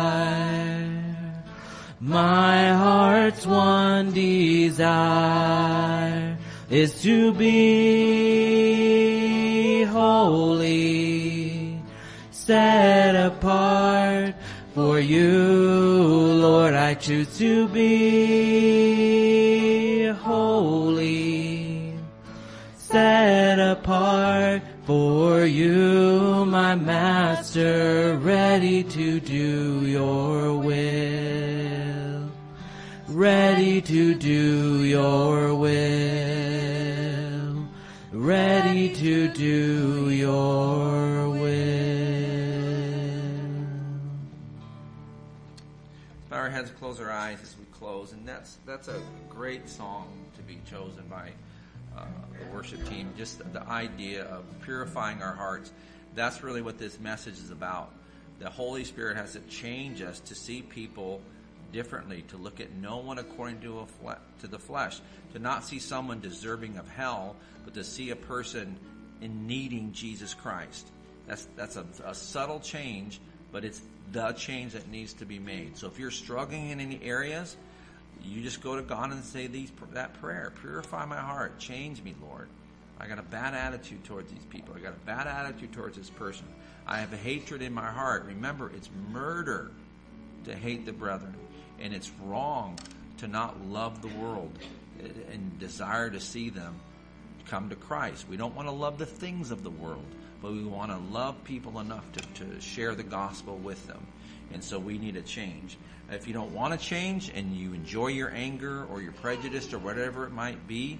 my 2.15 2.69
heart's 2.69 3.45
one 3.45 4.11
desire 4.13 4.87
is 6.69 7.01
to 7.01 7.33
be 7.33 7.53
holy, 9.83 11.77
set 12.31 13.15
apart 13.17 14.33
for 14.73 14.97
you, 15.01 15.43
Lord. 16.45 16.73
I 16.73 16.93
choose 16.93 17.37
to 17.37 17.67
be 17.67 18.85
holy, 20.07 21.91
set 22.77 23.59
apart 23.59 24.61
for 24.85 25.43
you, 25.45 26.45
my 26.45 26.75
master, 26.75 28.17
ready 28.21 28.83
to 28.83 29.19
do 29.19 29.81
your 29.85 30.57
will, 30.59 31.24
ready 33.15 33.79
to 33.79 34.13
do 34.13 34.83
your 34.83 35.55
will, 35.55 35.69
ready 38.11 38.93
to 38.93 39.29
do 39.29 40.09
your 40.09 41.29
will. 41.29 41.45
Bow 46.29 46.35
our 46.35 46.49
heads, 46.49 46.71
close 46.71 46.99
our 46.99 47.09
eyes 47.09 47.39
as 47.41 47.55
we 47.57 47.63
close, 47.71 48.11
and 48.11 48.27
that's 48.27 48.57
that's 48.65 48.89
a 48.89 49.01
great 49.29 49.69
song 49.69 50.09
to 50.35 50.41
be 50.41 50.59
chosen 50.69 51.05
by 51.09 51.31
uh, 51.97 52.03
the 52.37 52.45
worship 52.53 52.85
team. 52.89 53.13
Just 53.17 53.39
the 53.53 53.65
idea 53.69 54.25
of 54.25 54.43
purifying 54.59 55.21
our 55.21 55.33
hearts. 55.33 55.71
That's 56.15 56.43
really 56.43 56.61
what 56.61 56.77
this 56.77 56.99
message 56.99 57.35
is 57.35 57.49
about. 57.49 57.93
The 58.39 58.49
Holy 58.49 58.83
Spirit 58.83 59.15
has 59.15 59.31
to 59.33 59.39
change 59.39 60.01
us 60.01 60.19
to 60.19 60.35
see 60.35 60.61
people 60.61 61.21
differently, 61.71 62.23
to 62.29 62.37
look 62.37 62.59
at 62.59 62.73
no 62.73 62.97
one 62.97 63.17
according 63.17 63.61
to 63.61 63.85
fle- 64.01 64.19
to 64.41 64.47
the 64.47 64.59
flesh, 64.59 64.99
to 65.33 65.39
not 65.39 65.63
see 65.63 65.79
someone 65.79 66.19
deserving 66.19 66.77
of 66.77 66.87
hell, 66.89 67.35
but 67.63 67.73
to 67.73 67.83
see 67.83 68.09
a 68.11 68.15
person 68.15 68.77
in 69.21 69.47
needing 69.47 69.91
Jesus 69.91 70.33
Christ. 70.33 70.87
That's 71.27 71.47
that's 71.55 71.75
a, 71.75 71.85
a 72.05 72.13
subtle 72.13 72.59
change, 72.59 73.19
but 73.51 73.65
it's 73.65 73.81
the 74.11 74.31
change 74.33 74.73
that 74.73 74.87
needs 74.89 75.13
to 75.13 75.25
be 75.25 75.39
made. 75.39 75.77
So 75.77 75.87
if 75.87 75.99
you're 75.99 76.11
struggling 76.11 76.69
in 76.69 76.79
any 76.79 77.01
areas, 77.03 77.57
you 78.23 78.41
just 78.41 78.61
go 78.61 78.75
to 78.75 78.81
God 78.81 79.11
and 79.11 79.23
say 79.23 79.47
these 79.47 79.71
that 79.93 80.19
prayer: 80.21 80.53
Purify 80.61 81.05
my 81.05 81.17
heart, 81.19 81.59
change 81.59 82.03
me, 82.03 82.15
Lord. 82.21 82.49
I 82.99 83.07
got 83.07 83.19
a 83.19 83.23
bad 83.23 83.53
attitude 83.53 84.03
towards 84.05 84.31
these 84.31 84.45
people. 84.49 84.73
I 84.75 84.79
got 84.79 84.93
a 84.93 85.05
bad 85.05 85.27
attitude 85.27 85.73
towards 85.73 85.97
this 85.97 86.09
person. 86.09 86.45
I 86.87 86.99
have 86.99 87.11
a 87.11 87.17
hatred 87.17 87.61
in 87.61 87.73
my 87.73 87.87
heart. 87.87 88.25
Remember, 88.25 88.71
it's 88.73 88.89
murder 89.11 89.71
to 90.45 90.55
hate 90.55 90.85
the 90.85 90.93
brethren, 90.93 91.35
and 91.79 91.93
it's 91.93 92.11
wrong 92.23 92.77
to 93.17 93.27
not 93.27 93.65
love 93.67 94.01
the 94.01 94.19
world 94.19 94.51
and 95.31 95.59
desire 95.59 96.09
to 96.09 96.19
see 96.19 96.49
them 96.49 96.75
come 97.45 97.69
to 97.69 97.75
Christ. 97.75 98.27
We 98.29 98.37
don't 98.37 98.55
want 98.55 98.67
to 98.67 98.73
love 98.73 98.97
the 98.97 99.05
things 99.05 99.51
of 99.51 99.63
the 99.63 99.69
world, 99.69 100.05
but 100.41 100.51
we 100.51 100.63
want 100.63 100.91
to 100.91 100.97
love 101.13 101.43
people 101.43 101.79
enough 101.79 102.03
to, 102.13 102.21
to 102.43 102.61
share 102.61 102.95
the 102.95 103.03
gospel 103.03 103.57
with 103.57 103.85
them. 103.87 104.05
And 104.53 104.63
so 104.63 104.79
we 104.79 104.97
need 104.97 105.15
a 105.15 105.21
change. 105.21 105.77
If 106.09 106.27
you 106.27 106.33
don't 106.33 106.53
want 106.53 106.79
to 106.79 106.83
change 106.83 107.31
and 107.33 107.55
you 107.55 107.73
enjoy 107.73 108.07
your 108.07 108.31
anger 108.31 108.85
or 108.85 109.01
your 109.01 109.11
prejudice 109.13 109.73
or 109.73 109.79
whatever 109.79 110.25
it 110.25 110.31
might 110.31 110.67
be, 110.67 110.99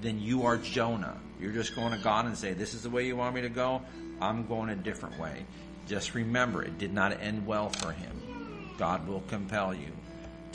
then 0.00 0.20
you 0.20 0.44
are 0.44 0.56
Jonah. 0.56 1.16
You're 1.40 1.52
just 1.52 1.74
going 1.74 1.92
to 1.92 1.98
God 1.98 2.26
and 2.26 2.36
say, 2.36 2.52
This 2.52 2.74
is 2.74 2.82
the 2.82 2.90
way 2.90 3.06
you 3.06 3.16
want 3.16 3.34
me 3.34 3.42
to 3.42 3.48
go. 3.48 3.82
I'm 4.20 4.46
going 4.46 4.70
a 4.70 4.76
different 4.76 5.18
way. 5.18 5.44
Just 5.86 6.14
remember, 6.14 6.62
it 6.62 6.78
did 6.78 6.92
not 6.92 7.20
end 7.20 7.46
well 7.46 7.68
for 7.68 7.92
him. 7.92 8.74
God 8.78 9.06
will 9.06 9.22
compel 9.28 9.74
you 9.74 9.90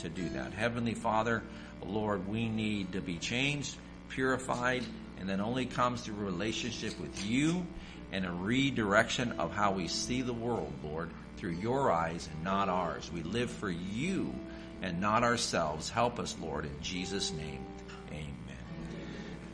to 0.00 0.08
do 0.08 0.28
that. 0.30 0.52
Heavenly 0.52 0.94
Father, 0.94 1.42
Lord, 1.84 2.28
we 2.28 2.48
need 2.48 2.92
to 2.92 3.00
be 3.00 3.18
changed, 3.18 3.76
purified, 4.08 4.84
and 5.18 5.28
that 5.28 5.40
only 5.40 5.66
comes 5.66 6.02
through 6.02 6.16
relationship 6.16 6.98
with 6.98 7.24
you 7.24 7.66
and 8.12 8.26
a 8.26 8.32
redirection 8.32 9.32
of 9.38 9.52
how 9.52 9.72
we 9.72 9.88
see 9.88 10.22
the 10.22 10.32
world, 10.32 10.72
Lord, 10.82 11.10
through 11.36 11.52
your 11.52 11.90
eyes 11.92 12.28
and 12.32 12.44
not 12.44 12.68
ours. 12.68 13.10
We 13.12 13.22
live 13.22 13.50
for 13.50 13.70
you 13.70 14.34
and 14.82 15.00
not 15.00 15.22
ourselves. 15.22 15.90
Help 15.90 16.18
us, 16.18 16.36
Lord, 16.40 16.64
in 16.64 16.74
Jesus' 16.82 17.32
name. 17.32 17.64
Amen. 18.10 18.26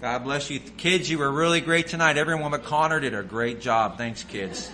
God 0.01 0.24
bless 0.24 0.51
you. 0.51 0.61
Kids, 0.61 1.11
you 1.11 1.18
were 1.18 1.30
really 1.30 1.61
great 1.61 1.88
tonight. 1.88 2.16
Everyone 2.16 2.51
but 2.51 2.64
Connor 2.64 3.01
did 3.01 3.14
a 3.14 3.22
great 3.22 3.61
job. 3.61 3.99
Thanks, 3.99 4.22
kids. 4.22 4.70